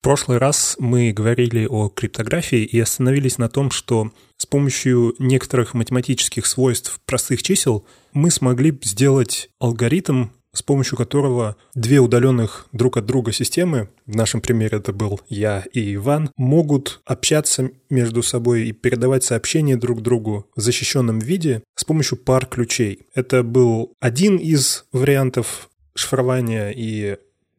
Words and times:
В 0.00 0.02
прошлый 0.02 0.38
раз 0.38 0.76
мы 0.78 1.12
говорили 1.12 1.66
о 1.66 1.90
криптографии 1.90 2.64
и 2.64 2.80
остановились 2.80 3.36
на 3.36 3.50
том, 3.50 3.70
что 3.70 4.10
с 4.38 4.46
помощью 4.46 5.14
некоторых 5.18 5.74
математических 5.74 6.46
свойств 6.46 7.02
простых 7.04 7.42
чисел 7.42 7.84
мы 8.14 8.30
смогли 8.30 8.76
сделать 8.82 9.50
алгоритм, 9.58 10.28
с 10.54 10.62
помощью 10.62 10.96
которого 10.96 11.56
две 11.74 12.00
удаленных 12.00 12.66
друг 12.72 12.96
от 12.96 13.04
друга 13.04 13.32
системы, 13.32 13.90
в 14.06 14.16
нашем 14.16 14.40
примере 14.40 14.78
это 14.78 14.94
был 14.94 15.20
я 15.28 15.64
и 15.74 15.96
Иван, 15.96 16.30
могут 16.38 17.02
общаться 17.04 17.68
между 17.90 18.22
собой 18.22 18.68
и 18.68 18.72
передавать 18.72 19.24
сообщения 19.24 19.76
друг 19.76 20.00
другу 20.00 20.48
в 20.56 20.62
защищенном 20.62 21.18
виде 21.18 21.62
с 21.74 21.84
помощью 21.84 22.16
пар 22.16 22.46
ключей. 22.46 23.02
Это 23.14 23.42
был 23.42 23.92
один 24.00 24.38
из 24.38 24.86
вариантов 24.92 25.68
шифрования, 25.94 26.70
и 26.70 27.18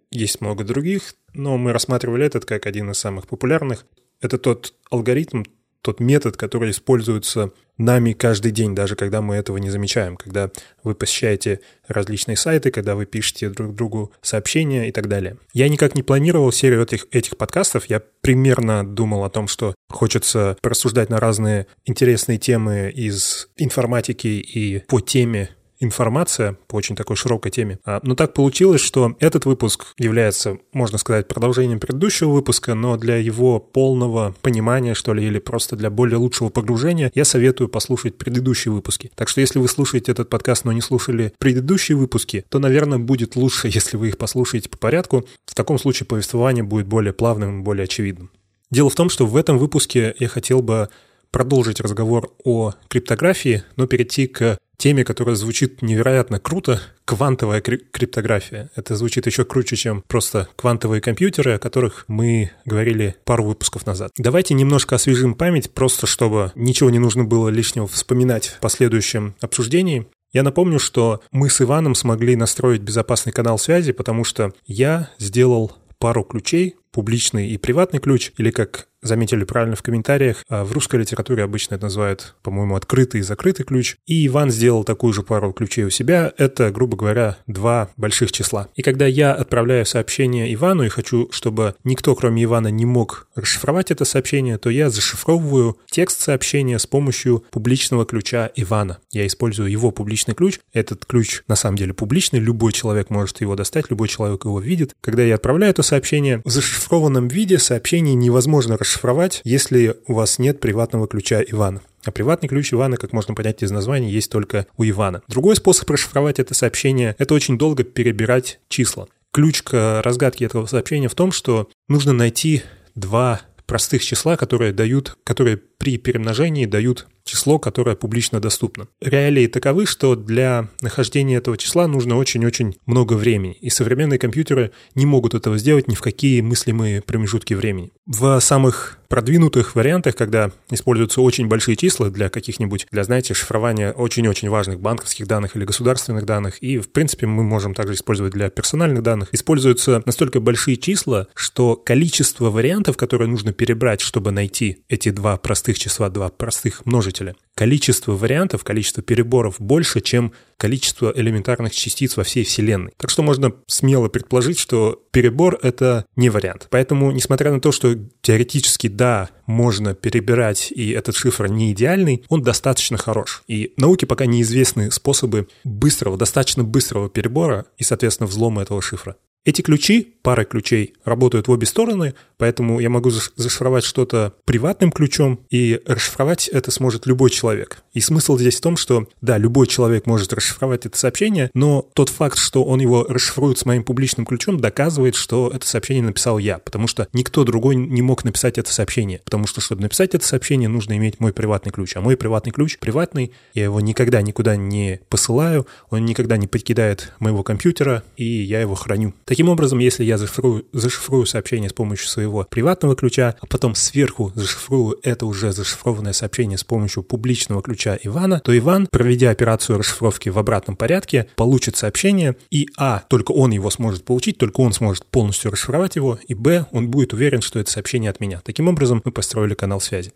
есть 0.09 0.41
много 0.41 0.63
других, 0.63 1.13
но 1.33 1.57
мы 1.57 1.73
рассматривали 1.73 2.25
этот 2.25 2.45
как 2.45 2.65
один 2.65 2.91
из 2.91 2.97
самых 2.97 3.27
популярных. 3.27 3.85
Это 4.21 4.37
тот 4.37 4.73
алгоритм, 4.89 5.43
тот 5.81 5.99
метод, 5.99 6.37
который 6.37 6.71
используется 6.71 7.51
нами 7.77 8.13
каждый 8.13 8.51
день, 8.51 8.75
даже 8.75 8.95
когда 8.95 9.21
мы 9.21 9.35
этого 9.35 9.57
не 9.57 9.69
замечаем, 9.69 10.15
когда 10.15 10.51
вы 10.83 10.93
посещаете 10.93 11.61
различные 11.87 12.37
сайты, 12.37 12.69
когда 12.69 12.95
вы 12.95 13.05
пишете 13.05 13.49
друг 13.49 13.75
другу 13.75 14.11
сообщения 14.21 14.87
и 14.87 14.91
так 14.91 15.07
далее. 15.07 15.37
Я 15.53 15.67
никак 15.69 15.95
не 15.95 16.03
планировал 16.03 16.51
серию 16.51 16.83
этих, 16.83 17.07
этих 17.11 17.37
подкастов, 17.37 17.85
я 17.85 18.01
примерно 18.21 18.85
думал 18.85 19.23
о 19.23 19.29
том, 19.29 19.47
что 19.47 19.73
хочется 19.89 20.57
порассуждать 20.61 21.09
на 21.09 21.19
разные 21.19 21.65
интересные 21.85 22.37
темы 22.37 22.91
из 22.93 23.49
информатики 23.57 24.27
и 24.27 24.83
по 24.87 24.99
теме 24.99 25.49
информация 25.81 26.57
по 26.67 26.75
очень 26.75 26.95
такой 26.95 27.15
широкой 27.17 27.51
теме. 27.51 27.79
А, 27.83 27.99
но 28.03 28.15
так 28.15 28.33
получилось, 28.33 28.81
что 28.81 29.15
этот 29.19 29.45
выпуск 29.45 29.87
является, 29.97 30.59
можно 30.71 30.97
сказать, 30.97 31.27
продолжением 31.27 31.79
предыдущего 31.79 32.29
выпуска, 32.29 32.73
но 32.75 32.95
для 32.95 33.17
его 33.17 33.59
полного 33.59 34.33
понимания, 34.41 34.93
что 34.93 35.13
ли, 35.13 35.25
или 35.25 35.39
просто 35.39 35.75
для 35.75 35.89
более 35.89 36.17
лучшего 36.17 36.49
погружения, 36.49 37.11
я 37.15 37.25
советую 37.25 37.67
послушать 37.67 38.17
предыдущие 38.17 38.71
выпуски. 38.71 39.11
Так 39.15 39.27
что 39.27 39.41
если 39.41 39.59
вы 39.59 39.67
слушаете 39.67 40.11
этот 40.11 40.29
подкаст, 40.29 40.63
но 40.63 40.71
не 40.71 40.81
слушали 40.81 41.33
предыдущие 41.39 41.97
выпуски, 41.97 42.45
то, 42.49 42.59
наверное, 42.59 42.99
будет 42.99 43.35
лучше, 43.35 43.67
если 43.73 43.97
вы 43.97 44.09
их 44.09 44.17
послушаете 44.17 44.69
по 44.69 44.77
порядку. 44.77 45.25
В 45.45 45.55
таком 45.55 45.79
случае 45.79 46.07
повествование 46.07 46.63
будет 46.63 46.87
более 46.87 47.13
плавным, 47.13 47.63
более 47.63 47.85
очевидным. 47.85 48.29
Дело 48.69 48.89
в 48.89 48.95
том, 48.95 49.09
что 49.09 49.25
в 49.25 49.35
этом 49.35 49.57
выпуске 49.57 50.15
я 50.19 50.29
хотел 50.29 50.61
бы 50.61 50.89
продолжить 51.31 51.79
разговор 51.79 52.31
о 52.43 52.73
криптографии, 52.87 53.63
но 53.75 53.87
перейти 53.87 54.27
к 54.27 54.57
теме, 54.81 55.05
которая 55.05 55.35
звучит 55.35 55.81
невероятно 55.83 56.39
круто, 56.39 56.81
квантовая 57.05 57.61
криптография. 57.61 58.71
Это 58.75 58.95
звучит 58.95 59.27
еще 59.27 59.45
круче, 59.45 59.75
чем 59.75 60.03
просто 60.07 60.47
квантовые 60.55 61.01
компьютеры, 61.01 61.53
о 61.53 61.59
которых 61.59 62.05
мы 62.07 62.49
говорили 62.65 63.15
пару 63.23 63.43
выпусков 63.45 63.85
назад. 63.85 64.11
Давайте 64.17 64.55
немножко 64.55 64.95
освежим 64.95 65.35
память, 65.35 65.71
просто 65.71 66.07
чтобы 66.07 66.51
ничего 66.55 66.89
не 66.89 66.97
нужно 66.97 67.23
было 67.23 67.49
лишнего 67.49 67.87
вспоминать 67.87 68.47
в 68.47 68.59
последующем 68.59 69.35
обсуждении. 69.39 70.07
Я 70.33 70.41
напомню, 70.41 70.79
что 70.79 71.21
мы 71.31 71.49
с 71.49 71.61
Иваном 71.61 71.93
смогли 71.93 72.35
настроить 72.35 72.81
безопасный 72.81 73.33
канал 73.33 73.59
связи, 73.59 73.91
потому 73.91 74.23
что 74.23 74.51
я 74.65 75.11
сделал 75.19 75.77
пару 75.99 76.23
ключей, 76.23 76.77
публичный 76.91 77.49
и 77.49 77.57
приватный 77.57 77.99
ключ, 77.99 78.31
или 78.37 78.49
как 78.49 78.87
заметили 79.01 79.43
правильно 79.43 79.75
в 79.75 79.81
комментариях, 79.81 80.43
а 80.47 80.63
в 80.63 80.71
русской 80.71 80.97
литературе 80.97 81.43
обычно 81.43 81.75
это 81.75 81.85
называют, 81.85 82.35
по-моему, 82.43 82.75
открытый 82.75 83.21
и 83.21 83.23
закрытый 83.23 83.65
ключ. 83.65 83.97
И 84.05 84.27
Иван 84.27 84.51
сделал 84.51 84.83
такую 84.83 85.13
же 85.13 85.23
пару 85.23 85.51
ключей 85.53 85.85
у 85.85 85.89
себя. 85.89 86.31
Это, 86.37 86.71
грубо 86.71 86.97
говоря, 86.97 87.37
два 87.47 87.89
больших 87.97 88.31
числа. 88.31 88.67
И 88.75 88.81
когда 88.81 89.07
я 89.07 89.33
отправляю 89.33 89.85
сообщение 89.85 90.53
Ивану 90.53 90.83
и 90.83 90.89
хочу, 90.89 91.29
чтобы 91.31 91.75
никто, 91.83 92.15
кроме 92.15 92.43
Ивана, 92.43 92.67
не 92.67 92.85
мог 92.85 93.27
расшифровать 93.35 93.91
это 93.91 94.05
сообщение, 94.05 94.57
то 94.57 94.69
я 94.69 94.89
зашифровываю 94.89 95.77
текст 95.89 96.21
сообщения 96.21 96.77
с 96.77 96.85
помощью 96.85 97.43
публичного 97.51 98.05
ключа 98.05 98.51
Ивана. 98.55 98.99
Я 99.11 99.25
использую 99.25 99.71
его 99.71 99.91
публичный 99.91 100.35
ключ. 100.35 100.59
Этот 100.73 101.05
ключ 101.05 101.43
на 101.47 101.55
самом 101.55 101.77
деле 101.77 101.93
публичный, 101.93 102.39
любой 102.39 102.71
человек 102.71 103.09
может 103.09 103.41
его 103.41 103.55
достать, 103.55 103.89
любой 103.89 104.07
человек 104.07 104.45
его 104.45 104.59
видит. 104.59 104.95
Когда 105.01 105.23
я 105.23 105.35
отправляю 105.35 105.71
это 105.71 105.83
сообщение, 105.83 106.41
в 106.45 106.49
зашифрованном 106.49 107.27
виде 107.27 107.57
сообщение 107.57 108.13
невозможно 108.13 108.77
расшифровать 108.77 108.90
расшифровать, 108.91 109.41
если 109.43 109.95
у 110.07 110.13
вас 110.13 110.37
нет 110.37 110.59
приватного 110.59 111.07
ключа 111.07 111.41
Ивана. 111.41 111.81
А 112.03 112.11
приватный 112.11 112.49
ключ 112.49 112.73
Ивана, 112.73 112.97
как 112.97 113.13
можно 113.13 113.33
понять 113.33 113.63
из 113.63 113.71
названия, 113.71 114.09
есть 114.09 114.31
только 114.31 114.67
у 114.75 114.83
Ивана. 114.83 115.21
Другой 115.27 115.55
способ 115.55 115.89
расшифровать 115.89 116.39
это 116.39 116.53
сообщение– 116.53 117.15
это 117.17 117.33
очень 117.33 117.57
долго 117.57 117.83
перебирать 117.83 118.59
числа. 118.67 119.07
Ключ 119.31 119.61
к 119.61 120.01
разгадке 120.03 120.45
этого 120.45 120.65
сообщения 120.65 121.07
в 121.07 121.15
том, 121.15 121.31
что 121.31 121.69
нужно 121.87 122.11
найти 122.11 122.63
два 122.95 123.41
простых 123.65 124.03
числа, 124.03 124.35
которые 124.35 124.73
дают, 124.73 125.15
которые 125.23 125.61
при 125.81 125.97
перемножении 125.97 126.67
дают 126.67 127.07
число, 127.23 127.57
которое 127.57 127.95
публично 127.95 128.39
доступно. 128.39 128.87
Реалии 129.01 129.47
таковы, 129.47 129.85
что 129.85 130.15
для 130.15 130.69
нахождения 130.81 131.37
этого 131.37 131.57
числа 131.57 131.87
нужно 131.87 132.17
очень-очень 132.17 132.77
много 132.85 133.13
времени, 133.13 133.57
и 133.61 133.69
современные 133.69 134.19
компьютеры 134.19 134.71
не 134.95 135.05
могут 135.05 135.33
этого 135.33 135.57
сделать 135.57 135.87
ни 135.87 135.95
в 135.95 136.01
какие 136.01 136.41
мыслимые 136.41 137.01
промежутки 137.01 137.53
времени. 137.53 137.91
В 138.05 138.39
самых 138.39 138.99
продвинутых 139.07 139.75
вариантах, 139.75 140.15
когда 140.15 140.51
используются 140.69 141.21
очень 141.21 141.47
большие 141.47 141.75
числа 141.75 142.09
для 142.09 142.29
каких-нибудь, 142.29 142.87
для, 142.91 143.03
знаете, 143.03 143.33
шифрования 143.33 143.91
очень-очень 143.91 144.49
важных 144.49 144.79
банковских 144.79 145.27
данных 145.27 145.55
или 145.55 145.65
государственных 145.65 146.25
данных, 146.25 146.57
и, 146.59 146.79
в 146.79 146.91
принципе, 146.91 147.27
мы 147.27 147.43
можем 147.43 147.73
также 147.73 147.95
использовать 147.95 148.33
для 148.33 148.49
персональных 148.49 149.03
данных, 149.03 149.29
используются 149.33 150.01
настолько 150.05 150.39
большие 150.39 150.77
числа, 150.77 151.27
что 151.35 151.75
количество 151.75 152.49
вариантов, 152.49 152.95
которые 152.95 153.27
нужно 153.27 153.51
перебрать, 153.51 153.99
чтобы 153.99 154.31
найти 154.31 154.83
эти 154.87 155.09
два 155.09 155.35
простых 155.37 155.70
числа, 155.77 156.09
два 156.09 156.29
простых 156.29 156.85
множителя, 156.85 157.35
количество 157.55 158.13
вариантов, 158.13 158.63
количество 158.63 159.03
переборов 159.03 159.55
больше, 159.59 160.01
чем 160.01 160.33
количество 160.57 161.11
элементарных 161.15 161.73
частиц 161.73 162.17
во 162.17 162.23
всей 162.23 162.43
Вселенной. 162.43 162.91
Так 162.97 163.09
что 163.09 163.23
можно 163.23 163.53
смело 163.67 164.07
предположить, 164.09 164.59
что 164.59 165.01
перебор— 165.11 165.57
это 165.61 166.05
не 166.15 166.29
вариант. 166.29 166.67
Поэтому, 166.69 167.11
несмотря 167.11 167.51
на 167.51 167.59
то, 167.59 167.71
что 167.71 167.95
теоретически, 168.21 168.87
да, 168.87 169.29
можно 169.45 169.95
перебирать, 169.95 170.71
и 170.71 170.91
этот 170.91 171.15
шифр 171.15 171.47
не 171.47 171.71
идеальный, 171.71 172.23
он 172.29 172.41
достаточно 172.41 172.97
хорош. 172.97 173.43
И 173.47 173.73
науке 173.77 174.05
пока 174.05 174.25
неизвестны 174.25 174.91
способы 174.91 175.47
быстрого, 175.63 176.17
достаточно 176.17 176.63
быстрого 176.63 177.09
перебора 177.09 177.65
и, 177.77 177.83
соответственно, 177.83 178.27
взлома 178.27 178.61
этого 178.61 178.81
шифра. 178.81 179.15
Эти 179.43 179.63
ключи, 179.63 180.13
пара 180.21 180.43
ключей, 180.43 180.93
работают 181.03 181.47
в 181.47 181.51
обе 181.51 181.65
стороны, 181.65 182.13
поэтому 182.37 182.79
я 182.79 182.91
могу 182.91 183.09
зашифровать 183.09 183.83
что-то 183.83 184.35
приватным 184.45 184.91
ключом, 184.91 185.39
и 185.49 185.81
расшифровать 185.87 186.47
это 186.47 186.69
сможет 186.69 187.07
любой 187.07 187.31
человек. 187.31 187.81
И 187.93 188.01
смысл 188.01 188.37
здесь 188.37 188.57
в 188.57 188.61
том, 188.61 188.77
что, 188.77 189.07
да, 189.21 189.39
любой 189.39 189.65
человек 189.65 190.05
может 190.05 190.31
расшифровать 190.31 190.85
это 190.85 190.95
сообщение, 190.95 191.49
но 191.55 191.87
тот 191.93 192.09
факт, 192.09 192.37
что 192.37 192.63
он 192.63 192.81
его 192.81 193.03
расшифрует 193.09 193.57
с 193.57 193.65
моим 193.65 193.83
публичным 193.83 194.27
ключом, 194.27 194.59
доказывает, 194.59 195.15
что 195.15 195.51
это 195.51 195.67
сообщение 195.67 196.03
написал 196.03 196.37
я, 196.37 196.59
потому 196.59 196.87
что 196.87 197.07
никто 197.11 197.43
другой 197.43 197.75
не 197.75 198.03
мог 198.03 198.23
написать 198.23 198.59
это 198.59 198.71
сообщение, 198.71 199.21
потому 199.23 199.47
что, 199.47 199.59
чтобы 199.59 199.81
написать 199.81 200.13
это 200.13 200.23
сообщение, 200.23 200.69
нужно 200.69 200.95
иметь 200.97 201.19
мой 201.19 201.33
приватный 201.33 201.71
ключ, 201.71 201.95
а 201.95 202.01
мой 202.01 202.15
приватный 202.15 202.51
ключ 202.51 202.77
приватный, 202.77 203.31
я 203.55 203.63
его 203.63 203.81
никогда 203.81 204.21
никуда 204.21 204.55
не 204.55 204.99
посылаю, 205.09 205.65
он 205.89 206.05
никогда 206.05 206.37
не 206.37 206.45
покидает 206.45 207.11
моего 207.17 207.41
компьютера, 207.41 208.03
и 208.17 208.23
я 208.23 208.61
его 208.61 208.75
храню. 208.75 209.15
Таким 209.31 209.47
образом, 209.47 209.79
если 209.79 210.03
я 210.03 210.17
зашифрую, 210.17 210.65
зашифрую 210.73 211.25
сообщение 211.25 211.69
с 211.69 211.73
помощью 211.73 212.09
своего 212.09 212.45
приватного 212.49 212.97
ключа, 212.97 213.37
а 213.39 213.45
потом 213.47 213.75
сверху 213.75 214.33
зашифрую 214.35 214.99
это 215.03 215.25
уже 215.25 215.53
зашифрованное 215.53 216.11
сообщение 216.11 216.57
с 216.57 216.65
помощью 216.65 217.01
публичного 217.01 217.61
ключа 217.61 217.97
Ивана, 218.03 218.41
то 218.41 218.57
Иван, 218.57 218.87
проведя 218.91 219.29
операцию 219.29 219.79
расшифровки 219.79 220.27
в 220.27 220.37
обратном 220.37 220.75
порядке, 220.75 221.27
получит 221.37 221.77
сообщение, 221.77 222.35
и 222.49 222.67
а, 222.75 223.03
только 223.07 223.31
он 223.31 223.51
его 223.51 223.69
сможет 223.69 224.03
получить, 224.03 224.37
только 224.37 224.59
он 224.59 224.73
сможет 224.73 225.05
полностью 225.05 225.49
расшифровать 225.49 225.95
его, 225.95 226.19
и 226.27 226.33
б, 226.33 226.65
он 226.73 226.89
будет 226.89 227.13
уверен, 227.13 227.39
что 227.39 227.57
это 227.57 227.71
сообщение 227.71 228.09
от 228.09 228.19
меня. 228.19 228.41
Таким 228.43 228.67
образом, 228.67 229.01
мы 229.05 229.13
построили 229.13 229.53
канал 229.53 229.79
связи. 229.79 230.11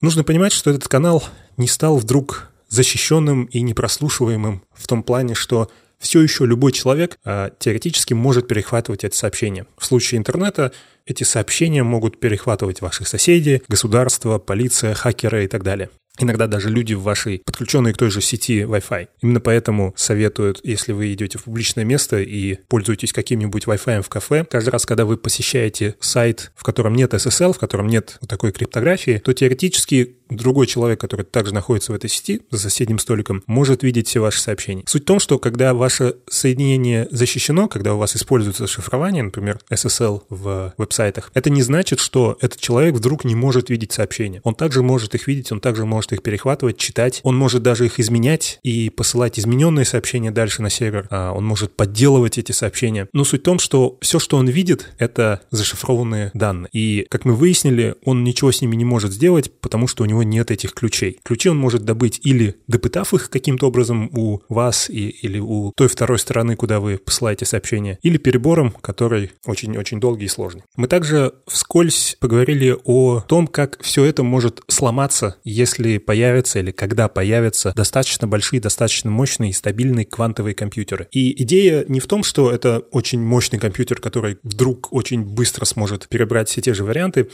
Нужно 0.00 0.22
понимать, 0.22 0.52
что 0.52 0.70
этот 0.70 0.86
канал 0.86 1.24
не 1.56 1.66
стал 1.66 1.96
вдруг 1.96 2.52
защищенным 2.68 3.46
и 3.46 3.62
непрослушиваемым 3.62 4.62
в 4.72 4.86
том 4.86 5.02
плане, 5.02 5.34
что 5.34 5.70
все 6.04 6.20
еще 6.20 6.44
любой 6.44 6.72
человек 6.72 7.18
а, 7.24 7.50
теоретически 7.58 8.12
может 8.12 8.46
перехватывать 8.46 9.04
эти 9.04 9.16
сообщения. 9.16 9.66
В 9.78 9.86
случае 9.86 10.18
интернета 10.18 10.70
эти 11.06 11.24
сообщения 11.24 11.82
могут 11.82 12.20
перехватывать 12.20 12.82
ваши 12.82 13.06
соседи, 13.06 13.62
государство, 13.68 14.38
полиция, 14.38 14.92
хакеры 14.92 15.44
и 15.44 15.48
так 15.48 15.62
далее. 15.62 15.88
Иногда 16.18 16.46
даже 16.46 16.68
люди 16.68 16.94
в 16.94 17.02
вашей 17.02 17.40
подключенной 17.44 17.92
к 17.92 17.96
той 17.96 18.10
же 18.10 18.20
сети 18.20 18.60
Wi-Fi. 18.60 19.08
Именно 19.22 19.40
поэтому 19.40 19.94
советуют, 19.96 20.60
если 20.62 20.92
вы 20.92 21.12
идете 21.12 21.38
в 21.38 21.44
публичное 21.44 21.84
место 21.84 22.20
и 22.20 22.58
пользуетесь 22.68 23.12
каким-нибудь 23.12 23.64
Wi-Fi 23.64 24.02
в 24.02 24.08
кафе, 24.08 24.46
каждый 24.48 24.70
раз, 24.70 24.86
когда 24.86 25.06
вы 25.06 25.16
посещаете 25.16 25.96
сайт, 26.00 26.52
в 26.54 26.62
котором 26.62 26.94
нет 26.94 27.14
SSL, 27.14 27.54
в 27.54 27.58
котором 27.58 27.88
нет 27.88 28.18
такой 28.28 28.52
криптографии, 28.52 29.20
то 29.24 29.32
теоретически 29.32 30.18
другой 30.30 30.66
человек, 30.66 31.00
который 31.00 31.24
также 31.24 31.54
находится 31.54 31.92
в 31.92 31.94
этой 31.94 32.10
сети, 32.10 32.42
за 32.50 32.58
соседним 32.58 32.98
столиком, 32.98 33.42
может 33.46 33.82
видеть 33.82 34.08
все 34.08 34.20
ваши 34.20 34.40
сообщения. 34.40 34.84
Суть 34.86 35.02
в 35.02 35.06
том, 35.06 35.20
что 35.20 35.38
когда 35.38 35.74
ваше 35.74 36.16
соединение 36.28 37.08
защищено, 37.10 37.68
когда 37.68 37.94
у 37.94 37.98
вас 37.98 38.16
используется 38.16 38.66
шифрование, 38.66 39.22
например, 39.22 39.58
SSL 39.70 40.22
в 40.28 40.74
веб-сайтах, 40.76 41.30
это 41.34 41.50
не 41.50 41.62
значит, 41.62 42.00
что 42.00 42.36
этот 42.40 42.60
человек 42.60 42.94
вдруг 42.94 43.24
не 43.24 43.34
может 43.34 43.70
видеть 43.70 43.92
сообщения. 43.92 44.40
Он 44.44 44.54
также 44.54 44.82
может 44.82 45.14
их 45.14 45.26
видеть, 45.26 45.52
он 45.52 45.60
также 45.60 45.84
может 45.86 46.12
их 46.12 46.22
перехватывать, 46.22 46.76
читать, 46.76 47.20
он 47.22 47.36
может 47.36 47.62
даже 47.62 47.86
их 47.86 48.00
изменять 48.00 48.58
и 48.62 48.90
посылать 48.90 49.38
измененные 49.38 49.84
сообщения 49.84 50.30
дальше 50.30 50.62
на 50.62 50.70
сервер, 50.70 51.06
а 51.10 51.32
он 51.32 51.44
может 51.44 51.74
подделывать 51.76 52.38
эти 52.38 52.52
сообщения. 52.52 53.08
Но 53.12 53.24
суть 53.24 53.40
в 53.40 53.44
том, 53.44 53.58
что 53.58 53.98
все, 54.00 54.18
что 54.18 54.36
он 54.36 54.48
видит, 54.48 54.92
это 54.98 55.42
зашифрованные 55.50 56.30
данные. 56.34 56.70
И, 56.72 57.06
как 57.10 57.24
мы 57.24 57.34
выяснили, 57.34 57.94
он 58.04 58.24
ничего 58.24 58.52
с 58.52 58.60
ними 58.60 58.76
не 58.76 58.84
может 58.84 59.12
сделать, 59.12 59.52
потому 59.60 59.86
что 59.86 60.02
у 60.02 60.06
него 60.06 60.13
нет 60.22 60.50
этих 60.50 60.72
ключей. 60.72 61.18
Ключи 61.22 61.48
он 61.48 61.58
может 61.58 61.84
добыть 61.84 62.20
или 62.22 62.56
допытав 62.66 63.14
их 63.14 63.30
каким-то 63.30 63.68
образом 63.68 64.10
у 64.12 64.40
вас 64.48 64.88
и, 64.90 65.08
или 65.08 65.38
у 65.38 65.72
той 65.76 65.88
второй 65.88 66.18
стороны, 66.18 66.56
куда 66.56 66.80
вы 66.80 66.98
посылаете 66.98 67.44
сообщение, 67.44 67.98
или 68.02 68.16
перебором, 68.16 68.70
который 68.70 69.32
очень-очень 69.46 70.00
долгий 70.00 70.26
и 70.26 70.28
сложный. 70.28 70.62
Мы 70.76 70.88
также 70.88 71.34
вскользь 71.46 72.16
поговорили 72.20 72.76
о 72.84 73.20
том, 73.20 73.46
как 73.46 73.82
все 73.82 74.04
это 74.04 74.22
может 74.22 74.62
сломаться, 74.68 75.36
если 75.44 75.98
появится 75.98 76.58
или 76.58 76.70
когда 76.70 77.08
появятся 77.08 77.72
достаточно 77.74 78.26
большие, 78.26 78.60
достаточно 78.60 79.10
мощные 79.10 79.50
и 79.50 79.54
стабильные 79.54 80.04
квантовые 80.04 80.54
компьютеры. 80.54 81.08
И 81.12 81.42
идея 81.42 81.84
не 81.88 82.00
в 82.00 82.06
том, 82.06 82.22
что 82.22 82.50
это 82.50 82.82
очень 82.90 83.20
мощный 83.20 83.58
компьютер, 83.58 84.00
который 84.00 84.38
вдруг 84.42 84.92
очень 84.92 85.22
быстро 85.22 85.64
сможет 85.64 86.08
перебрать 86.08 86.48
все 86.48 86.60
те 86.60 86.74
же 86.74 86.84
варианты, 86.84 87.28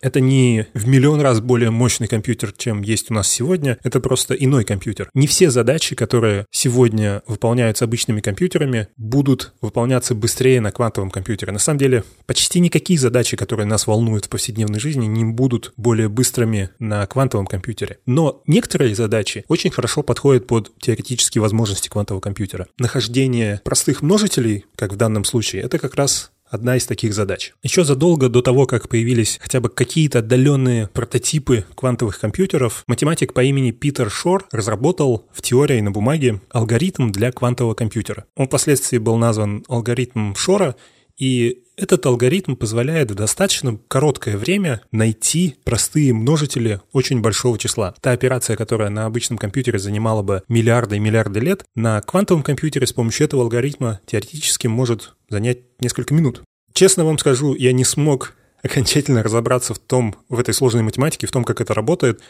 это 0.00 0.20
не 0.20 0.66
в 0.74 0.86
миллион 0.86 1.20
раз 1.20 1.40
более 1.40 1.70
мощный 1.70 2.08
компьютер, 2.08 2.52
чем 2.56 2.82
есть 2.82 3.10
у 3.10 3.14
нас 3.14 3.28
сегодня, 3.28 3.78
это 3.82 4.00
просто 4.00 4.34
иной 4.34 4.64
компьютер. 4.64 5.10
Не 5.14 5.26
все 5.26 5.50
задачи, 5.50 5.94
которые 5.94 6.46
сегодня 6.50 7.22
выполняются 7.26 7.84
обычными 7.84 8.20
компьютерами, 8.20 8.88
будут 8.96 9.54
выполняться 9.60 10.14
быстрее 10.14 10.60
на 10.60 10.72
квантовом 10.72 11.10
компьютере. 11.10 11.52
На 11.52 11.58
самом 11.58 11.78
деле, 11.78 12.04
почти 12.26 12.60
никакие 12.60 12.98
задачи, 12.98 13.36
которые 13.36 13.66
нас 13.66 13.86
волнуют 13.86 14.26
в 14.26 14.28
повседневной 14.28 14.80
жизни, 14.80 15.06
не 15.06 15.24
будут 15.24 15.72
более 15.76 16.08
быстрыми 16.08 16.70
на 16.78 17.06
квантовом 17.06 17.46
компьютере. 17.46 17.98
Но 18.06 18.42
некоторые 18.46 18.94
задачи 18.94 19.44
очень 19.48 19.70
хорошо 19.70 20.02
подходят 20.02 20.46
под 20.46 20.72
теоретические 20.78 21.42
возможности 21.42 21.88
квантового 21.88 22.20
компьютера. 22.20 22.66
Нахождение 22.78 23.60
простых 23.64 24.02
множителей, 24.02 24.64
как 24.76 24.92
в 24.92 24.96
данном 24.96 25.24
случае, 25.24 25.62
это 25.62 25.78
как 25.78 25.94
раз 25.94 26.32
одна 26.48 26.76
из 26.76 26.86
таких 26.86 27.14
задач. 27.14 27.54
Еще 27.62 27.84
задолго 27.84 28.28
до 28.28 28.42
того, 28.42 28.66
как 28.66 28.88
появились 28.88 29.38
хотя 29.40 29.60
бы 29.60 29.68
какие-то 29.68 30.20
отдаленные 30.20 30.88
прототипы 30.88 31.64
квантовых 31.74 32.18
компьютеров, 32.18 32.84
математик 32.86 33.32
по 33.32 33.42
имени 33.42 33.70
Питер 33.70 34.10
Шор 34.10 34.46
разработал 34.52 35.28
в 35.32 35.42
теории 35.42 35.80
на 35.80 35.90
бумаге 35.90 36.40
алгоритм 36.50 37.10
для 37.10 37.32
квантового 37.32 37.74
компьютера. 37.74 38.26
Он 38.36 38.46
впоследствии 38.46 38.98
был 38.98 39.16
назван 39.16 39.64
алгоритмом 39.68 40.34
Шора, 40.34 40.76
и 41.16 41.62
этот 41.76 42.04
алгоритм 42.06 42.54
позволяет 42.54 43.10
в 43.10 43.14
достаточно 43.14 43.78
короткое 43.88 44.36
время 44.36 44.80
найти 44.92 45.56
простые 45.64 46.12
множители 46.14 46.80
очень 46.92 47.20
большого 47.20 47.58
числа. 47.58 47.94
Та 48.00 48.12
операция, 48.12 48.56
которая 48.56 48.88
на 48.88 49.04
обычном 49.04 49.38
компьютере 49.38 49.78
занимала 49.78 50.22
бы 50.22 50.42
миллиарды 50.48 50.96
и 50.96 51.00
миллиарды 51.00 51.40
лет, 51.40 51.64
на 51.74 52.00
квантовом 52.00 52.42
компьютере 52.42 52.86
с 52.86 52.92
помощью 52.92 53.26
этого 53.26 53.42
алгоритма 53.42 54.00
теоретически 54.06 54.66
может 54.66 55.14
занять 55.28 55.58
несколько 55.80 56.14
минут. 56.14 56.42
Честно 56.72 57.04
вам 57.04 57.18
скажу, 57.18 57.54
я 57.54 57.72
не 57.72 57.84
смог 57.84 58.34
окончательно 58.62 59.22
разобраться 59.22 59.74
в 59.74 59.78
том, 59.78 60.16
в 60.28 60.38
этой 60.38 60.54
сложной 60.54 60.82
математике, 60.82 61.26
в 61.26 61.30
том, 61.30 61.44
как 61.44 61.60
это 61.60 61.74
работает, 61.74 62.20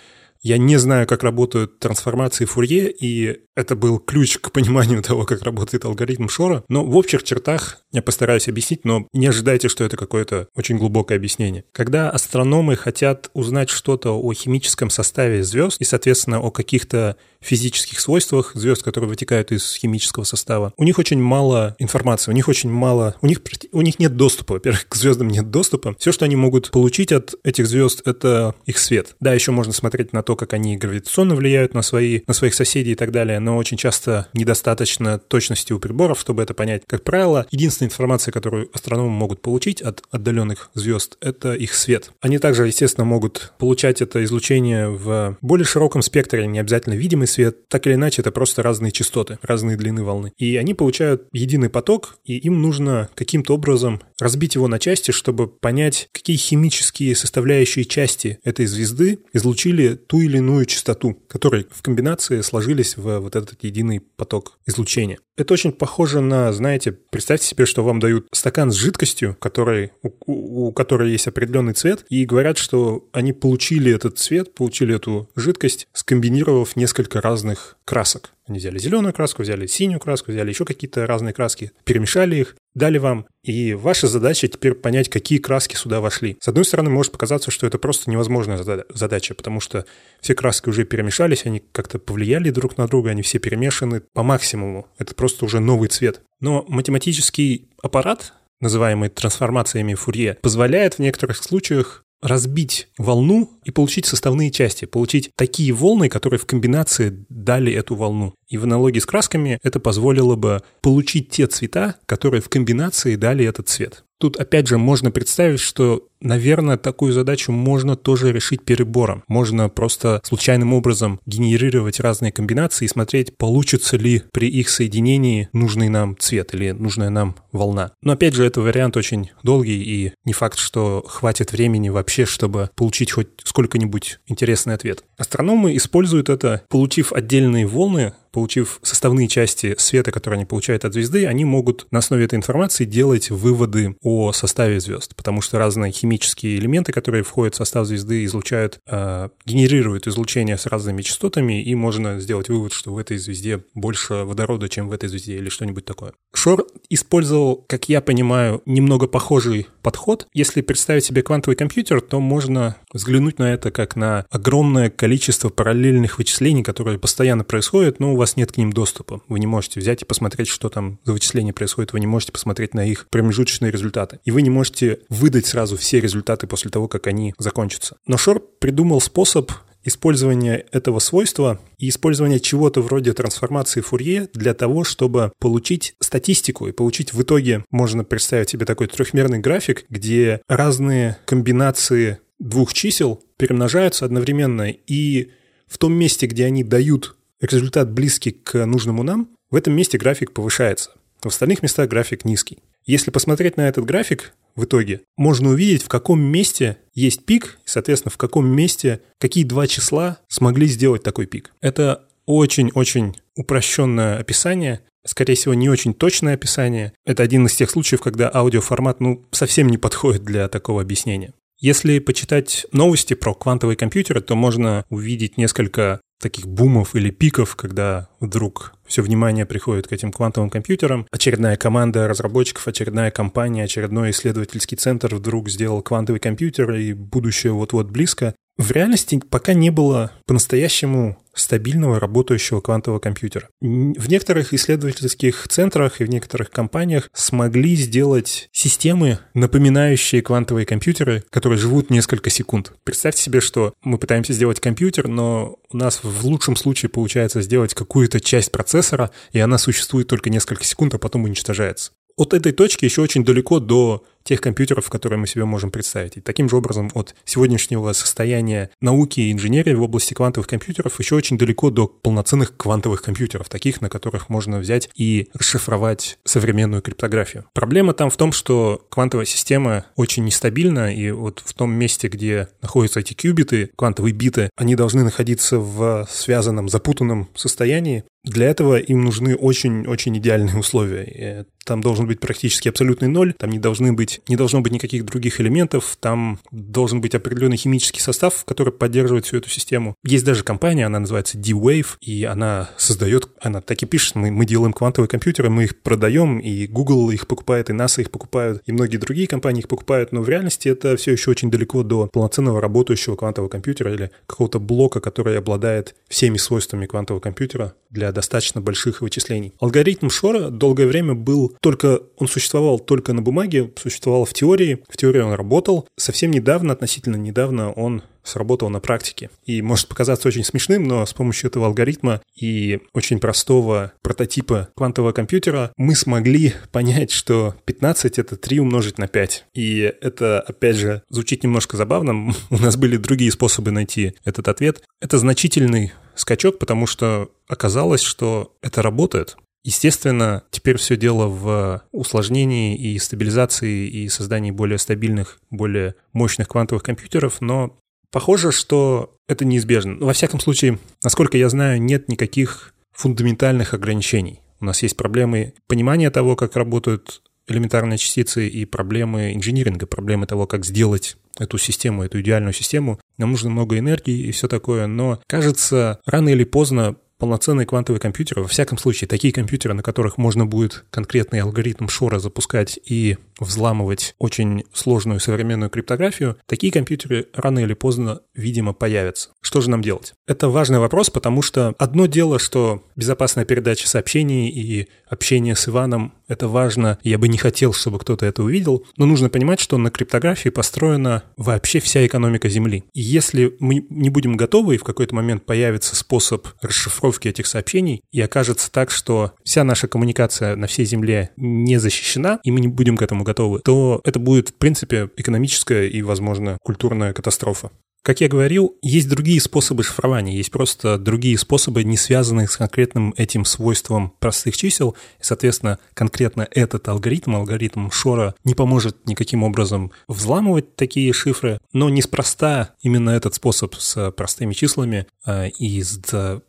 я 0.43 0.59
не 0.59 0.77
знаю, 0.77 1.07
как 1.07 1.23
работают 1.23 1.79
трансформации 1.79 2.45
Фурье, 2.45 2.91
и 2.91 3.41
это 3.55 3.75
был 3.75 3.99
ключ 3.99 4.39
к 4.39 4.53
пониманию 4.53 5.03
того, 5.03 5.25
как 5.25 5.43
работает 5.43 5.85
алгоритм 5.85 6.29
Шора. 6.29 6.65
Но 6.69 6.85
в 6.85 6.97
общих 6.97 7.23
чертах 7.23 7.79
я 7.93 8.03
постараюсь 8.03 8.49
объяснить, 8.49 8.85
но 8.85 9.07
не 9.13 9.27
ожидайте, 9.27 9.69
что 9.69 9.85
это 9.85 9.97
какое-то 9.97 10.49
очень 10.55 10.77
глубокое 10.77 11.17
объяснение. 11.19 11.65
Когда 11.73 12.11
астрономы 12.11 12.77
хотят 12.77 13.31
узнать 13.35 13.71
что-то 13.71 14.21
о 14.21 14.33
химическом 14.35 14.91
составе 14.91 15.43
звезд 15.43 15.81
и, 15.81 15.85
соответственно, 15.85 16.41
о 16.41 16.51
каких-то 16.51 17.17
физических 17.47 18.01
свойствах 18.01 18.53
звезд, 18.55 18.83
которые 18.83 19.09
вытекают 19.09 19.53
из 19.53 19.75
химического 19.75 20.25
состава, 20.25 20.73
у 20.77 20.85
них 20.85 20.99
очень 20.99 21.21
мало 21.21 21.77
информации, 21.79 22.31
у 22.31 22.35
них 22.35 22.49
очень 22.49 22.71
мало, 22.71 23.15
у 23.23 23.27
них, 23.27 23.41
у 23.73 23.83
них 23.83 23.99
нет 23.99 24.17
доступа, 24.17 24.55
во-первых, 24.55 24.89
к 24.89 24.95
звездам 24.95 25.29
нет 25.29 25.51
доступа. 25.51 25.95
Все, 25.99 26.13
что 26.13 26.25
они 26.25 26.37
могут 26.37 26.71
получить 26.71 27.13
от 27.13 27.35
этих 27.45 27.67
звезд, 27.67 28.03
это 28.05 28.55
их 28.67 28.79
свет. 28.79 29.17
Да, 29.21 29.33
еще 29.33 29.53
можно 29.53 29.73
смотреть 29.73 30.13
на 30.13 30.23
то, 30.23 30.37
как 30.37 30.53
они 30.53 30.77
гравитационно 30.77 31.35
влияют 31.35 31.75
на, 31.75 31.83
свои, 31.83 32.21
на 32.27 32.35
своих 32.35 32.55
соседей 32.55 32.93
и 32.93 32.95
так 32.95 33.13
далее, 33.13 33.39
но 33.39 33.57
очень 33.57 33.77
часто 33.77 34.29
недостаточно 34.33 35.19
точности 35.19 35.73
у 35.73 35.79
приборов, 35.79 36.21
чтобы 36.21 36.43
это 36.43 36.55
понять. 36.55 36.83
Как 36.87 37.05
правило, 37.05 37.47
единственная 37.51 37.89
информация, 37.89 38.33
которую 38.33 38.71
астрономы 38.73 39.11
могут 39.11 39.43
получить 39.43 39.83
от 39.83 40.03
отдаленных 40.11 40.71
звезд, 40.75 41.17
это 41.21 41.55
их 41.55 41.75
свет. 41.75 42.11
Они 42.21 42.39
также, 42.39 42.67
естественно, 42.67 43.05
могут 43.05 43.53
получать 43.59 44.03
это 44.03 44.23
излучение 44.25 44.89
в 44.89 45.37
более 45.41 45.65
широком 45.65 46.03
спектре, 46.03 46.47
не 46.47 46.59
обязательно 46.59 46.95
видимый 46.95 47.27
свет. 47.37 47.69
Так 47.69 47.87
или 47.87 47.95
иначе, 47.95 48.23
это 48.23 48.33
просто 48.33 48.63
разные 48.63 48.93
частоты, 48.93 49.39
разные 49.43 49.77
длины 49.77 50.03
волны. 50.03 50.33
И 50.39 50.57
они 50.57 50.75
получают 50.75 51.29
единый 51.33 51.69
поток, 51.69 52.17
и 52.25 52.37
им 52.39 52.63
нужно 52.63 53.09
каким-то 53.15 53.55
образом 53.55 54.01
разбить 54.21 54.55
его 54.55 54.69
на 54.69 54.79
части, 54.79 55.11
чтобы 55.11 55.47
понять, 55.47 56.09
какие 56.13 56.37
химические 56.37 57.15
составляющие 57.15 57.85
части 57.85 58.39
этой 58.43 58.67
звезды 58.67 59.19
излучили 59.33 59.95
ту 59.95 60.21
или 60.21 60.39
иную 60.39 60.65
частоту, 60.65 61.15
которые 61.29 61.67
в 61.71 61.83
комбинации 61.83 62.41
сложились 62.41 62.97
в 62.97 63.21
вот 63.21 63.37
этот 63.37 63.63
единый 63.63 64.01
поток 64.01 64.59
излучения. 64.67 65.19
Это 65.37 65.53
очень 65.53 65.73
похоже 65.73 66.21
на, 66.21 66.51
знаете, 66.53 66.93
представьте 66.93 67.47
себе, 67.47 67.67
что 67.67 67.85
вам 67.85 68.01
дают 68.01 68.27
стакан 68.33 68.71
с 68.71 68.75
жидкостью, 68.75 69.37
который, 69.39 69.93
у, 70.03 70.69
у, 70.69 70.73
которой 70.73 71.11
есть 71.11 71.27
определенный 71.29 71.75
цвет, 71.75 72.07
и 72.09 72.25
говорят, 72.25 72.57
что 72.57 73.07
они 73.13 73.35
получили 73.35 73.95
этот 73.95 74.19
цвет, 74.19 74.55
получили 74.55 74.95
эту 74.97 75.29
жидкость, 75.37 75.89
скомбинировав 75.93 76.75
несколько 76.75 77.21
разных 77.21 77.76
красок. 77.87 78.33
Они 78.47 78.59
взяли 78.59 78.79
зеленую 78.79 79.15
краску, 79.15 79.43
взяли 79.43 79.67
синюю 79.67 80.01
краску, 80.01 80.31
взяли 80.31 80.51
еще 80.51 80.65
какие-то 80.65 81.07
разные 81.07 81.33
краски, 81.33 81.73
перемешали 81.85 82.37
их, 82.37 82.57
дали 82.75 82.99
вам. 82.99 83.27
И 83.43 83.75
ваша 83.75 84.09
задача 84.09 84.49
теперь 84.49 84.75
понять, 84.75 85.09
какие 85.09 85.39
краски 85.39 85.77
сюда 85.77 86.01
вошли. 86.01 86.37
С 86.41 86.49
одной 86.49 86.65
стороны, 86.65 86.91
может 86.91 87.13
показаться, 87.13 87.51
что 87.51 87.67
это 87.67 87.79
просто 87.79 88.11
невозможная 88.11 88.63
задача, 88.93 89.35
потому 89.35 89.61
что 89.61 89.87
все 90.21 90.35
краски 90.35 90.69
уже 90.69 90.85
перемешались, 90.85 91.47
они 91.47 91.63
как-то 91.73 91.99
повлияли 91.99 92.51
друг 92.51 92.77
на 92.77 92.87
друга, 92.87 93.11
они 93.11 93.23
все 93.23 93.39
перемешаны 93.39 94.03
по 94.13 94.23
максимуму. 94.23 94.89
Это 94.99 95.15
просто 95.15 95.45
уже 95.45 95.61
новый 95.61 95.89
цвет. 95.89 96.21
Но 96.41 96.65
математический 96.69 97.69
аппарат, 97.83 98.33
называемый 98.61 99.09
трансформациями 99.09 99.95
Фурье, 99.95 100.39
позволяет 100.43 100.95
в 100.95 100.99
некоторых 100.99 101.37
случаях 101.37 102.05
разбить 102.23 102.89
волну 102.99 103.51
и 103.65 103.71
получить 103.71 104.07
составные 104.07 104.51
части, 104.51 104.85
получить 104.85 105.31
такие 105.37 105.73
волны, 105.73 106.09
которые 106.09 106.41
в 106.41 106.47
комбинации 106.47 107.25
дали 107.29 107.73
эту 107.73 107.95
волну. 107.95 108.35
И 108.49 108.59
в 108.59 108.65
аналогии 108.65 109.01
с 109.01 109.07
красками 109.07 109.59
это 109.63 109.81
позволило 109.81 110.37
бы 110.37 110.63
получить 110.81 111.31
те 111.31 111.47
цвета, 111.47 111.97
которые 112.07 112.41
в 112.41 112.49
комбинации 112.49 113.17
дали 113.17 113.45
этот 113.45 113.69
цвет. 113.69 114.05
Тут 114.19 114.37
опять 114.37 114.67
же 114.67 114.79
можно 114.79 115.11
представить, 115.11 115.61
что 115.61 116.09
Наверное, 116.21 116.77
такую 116.77 117.13
задачу 117.13 117.53
можно 117.53 117.97
тоже 117.97 118.33
решить 118.33 118.65
перебором. 118.65 119.23
Можно 119.29 119.69
просто 119.69 120.21
случайным 120.25 120.73
образом 120.73 121.21
генерировать 121.27 122.01
разные 122.01 122.33
комбинации 122.33 122.87
и 122.87 122.89
смотреть, 122.89 123.37
получится 123.37 123.97
ли 123.97 124.23
при 124.33 124.49
их 124.49 124.71
соединении 124.71 125.49
нужный 125.53 125.89
нам 125.89 126.17
цвет 126.19 126.55
или 126.55 126.71
нужная 126.71 127.11
нам 127.11 127.37
волна. 127.53 127.93
Но 128.03 128.13
опять 128.13 128.35
же, 128.35 128.45
это 128.45 128.61
вариант 128.61 128.97
очень 128.97 129.31
долгий 129.43 129.83
и 129.83 130.13
не 130.25 130.33
факт, 130.33 130.59
что 130.59 131.05
хватит 131.07 131.53
времени 131.53 131.89
вообще, 131.89 132.25
чтобы 132.25 132.71
получить 132.75 133.13
хоть 133.13 133.29
сколько-нибудь 133.45 134.21
интересный 134.27 134.75
ответ. 134.75 135.05
Астрономы 135.19 135.77
используют 135.77 136.29
это, 136.29 136.63
получив 136.69 137.13
отдельные 137.13 137.67
волны, 137.67 138.13
получив 138.37 138.81
составные 138.83 139.29
части 139.29 139.75
света, 139.79 140.13
которые 140.13 140.37
они 140.37 140.45
получают 140.45 140.85
от 140.85 140.93
звезды, 140.93 141.25
они 141.25 141.47
могут 141.47 141.87
на 141.91 142.01
основе 142.01 142.27
этой 142.27 142.35
информации 142.35 142.85
делать 142.85 143.31
выводы 143.31 143.97
о 144.03 144.33
составе 144.33 144.79
звезд, 144.79 145.17
потому 145.17 145.41
что 145.41 145.59
разные 145.59 145.91
химические 145.91 146.06
химические 146.07 146.59
элементы, 146.59 146.93
которые 146.93 147.25
входят 147.25 147.55
в 147.55 147.57
состав 147.57 147.87
звезды, 147.87 148.25
излучают, 148.25 148.79
э, 148.89 149.29
генерируют 149.45 150.07
излучение 150.07 150.57
с 150.57 150.67
разными 150.67 151.03
частотами, 151.03 151.63
и 151.63 151.75
можно 151.75 152.21
сделать 152.21 152.49
вывод, 152.49 152.73
что 152.73 152.93
в 152.93 152.99
этой 152.99 153.19
звезде 153.19 153.65
больше 153.75 154.15
водорода, 154.25 154.69
чем 154.69 154.89
в 154.89 154.93
этой 154.93 155.09
звезде, 155.09 155.37
или 155.37 155.49
что-нибудь 155.49 155.85
такое. 155.85 156.13
Шор 156.33 156.67
использовал, 156.89 157.65
как 157.69 157.89
я 157.89 158.01
понимаю, 158.01 158.63
немного 158.67 159.09
похожий 159.09 159.67
подход. 159.83 160.29
Если 160.33 160.61
представить 160.61 161.05
себе 161.05 161.23
квантовый 161.23 161.57
компьютер, 161.57 162.01
то 162.01 162.21
можно 162.21 162.77
взглянуть 162.93 163.39
на 163.39 163.53
это 163.53 163.71
как 163.71 163.97
на 163.97 164.27
огромное 164.31 164.91
количество 164.91 165.49
параллельных 165.49 166.19
вычислений, 166.19 166.63
которые 166.63 166.99
постоянно 166.99 167.43
происходят, 167.43 167.99
но 167.99 168.13
у 168.13 168.17
вас 168.17 168.37
нет 168.37 168.53
к 168.53 168.57
ним 168.57 168.73
доступа. 168.73 169.23
Вы 169.29 169.41
не 169.41 169.47
можете 169.47 169.81
взять 169.81 170.03
и 170.03 170.05
посмотреть, 170.05 170.49
что 170.49 170.69
там 170.69 170.99
за 171.05 171.13
вычисления 171.13 171.53
происходит, 171.53 171.93
вы 171.93 172.01
не 172.01 172.07
можете 172.07 172.33
посмотреть 172.33 172.75
на 172.75 172.87
их 172.87 173.07
промежуточные 173.11 173.73
результаты. 173.73 174.21
И 174.25 174.31
вы 174.31 174.43
не 174.43 174.51
можете 174.51 175.01
выдать 175.09 175.47
сразу 175.47 175.77
все 175.77 175.96
результаты 176.01 176.47
после 176.47 176.71
того, 176.71 176.89
как 176.89 177.07
они 177.07 177.35
закончатся. 177.39 177.97
Но 178.07 178.17
Шор 178.17 178.41
придумал 178.41 179.01
способ 179.01 179.51
использование 179.87 180.67
этого 180.73 180.99
свойства 180.99 181.61
и 181.79 181.89
использование 181.89 182.41
чего-то 182.41 182.83
вроде 182.83 183.13
трансформации 183.13 183.81
Фурье 183.81 184.29
для 184.35 184.53
того, 184.53 184.85
чтобы 184.85 185.33
получить 185.39 185.95
статистику 186.01 186.67
и 186.67 186.73
получить 186.73 187.13
в 187.13 187.23
итоге, 187.23 187.65
можно 187.71 188.05
представить 188.05 188.51
себе 188.51 188.67
такой 188.67 188.89
трехмерный 188.89 189.39
график, 189.39 189.87
где 189.89 190.41
разные 190.49 191.19
комбинации 191.25 192.19
двух 192.39 192.75
чисел 192.75 193.23
перемножаются 193.37 194.05
одновременно, 194.05 194.71
и 194.71 195.31
в 195.69 195.79
том 195.79 195.93
месте, 195.93 196.27
где 196.27 196.47
они 196.47 196.65
дают 196.65 197.17
результат 197.41 197.91
близкий 197.91 198.33
к 198.33 198.67
нужному 198.67 199.03
нам, 199.03 199.29
в 199.51 199.57
этом 199.57 199.75
месте 199.75 199.99
график 199.99 200.33
повышается. 200.33 200.91
В 201.23 201.27
остальных 201.27 201.63
местах 201.63 201.89
график 201.89 202.25
низкий. 202.25 202.59
Если 202.85 203.11
посмотреть 203.11 203.57
на 203.57 203.69
этот 203.69 203.85
график, 203.85 204.33
в 204.57 204.65
итоге 204.65 205.03
можно 205.17 205.51
увидеть, 205.51 205.83
в 205.83 205.89
каком 205.89 206.21
месте 206.21 206.79
есть 206.95 207.25
пик, 207.25 207.59
и, 207.65 207.69
соответственно, 207.69 208.11
в 208.11 208.17
каком 208.17 208.47
месте 208.47 209.01
какие 209.19 209.45
два 209.45 209.67
числа 209.67 210.19
смогли 210.29 210.67
сделать 210.67 211.03
такой 211.03 211.27
пик. 211.27 211.53
Это 211.61 212.07
очень-очень 212.25 213.17
упрощенное 213.37 214.19
описание, 214.19 214.81
скорее 215.05 215.35
всего, 215.35 215.55
не 215.55 215.69
очень 215.69 215.95
точное 215.95 216.35
описание. 216.35 216.93
Это 217.05 217.23
один 217.23 217.47
из 217.47 217.55
тех 217.55 217.71
случаев, 217.71 218.01
когда 218.01 218.31
аудиоформат 218.33 219.01
ну, 219.01 219.25
совсем 219.31 219.69
не 219.69 219.79
подходит 219.79 220.25
для 220.25 220.49
такого 220.49 220.83
объяснения. 220.83 221.33
Если 221.59 222.01
почитать 222.01 222.67
новости 222.73 223.15
про 223.15 223.35
квантовые 223.35 223.77
компьютеры, 223.77 224.21
то 224.21 224.35
можно 224.35 224.85
увидеть 224.91 225.39
несколько 225.39 226.01
таких 226.21 226.47
бумов 226.47 226.95
или 226.95 227.11
пиков, 227.11 227.57
когда 227.57 228.09
вдруг 228.21 228.75
все 228.87 229.03
внимание 229.03 229.47
приходит 229.47 229.87
к 229.87 229.93
этим 229.93 230.13
квантовым 230.13 230.51
компьютерам. 230.51 231.07
Очередная 231.11 231.57
команда 231.57 232.09
разработчиков, 232.09 232.67
очередная 232.69 233.11
компания, 233.11 233.65
очередной 233.65 234.11
исследовательский 234.11 234.77
центр 234.77 235.15
вдруг 235.15 235.49
сделал 235.49 235.83
квантовый 235.83 236.21
компьютер, 236.21 236.73
и 236.73 236.93
будущее 236.93 237.53
вот-вот 237.53 237.91
близко. 237.91 238.35
В 238.59 238.71
реальности 238.73 239.21
пока 239.31 239.53
не 239.53 239.71
было 239.71 240.13
по-настоящему 240.25 241.19
стабильного 241.35 242.01
работающего 242.01 242.63
квантового 242.63 242.99
компьютера. 242.99 243.49
В 243.61 244.09
некоторых 244.09 244.55
исследовательских 244.55 245.47
центрах 245.49 246.01
и 246.01 246.05
в 246.05 246.09
некоторых 246.09 246.51
компаниях 246.51 247.11
смогли 247.13 247.77
сделать 247.77 248.49
системы, 248.53 249.19
напоминающие 249.35 250.23
квантовые 250.23 250.65
компьютеры, 250.65 251.23
которые 251.29 251.59
живут 251.59 251.91
несколько 251.91 252.31
секунд. 252.31 252.73
Представьте 252.85 253.23
себе, 253.23 253.43
что 253.43 253.75
мы 253.83 253.99
пытаемся 253.99 254.33
сделать 254.33 254.61
компьютер, 254.61 255.09
но 255.09 255.59
у 255.71 255.77
нас 255.77 256.01
в 256.03 256.25
лучшем 256.25 256.57
случае 256.57 256.89
получается 256.89 257.43
сделать 257.43 257.75
какую-то 257.75 258.21
часть 258.21 258.51
процессора, 258.51 259.11
и 259.33 259.39
она 259.39 259.59
существует 259.59 260.09
только 260.09 260.31
несколько 260.31 260.65
секунд, 260.65 260.95
а 260.95 260.99
потом 260.99 261.25
уничтожается 261.25 261.93
от 262.17 262.33
этой 262.33 262.53
точки 262.53 262.85
еще 262.87 263.03
очень 263.03 263.25
далеко 263.25 263.61
до 263.61 264.05
тех 264.27 264.41
компьютеров, 264.41 264.91
которые 264.91 265.19
мы 265.19 265.27
себе 265.27 265.45
можем 265.45 265.71
представить. 265.71 266.17
И 266.17 266.21
таким 266.21 266.49
же 266.49 266.57
образом 266.57 266.91
от 266.95 267.15
сегодняшнего 267.25 267.93
состояния 267.93 268.71
науки 268.81 269.21
и 269.21 269.33
инженерии 269.33 269.75
в 269.75 269.83
области 269.83 270.15
квантовых 270.15 270.49
компьютеров 270.49 270.99
еще 270.99 271.15
очень 271.15 271.39
далеко 271.39 271.71
до 271.71 271.87
полноценных 271.87 272.57
квантовых 272.57 273.03
компьютеров, 273.03 273.49
таких, 273.49 273.81
на 273.81 273.89
которых 273.89 274.29
можно 274.29 274.59
взять 274.59 274.91
и 274.95 275.29
расшифровать 275.33 276.19
современную 276.25 276.83
криптографию. 276.83 277.45
Проблема 277.55 277.93
там 277.95 278.11
в 278.11 278.17
том, 278.17 278.33
что 278.33 278.85
квантовая 278.91 279.27
система 279.27 279.87
очень 279.97 280.25
нестабильна, 280.25 280.95
и 280.95 281.11
вот 281.11 281.43
в 281.45 281.55
том 281.55 281.73
месте, 281.73 282.09
где 282.09 282.49
находятся 282.63 283.01
эти 283.01 283.15
кьюбиты, 283.15 283.71
квантовые 283.77 284.13
биты, 284.13 284.51
они 284.57 284.75
должны 284.75 285.05
находиться 285.05 285.59
в 285.59 286.07
связанном, 286.11 286.69
запутанном 286.69 287.29
состоянии, 287.35 288.05
для 288.27 288.49
этого 288.49 288.77
им 288.77 289.05
нужны 289.05 289.37
очень-очень 289.37 290.19
идеальные 290.19 290.59
условия. 290.59 291.47
Там 291.65 291.81
должен 291.81 292.09
быть 292.09 292.19
практически 292.19 292.69
абсолютный 292.69 293.07
ноль, 293.07 293.35
там 293.35 293.51
не, 293.51 293.61
должны 293.61 293.93
быть, 293.93 294.16
не 294.29 294.37
должно 294.37 294.61
быть 294.61 294.73
никаких 294.73 295.05
других 295.05 295.41
элементов, 295.41 295.97
там 296.01 296.39
должен 296.51 297.01
быть 297.01 297.15
определенный 297.15 297.57
химический 297.57 298.01
состав, 298.01 298.45
который 298.45 298.73
поддерживает 298.73 299.27
всю 299.27 299.39
эту 299.39 299.49
систему. 299.51 299.95
Есть 300.05 300.25
даже 300.25 300.45
компания, 300.45 300.87
она 300.87 301.01
называется 301.01 301.39
D-Wave, 301.39 301.97
и 302.01 302.25
она 302.25 302.71
создает, 302.77 303.29
она 303.41 303.61
так 303.61 303.83
и 303.83 303.87
пишет, 303.87 304.15
мы, 304.15 304.31
мы 304.31 304.47
делаем 304.47 304.73
квантовые 304.73 305.09
компьютеры, 305.09 305.51
мы 305.51 305.65
их 305.65 305.81
продаем, 305.83 306.39
и 306.39 306.67
Google 306.67 307.11
их 307.11 307.27
покупает, 307.27 307.71
и 307.71 307.73
NASA 307.73 308.01
их 308.01 308.11
покупают, 308.11 308.63
и 308.67 308.73
многие 308.73 308.97
другие 308.97 309.27
компании 309.27 309.61
их 309.61 309.69
покупают, 309.69 310.13
но 310.13 310.21
в 310.23 310.29
реальности 310.29 310.69
это 310.69 310.97
все 310.97 311.13
еще 311.13 311.31
очень 311.31 311.51
далеко 311.51 311.83
до 311.83 312.09
полноценного 312.13 312.61
работающего 312.61 313.17
квантового 313.17 313.49
компьютера 313.49 313.93
или 313.93 314.11
какого-то 314.27 314.59
блока, 314.59 315.01
который 315.01 315.39
обладает 315.39 315.95
всеми 316.09 316.37
свойствами 316.37 316.87
квантового 316.87 317.21
компьютера 317.21 317.75
для 317.91 318.13
достаточно 318.13 318.61
больших 318.61 319.01
вычислений. 319.01 319.53
Алгоритм 319.61 320.09
Шора 320.09 320.51
долгое 320.51 320.87
время 320.87 321.15
был 321.15 321.57
только, 321.61 322.01
он 322.19 322.29
существовал 322.29 322.79
только 322.79 323.13
на 323.13 323.23
бумаге, 323.23 323.73
существовал 323.77 324.06
в 324.07 324.33
теории, 324.33 324.83
в 324.89 324.97
теории 324.97 325.21
он 325.21 325.33
работал. 325.33 325.89
Совсем 325.97 326.31
недавно, 326.31 326.73
относительно 326.73 327.17
недавно, 327.17 327.73
он 327.73 328.03
сработал 328.27 328.69
на 328.71 328.81
практике. 328.81 329.31
И 329.45 329.63
может 329.63 329.89
показаться 329.89 330.29
очень 330.29 330.45
смешным, 330.45 330.85
но 330.85 331.07
с 331.07 331.13
помощью 331.13 331.49
этого 331.49 331.67
алгоритма 331.67 332.21
и 332.35 332.81
очень 332.93 333.19
простого 333.19 333.93
прототипа 334.03 334.69
квантового 334.77 335.13
компьютера 335.13 335.73
мы 335.77 335.95
смогли 335.95 336.55
понять, 336.73 337.11
что 337.11 337.55
15— 337.65 338.19
это 338.21 338.37
3 338.37 338.61
умножить 338.61 338.99
на 338.99 339.09
5. 339.09 339.47
И 339.55 339.81
это, 340.01 340.41
опять 340.41 340.77
же, 340.77 341.03
звучит 341.09 341.45
немножко 341.45 341.77
забавно. 341.77 342.35
У 342.51 342.59
нас 342.59 342.77
были 342.77 342.97
другие 342.97 343.31
способы 343.31 343.71
найти 343.71 344.15
этот 344.25 344.49
ответ. 344.49 344.83
Это 345.01 345.19
значительный 345.19 345.93
скачок, 346.15 346.59
потому 346.59 346.87
что 346.87 347.31
оказалось, 347.49 348.03
что 348.03 348.55
это 348.63 348.83
работает. 348.83 349.37
Естественно, 349.65 350.45
теперь 350.51 350.77
все 350.77 350.97
дело 350.97 351.27
в 351.27 351.83
усложнении 351.93 352.77
и 352.77 352.99
стабилизации 352.99 353.89
и 353.89 354.09
создании 354.09 354.53
более 354.53 354.79
стабильных, 354.79 355.41
более 355.51 355.97
мощных 356.13 356.49
квантовых 356.49 356.83
компьютеров, 356.83 357.41
но 357.41 357.77
похоже, 358.11 358.53
что 358.53 359.17
это 359.29 359.45
неизбежно. 359.45 359.97
Во 359.99 360.13
всяком 360.13 360.41
случае, 360.41 360.79
насколько 361.03 361.37
я 361.37 361.49
знаю, 361.49 361.83
нет 361.83 362.09
никаких 362.09 362.75
фундаментальных 362.93 363.75
ограничений. 363.75 364.41
У 364.61 364.65
нас 364.65 364.83
есть 364.83 364.97
проблемы 364.97 365.55
понимания 365.67 366.11
того, 366.11 366.37
как 366.37 366.57
работают 366.57 367.23
элементарные 367.49 367.99
частицы 367.99 368.49
и 368.49 368.65
проблемы 368.65 369.35
инжиниринга, 369.35 369.87
проблемы 369.87 370.27
того, 370.27 370.47
как 370.47 370.65
сделать 370.65 371.17
эту 371.39 371.59
систему, 371.59 372.03
эту 372.03 372.21
идеальную 372.21 372.53
систему. 372.53 372.99
Нам 373.19 373.33
нужно 373.33 373.51
много 373.51 373.79
энергии 373.79 374.19
и 374.19 374.33
все 374.33 374.49
такое, 374.49 374.87
но 374.87 375.21
кажется, 375.27 376.01
рано 376.07 376.31
или 376.31 376.45
поздно 376.45 376.97
полноценные 377.19 377.67
квантовые 377.67 378.01
компьютеры, 378.01 378.43
во 378.43 378.49
всяком 378.49 378.79
случае, 378.79 379.09
такие 379.09 379.33
компьютеры, 379.33 379.75
на 379.75 379.83
которых 379.83 380.19
можно 380.19 380.47
будет 380.47 380.85
конкретный 380.91 381.41
алгоритм 381.41 381.89
Шора 381.89 382.19
запускать 382.19 382.79
и 382.85 383.17
взламывать 383.39 384.15
очень 384.19 384.65
сложную 384.73 385.21
современную 385.21 385.71
криптографию, 385.71 386.37
такие 386.47 386.73
компьютеры 386.73 387.27
рано 387.35 387.61
или 387.61 387.75
поздно, 387.75 388.21
видимо, 388.35 388.73
появятся. 388.73 389.31
Что 389.41 389.61
же 389.61 389.71
нам 389.71 389.83
делать? 389.83 390.15
Это 390.27 390.49
важный 390.49 390.79
вопрос, 390.79 391.11
потому 391.11 391.43
что 391.43 391.75
одно 391.79 392.07
дело, 392.07 392.39
что 392.39 392.83
безопасная 392.97 393.45
передача 393.45 393.89
сообщений 393.89 394.49
и 394.49 394.89
общение 395.09 395.55
с 395.55 395.69
Иваном— 395.69 396.15
это 396.29 396.49
важно, 396.49 396.99
я 397.03 397.19
бы 397.19 397.29
не 397.29 397.39
хотел, 397.39 397.73
чтобы 397.73 397.99
кто-то 397.99 398.27
это 398.27 398.43
увидел, 398.43 398.85
но 398.97 399.07
нужно 399.07 399.29
понимать, 399.29 399.61
что 399.61 399.79
на 399.79 399.91
криптографии 399.91 400.49
построена 400.49 401.23
вообще 401.37 401.81
вся 401.81 402.07
экономика 402.07 402.49
Земли. 402.49 402.85
И 402.95 403.01
если 403.01 403.55
мы 403.61 403.87
не 403.91 404.11
будем 404.11 404.37
готовы, 404.37 404.75
и 404.75 404.79
в 404.79 404.85
какой-то 404.85 405.15
момент 405.15 405.45
появится 405.45 405.95
способ 405.95 406.49
расшифровки 406.63 407.06
этих 407.31 407.47
сообщений, 407.47 408.03
и 408.13 408.21
окажется 408.21 408.71
так, 408.71 408.91
что 408.91 409.33
вся 409.45 409.65
наша 409.65 409.89
коммуникация 409.89 410.57
на 410.57 410.67
всей 410.67 410.85
Земле 410.85 411.31
не 411.37 411.79
защищена, 411.79 412.41
и 412.43 412.51
мы 412.51 412.61
не 412.61 412.69
будем 412.69 412.97
к 412.97 413.03
этому 413.03 413.25
готовы, 413.25 413.61
то 413.61 414.01
это 414.05 414.19
будет, 414.19 414.51
в 414.51 414.55
принципе, 414.55 415.11
экономическая 415.17 415.89
и, 415.89 416.03
возможно, 416.03 416.59
культурная 416.63 417.13
катастрофа. 417.13 417.71
Как 418.07 418.21
я 418.21 418.29
говорил, 418.29 418.77
есть 418.83 419.09
другие 419.09 419.41
способы 419.41 419.83
шифрования, 419.83 420.37
есть 420.37 420.53
просто 420.53 420.97
другие 420.97 421.37
способы, 421.37 421.83
не 421.83 421.97
связанные 421.97 422.47
с 422.47 422.57
конкретным 422.57 423.13
этим 423.17 423.45
свойством 423.45 424.13
простых 424.21 424.57
чисел. 424.57 424.95
И, 425.19 425.25
соответственно, 425.25 425.81
конкретно 425.93 426.47
этот 426.53 426.87
алгоритм, 426.87 427.35
алгоритм 427.35 427.91
Шора, 427.91 428.37
не 428.45 428.55
поможет 428.55 429.09
никаким 429.09 429.43
образом 429.43 429.91
взламывать 430.07 430.77
такие 430.77 431.13
шифры, 431.13 431.59
но 431.73 431.89
неспроста 431.89 432.75
именно 432.81 433.11
этот 433.11 433.35
способ 433.35 433.75
с 433.75 434.13
простыми 434.13 434.53
числами 434.53 435.09
э, 435.27 435.49
и 435.59 435.83
с, 435.83 435.99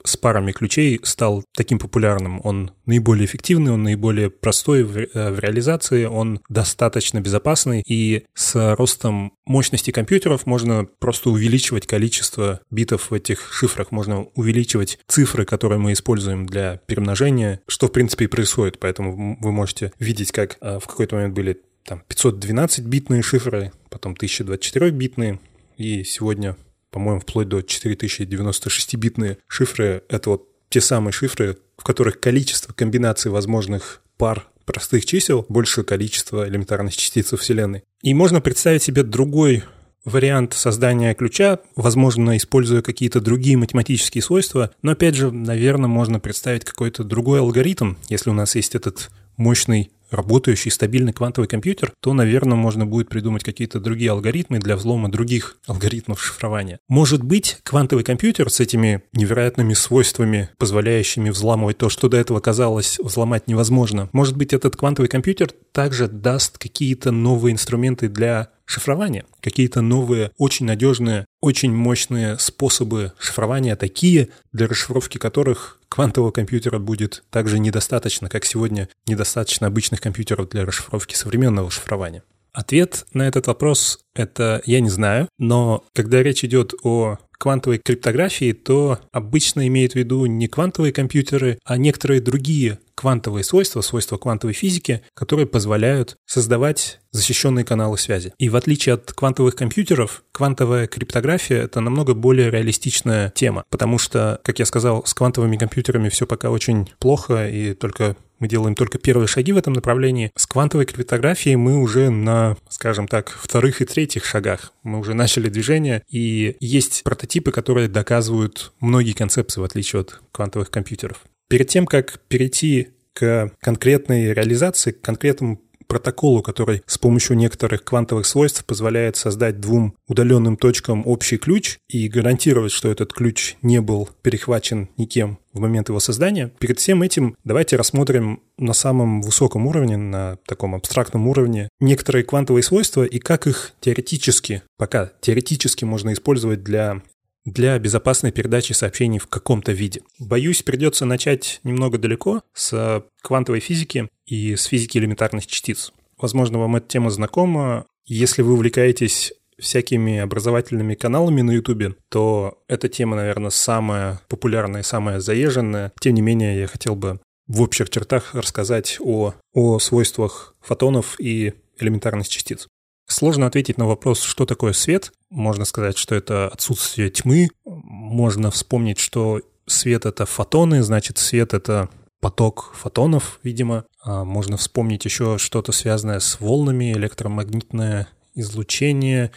с 0.03 0.17
парами 0.17 0.51
ключей 0.51 0.99
стал 1.01 1.43
таким 1.55 1.79
популярным. 1.79 2.39
Он 2.43 2.69
наиболее 2.85 3.25
эффективный, 3.25 3.71
он 3.71 3.81
наиболее 3.81 4.29
простой 4.29 4.83
в, 4.83 4.95
э, 4.95 5.31
в 5.31 5.39
реализации, 5.39 6.05
он 6.05 6.39
достаточно 6.49 7.19
безопасный, 7.19 7.81
и 7.87 8.25
с 8.35 8.75
ростом 8.75 9.33
мощности 9.47 9.89
компьютеров 9.89 10.45
можно 10.45 10.85
просто 10.99 11.31
увидеть 11.31 11.46
увеличивать 11.47 11.87
количество 11.87 12.59
битов 12.69 13.09
в 13.09 13.13
этих 13.13 13.53
шифрах, 13.53 13.91
можно 13.91 14.25
увеличивать 14.35 14.99
цифры, 15.07 15.45
которые 15.45 15.79
мы 15.79 15.93
используем 15.93 16.45
для 16.45 16.77
перемножения, 16.85 17.61
что 17.67 17.87
в 17.87 17.93
принципе 17.93 18.25
и 18.25 18.27
происходит. 18.27 18.79
Поэтому 18.79 19.37
вы 19.39 19.51
можете 19.51 19.93
видеть, 19.97 20.33
как 20.33 20.57
а, 20.59 20.79
в 20.79 20.87
какой-то 20.87 21.15
момент 21.15 21.33
были 21.33 21.61
там 21.85 22.03
512-битные 22.09 23.21
шифры, 23.21 23.71
потом 23.89 24.13
1024-битные, 24.13 25.39
и 25.77 26.03
сегодня, 26.03 26.57
по-моему, 26.91 27.21
вплоть 27.21 27.47
до 27.47 27.59
4096-битные 27.59 29.37
шифры— 29.47 30.03
это 30.09 30.31
вот 30.31 30.49
те 30.69 30.81
самые 30.81 31.13
шифры, 31.13 31.57
в 31.77 31.83
которых 31.83 32.19
количество 32.19 32.73
комбинаций 32.73 33.31
возможных 33.31 34.01
пар 34.17 34.47
простых 34.65 35.05
чисел 35.05 35.45
больше 35.47 35.83
количества 35.83 36.45
элементарных 36.45 36.97
частиц 36.97 37.31
Вселенной. 37.31 37.83
И 38.01 38.13
можно 38.13 38.41
представить 38.41 38.83
себе 38.83 39.03
другой 39.03 39.63
вариант 40.07 40.53
создания 40.53 41.13
ключа, 41.13 41.59
возможно, 41.75 42.37
используя 42.37 42.81
какие-то 42.81 43.19
другие 43.19 43.57
математические 43.57 44.21
свойства, 44.21 44.71
но 44.81 44.93
опять 44.93 45.15
же, 45.15 45.31
наверное, 45.31 45.89
можно 45.89 46.19
представить 46.19 46.63
какой-то 46.63 47.03
другой 47.03 47.41
алгоритм, 47.41 47.95
если 48.07 48.29
у 48.29 48.33
нас 48.33 48.55
есть 48.55 48.73
этот 48.73 49.11
мощный 49.35 49.91
работающий 50.09 50.71
стабильный 50.71 51.13
квантовый 51.13 51.47
компьютер, 51.47 51.93
то, 52.01 52.13
наверное, 52.13 52.57
можно 52.57 52.85
будет 52.85 53.09
придумать 53.09 53.43
какие-то 53.43 53.79
другие 53.79 54.11
алгоритмы 54.11 54.59
для 54.59 54.75
взлома 54.75 55.11
других 55.11 55.57
алгоритмов 55.67 56.23
шифрования. 56.23 56.79
Может 56.87 57.23
быть, 57.23 57.59
квантовый 57.63 58.03
компьютер 58.03 58.49
с 58.49 58.59
этими 58.59 59.03
невероятными 59.13 59.73
свойствами, 59.73 60.49
позволяющими 60.57 61.29
взламывать 61.29 61.77
то, 61.77 61.89
что 61.89 62.09
до 62.09 62.17
этого 62.17 62.39
казалось 62.39 62.99
взломать 62.99 63.47
невозможно, 63.47 64.09
может 64.13 64.37
быть, 64.37 64.53
этот 64.53 64.75
квантовый 64.75 65.09
компьютер 65.09 65.51
также 65.71 66.07
даст 66.07 66.57
какие-то 66.57 67.11
новые 67.11 67.53
инструменты 67.53 68.09
для 68.09 68.49
шифрования, 68.67 69.25
какие-то 69.41 69.81
новые, 69.81 70.31
очень 70.37 70.65
надежные, 70.65 71.25
очень 71.41 71.73
мощные 71.73 72.37
способы 72.37 73.13
шифрования, 73.17 73.75
такие, 73.75 74.29
для 74.51 74.67
расшифровки 74.67 75.17
которых 75.17 75.76
квантового 75.89 76.31
компьютера 76.31 76.79
будет 76.79 77.23
также 77.29 77.59
недостаточно, 77.59 78.29
как 78.29 78.45
сегодня 78.45 78.89
недостаточно 79.05 79.67
обычных 79.67 80.01
компьютеров 80.01 80.49
для 80.49 80.65
расшифровки 80.65 81.15
современного 81.15 81.69
шифрования. 81.71 82.23
Ответ 82.53 83.05
на 83.13 83.27
этот 83.27 83.47
вопрос— 83.47 83.99
это 84.15 84.61
я 84.65 84.79
не 84.79 84.89
знаю, 84.89 85.29
но 85.37 85.83
когда 85.93 86.23
речь 86.23 86.43
идет 86.43 86.73
о 86.83 87.17
квантовой 87.37 87.77
криптографии, 87.77 88.51
то 88.51 88.99
обычно 89.11 89.67
имеют 89.67 89.93
в 89.93 89.95
виду 89.95 90.25
не 90.25 90.47
квантовые 90.47 90.91
компьютеры, 90.91 91.59
а 91.63 91.77
некоторые 91.77 92.19
другие 92.19 92.79
квантовые 92.97 93.43
свойства, 93.43 93.81
свойства 93.81 94.17
квантовой 94.17 94.53
физики, 94.53 95.03
которые 95.13 95.45
позволяют 95.45 96.17
создавать 96.25 96.99
защищенные 97.11 97.63
каналы 97.63 97.97
связи. 97.99 98.33
И 98.39 98.49
в 98.49 98.55
отличие 98.55 98.95
от 98.95 99.13
квантовых 99.13 99.55
компьютеров, 99.55 100.23
квантовая 100.31 100.87
криптография— 100.87 101.61
это 101.63 101.79
намного 101.79 102.15
более 102.15 102.49
реалистичная 102.49 103.31
тема, 103.35 103.63
потому 103.69 103.99
что, 103.99 104.41
как 104.43 104.57
я 104.57 104.65
сказал, 104.65 105.05
с 105.05 105.13
квантовыми 105.13 105.57
компьютерами 105.57 106.09
все 106.09 106.25
пока 106.25 106.49
очень 106.49 106.89
плохо, 106.97 107.47
и 107.47 107.75
только 107.75 108.15
мы 108.39 108.47
делаем 108.47 108.73
только 108.73 108.97
первые 108.97 109.27
шаги 109.27 109.51
в 109.51 109.57
этом 109.57 109.73
направлении. 109.73 110.31
С 110.35 110.47
квантовой 110.47 110.85
криптографией 110.85 111.55
мы 111.55 111.79
уже 111.79 112.09
на, 112.09 112.57
скажем 112.67 113.07
так, 113.07 113.29
вторых 113.29 113.81
и 113.81 113.85
третьих 113.85 114.25
шагах. 114.25 114.73
Мы 114.81 114.97
уже 114.97 115.13
начали 115.13 115.49
движение, 115.49 116.03
и 116.09 116.55
есть 116.59 117.03
прототипы, 117.03 117.51
которые 117.51 117.87
доказывают 117.87 118.73
многие 118.79 119.13
концепции, 119.13 119.61
в 119.61 119.63
отличие 119.63 120.01
от 120.01 120.19
квантовых 120.31 120.71
компьютеров. 120.71 121.23
Перед 121.49 121.67
тем, 121.67 121.85
как 121.85 122.19
перейти 122.27 122.89
к 123.13 123.51
конкретной 123.59 124.33
реализации, 124.33 124.91
к 124.91 125.01
конкретному 125.01 125.61
протоколу, 125.87 126.41
который 126.41 126.83
с 126.85 126.97
помощью 126.97 127.37
некоторых 127.37 127.83
квантовых 127.83 128.25
свойств 128.25 128.63
позволяет 128.65 129.15
создать 129.15 129.59
двум 129.59 129.95
удаленным 130.07 130.57
точкам 130.57 131.07
общий 131.07 131.37
ключ 131.37 131.77
и 131.87 132.07
гарантировать, 132.07 132.71
что 132.71 132.91
этот 132.91 133.13
ключ 133.13 133.55
не 133.61 133.81
был 133.81 134.09
перехвачен 134.21 134.89
никем 134.97 135.39
в 135.53 135.59
момент 135.59 135.89
его 135.89 135.99
создания. 135.99 136.51
Перед 136.59 136.79
всем 136.79 137.01
этим 137.01 137.35
давайте 137.43 137.77
рассмотрим 137.77 138.41
на 138.57 138.73
самом 138.73 139.21
высоком 139.21 139.65
уровне, 139.65 139.97
на 139.97 140.37
таком 140.45 140.75
абстрактном 140.75 141.27
уровне, 141.27 141.69
некоторые 141.79 142.23
квантовые 142.23 142.63
свойства 142.63 143.03
и 143.03 143.19
как 143.19 143.47
их 143.47 143.71
теоретически, 143.79 144.63
пока 144.77 145.11
теоретически 145.21 145.85
можно 145.85 146.13
использовать 146.13 146.63
для 146.63 147.01
для 147.47 147.79
безопасной 147.79 148.31
передачи 148.31 148.73
сообщений 148.73 149.19
в 149.19 149.27
каком-то 149.27 149.71
виде. 149.71 150.01
Боюсь, 150.19 150.63
придется 150.63 151.05
начать 151.05 151.61
немного 151.63 151.97
далеко 151.97 152.41
с 152.53 153.03
квантовой 153.21 153.61
физики 153.61 154.09
и 154.25 154.55
с 154.55 154.65
физики 154.65 154.97
элементарных 154.97 155.47
частиц. 155.47 155.93
Возможно, 156.17 156.59
вам 156.59 156.75
эта 156.75 156.87
тема 156.87 157.09
знакома. 157.09 157.85
Если 158.05 158.41
вы 158.41 158.53
увлекаетесь 158.53 159.33
всякими 159.57 160.19
образовательными 160.19 160.95
каналами 160.95 161.41
на 161.41 161.51
Ютубе, 161.51 161.95
то 162.09 162.61
эта 162.67 162.89
тема, 162.89 163.15
наверное, 163.15 163.49
самая 163.49 164.19
популярная, 164.27 164.83
самая 164.83 165.21
заезженная. 165.21 165.93
Тем 166.01 166.15
не 166.15 166.21
менее, 166.21 166.59
я 166.59 166.67
хотел 166.67 166.95
бы 166.95 167.21
в 167.47 167.61
общих 167.61 167.89
чертах 167.89 168.35
рассказать 168.35 168.97
о, 168.99 169.35
о 169.53 169.79
свойствах 169.79 170.53
фотонов 170.59 171.15
и 171.17 171.53
элементарных 171.79 172.27
частиц. 172.27 172.67
Сложно 173.07 173.47
ответить 173.47 173.77
на 173.77 173.85
вопрос, 173.85 174.21
что 174.21 174.45
такое 174.45 174.73
свет. 174.73 175.13
Можно 175.29 175.63
сказать, 175.65 175.97
что 175.97 176.13
это 176.13 176.49
отсутствие 176.49 177.09
тьмы. 177.09 177.49
Можно 177.65 178.51
вспомнить, 178.51 178.99
что 178.99 179.41
свет— 179.65 180.05
это 180.05 180.25
фотоны, 180.25 180.83
значит, 180.83 181.17
свет— 181.17 181.53
это 181.55 181.89
поток 182.19 182.73
фотонов, 182.75 183.39
видимо. 183.43 183.85
А 184.03 184.25
можно 184.25 184.57
вспомнить 184.57 185.05
еще 185.05 185.37
что-то 185.37 185.71
связанное 185.71 186.19
с 186.19 186.39
волнами, 186.41 186.91
электромагнитное 186.93 188.07
излучение. 188.35 189.31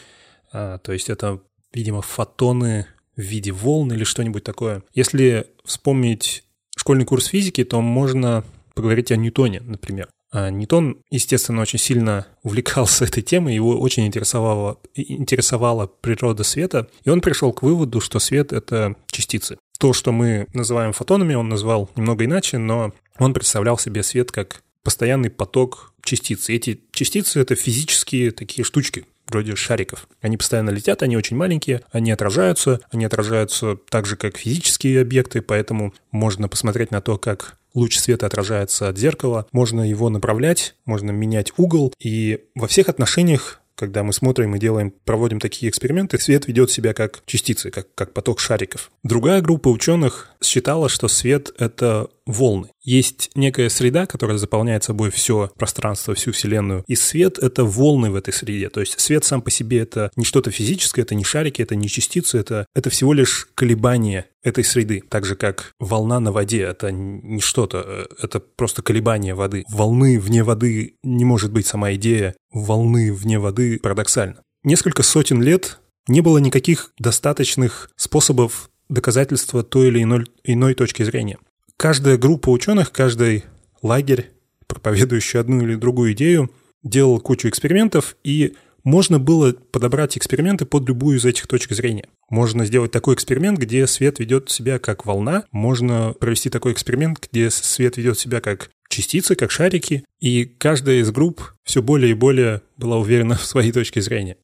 А, 0.53 0.79
то 0.79 0.93
есть 0.93 1.09
это, 1.09 1.41
видимо, 1.73 2.03
фотоны 2.03 2.87
в 3.17 3.21
виде 3.21 3.53
волн 3.53 3.93
или 3.93 4.03
что-нибудь 4.03 4.43
такое. 4.43 4.83
Если 4.95 5.47
вспомнить 5.65 6.45
школьный 6.77 7.05
курс 7.05 7.27
физики, 7.27 7.63
то 7.63 7.81
можно 7.81 8.45
поговорить 8.75 9.13
о 9.13 9.17
Ньютоне, 9.17 9.61
например. 9.61 10.09
А 10.33 10.51
Ньютон, 10.51 11.03
естественно, 11.11 11.63
очень 11.63 11.79
сильно 11.79 12.27
увлекался 12.43 13.05
этой 13.07 13.23
темой, 13.23 13.55
его 13.55 13.79
очень 13.79 14.07
интересовала, 14.07 14.79
интересовала 14.95 15.87
природа 15.87 16.45
света, 16.45 16.89
и 17.05 17.11
он 17.11 17.21
пришел 17.21 17.53
к 17.53 17.63
выводу, 17.63 18.01
что 18.01 18.19
свет— 18.19 18.53
это 18.55 18.97
частицы. 19.11 19.59
То, 19.79 19.93
что 19.93 20.13
мы 20.13 20.47
называем 20.53 20.93
фотонами, 20.93 21.35
он 21.35 21.49
назвал 21.49 21.91
немного 21.97 22.25
иначе, 22.25 22.59
но 22.59 22.93
он 23.19 23.33
представлял 23.33 23.79
себе 23.79 24.03
свет 24.03 24.31
как 24.31 24.63
постоянный 24.83 25.31
поток 25.31 25.95
частиц. 26.03 26.49
И 26.49 26.55
эти 26.55 26.81
частицы— 26.93 27.41
это 27.41 27.55
физические 27.55 28.31
такие 28.31 28.65
штучки, 28.65 29.07
вроде 29.27 29.57
шариков. 29.57 30.09
Они 30.21 30.37
постоянно 30.37 30.71
летят, 30.71 31.03
они 31.03 31.17
очень 31.17 31.37
маленькие, 31.37 31.83
они 31.93 32.11
отражаются, 32.11 32.81
они 32.91 33.05
отражаются 33.05 33.77
так 33.89 34.07
же, 34.07 34.17
как 34.17 34.37
физические 34.37 35.01
объекты, 35.01 35.41
поэтому 35.41 35.95
можно 36.11 36.49
посмотреть 36.49 36.91
на 36.91 37.01
то, 37.01 37.17
как 37.17 37.57
луч 37.75 37.99
света 37.99 38.27
отражается 38.27 38.89
от 38.89 38.99
зеркала, 38.99 39.47
можно 39.53 39.89
его 39.89 40.09
направлять, 40.09 40.75
можно 40.85 41.11
менять 41.11 41.53
угол, 41.57 41.93
и 41.99 42.41
во 42.55 42.67
всех 42.67 42.89
отношениях 42.89 43.61
когда 43.81 44.03
мы 44.03 44.13
смотрим 44.13 44.55
и 44.55 44.59
делаем, 44.59 44.93
проводим 45.07 45.41
такие 45.41 45.71
эксперименты, 45.71 46.21
свет 46.21 46.47
ведет 46.47 46.71
себя 46.71 46.93
как 46.93 47.23
частицы, 47.25 47.71
как, 47.71 47.87
как 47.95 48.13
поток 48.13 48.39
шариков. 48.39 48.91
Другая 49.03 49.41
группа 49.41 49.69
ученых 49.69 50.29
считала, 50.43 50.91
что 50.91 51.09
свет— 51.09 51.51
это 51.59 52.09
волны. 52.31 52.69
Есть 52.83 53.31
некая 53.35 53.69
среда, 53.69 54.07
которая 54.07 54.39
заполняет 54.39 54.85
собой 54.85 55.11
все 55.11 55.51
пространство, 55.57 56.15
всю 56.15 56.33
Вселенную, 56.33 56.85
и 56.87 56.95
свет— 56.95 57.39
это 57.41 57.65
волны 57.65 58.11
в 58.11 58.15
этой 58.15 58.33
среде. 58.33 58.69
То 58.69 58.81
есть 58.81 58.99
свет 58.99 59.25
сам 59.25 59.43
по 59.43 59.51
себе— 59.51 59.79
это 59.81 60.11
не 60.17 60.25
что-то 60.25 60.51
физическое, 60.51 61.03
это 61.03 61.15
не 61.15 61.25
шарики, 61.25 61.63
это 61.63 61.75
не 61.75 61.89
частицы, 61.89 62.39
это, 62.39 62.67
это 62.75 62.91
всего 62.91 63.13
лишь 63.13 63.49
колебания 63.55 64.27
этой 64.43 64.65
среды. 64.65 65.03
Так 65.09 65.27
же, 65.27 65.37
как 65.37 65.73
волна 65.79 66.21
на 66.21 66.33
воде— 66.33 66.61
это 66.63 66.91
не 66.91 67.41
что-то, 67.41 68.09
это 68.23 68.41
просто 68.41 68.83
колебания 68.83 69.35
воды. 69.35 69.65
Волны 69.69 70.19
вне 70.19 70.43
воды 70.43 70.95
не 71.03 71.25
может 71.25 71.53
быть 71.53 71.67
сама 71.67 71.93
идея 71.95 72.35
волны 72.53 73.13
вне 73.13 73.39
воды 73.39 73.79
парадоксально. 73.79 74.43
Несколько 74.63 75.03
сотен 75.03 75.43
лет 75.43 75.79
не 76.09 76.21
было 76.21 76.39
никаких 76.39 76.93
достаточных 76.99 77.91
способов 77.97 78.71
доказательства 78.89 79.63
той 79.63 79.89
или 79.89 80.03
иной, 80.03 80.27
иной 80.45 80.75
точки 80.75 81.03
зрения. 81.03 81.39
Каждая 81.81 82.19
группа 82.19 82.51
ученых, 82.51 82.93
каждый 82.93 83.47
лагерь, 83.81 84.29
проповедующий 84.67 85.41
одну 85.41 85.63
или 85.63 85.77
другую 85.77 86.13
идею, 86.13 86.51
делал 86.83 87.19
кучу 87.21 87.49
экспериментов, 87.49 88.17
и 88.23 88.55
можно 88.85 89.19
было 89.19 89.53
подобрать 89.53 90.19
эксперименты 90.19 90.67
под 90.67 90.87
любую 90.87 91.17
из 91.17 91.25
этих 91.25 91.47
точек 91.47 91.73
зрения. 91.73 92.05
Можно 92.29 92.67
сделать 92.67 92.93
такой 92.93 93.15
эксперимент, 93.15 93.59
где 93.59 93.87
свет 93.87 94.19
ведет 94.19 94.51
себя 94.51 94.79
как 94.79 95.07
волна. 95.07 95.45
Можно 95.53 96.13
провести 96.21 96.51
такой 96.51 96.73
эксперимент, 96.73 97.27
где 97.33 97.49
свет 97.49 97.97
ведет 97.97 98.19
себя 98.19 98.43
как 98.43 98.69
частицы, 98.91 99.35
как 99.35 99.51
шарики. 99.51 100.05
И 100.19 100.45
каждая 100.45 100.97
из 100.97 101.11
групп 101.11 101.55
все 101.65 101.81
более 101.81 102.11
и 102.11 102.15
более 102.15 102.61
была 102.77 102.99
уверена 102.99 103.37
в 103.39 103.47
своей 103.47 103.73
точке 103.73 104.03
зрения. 104.03 104.37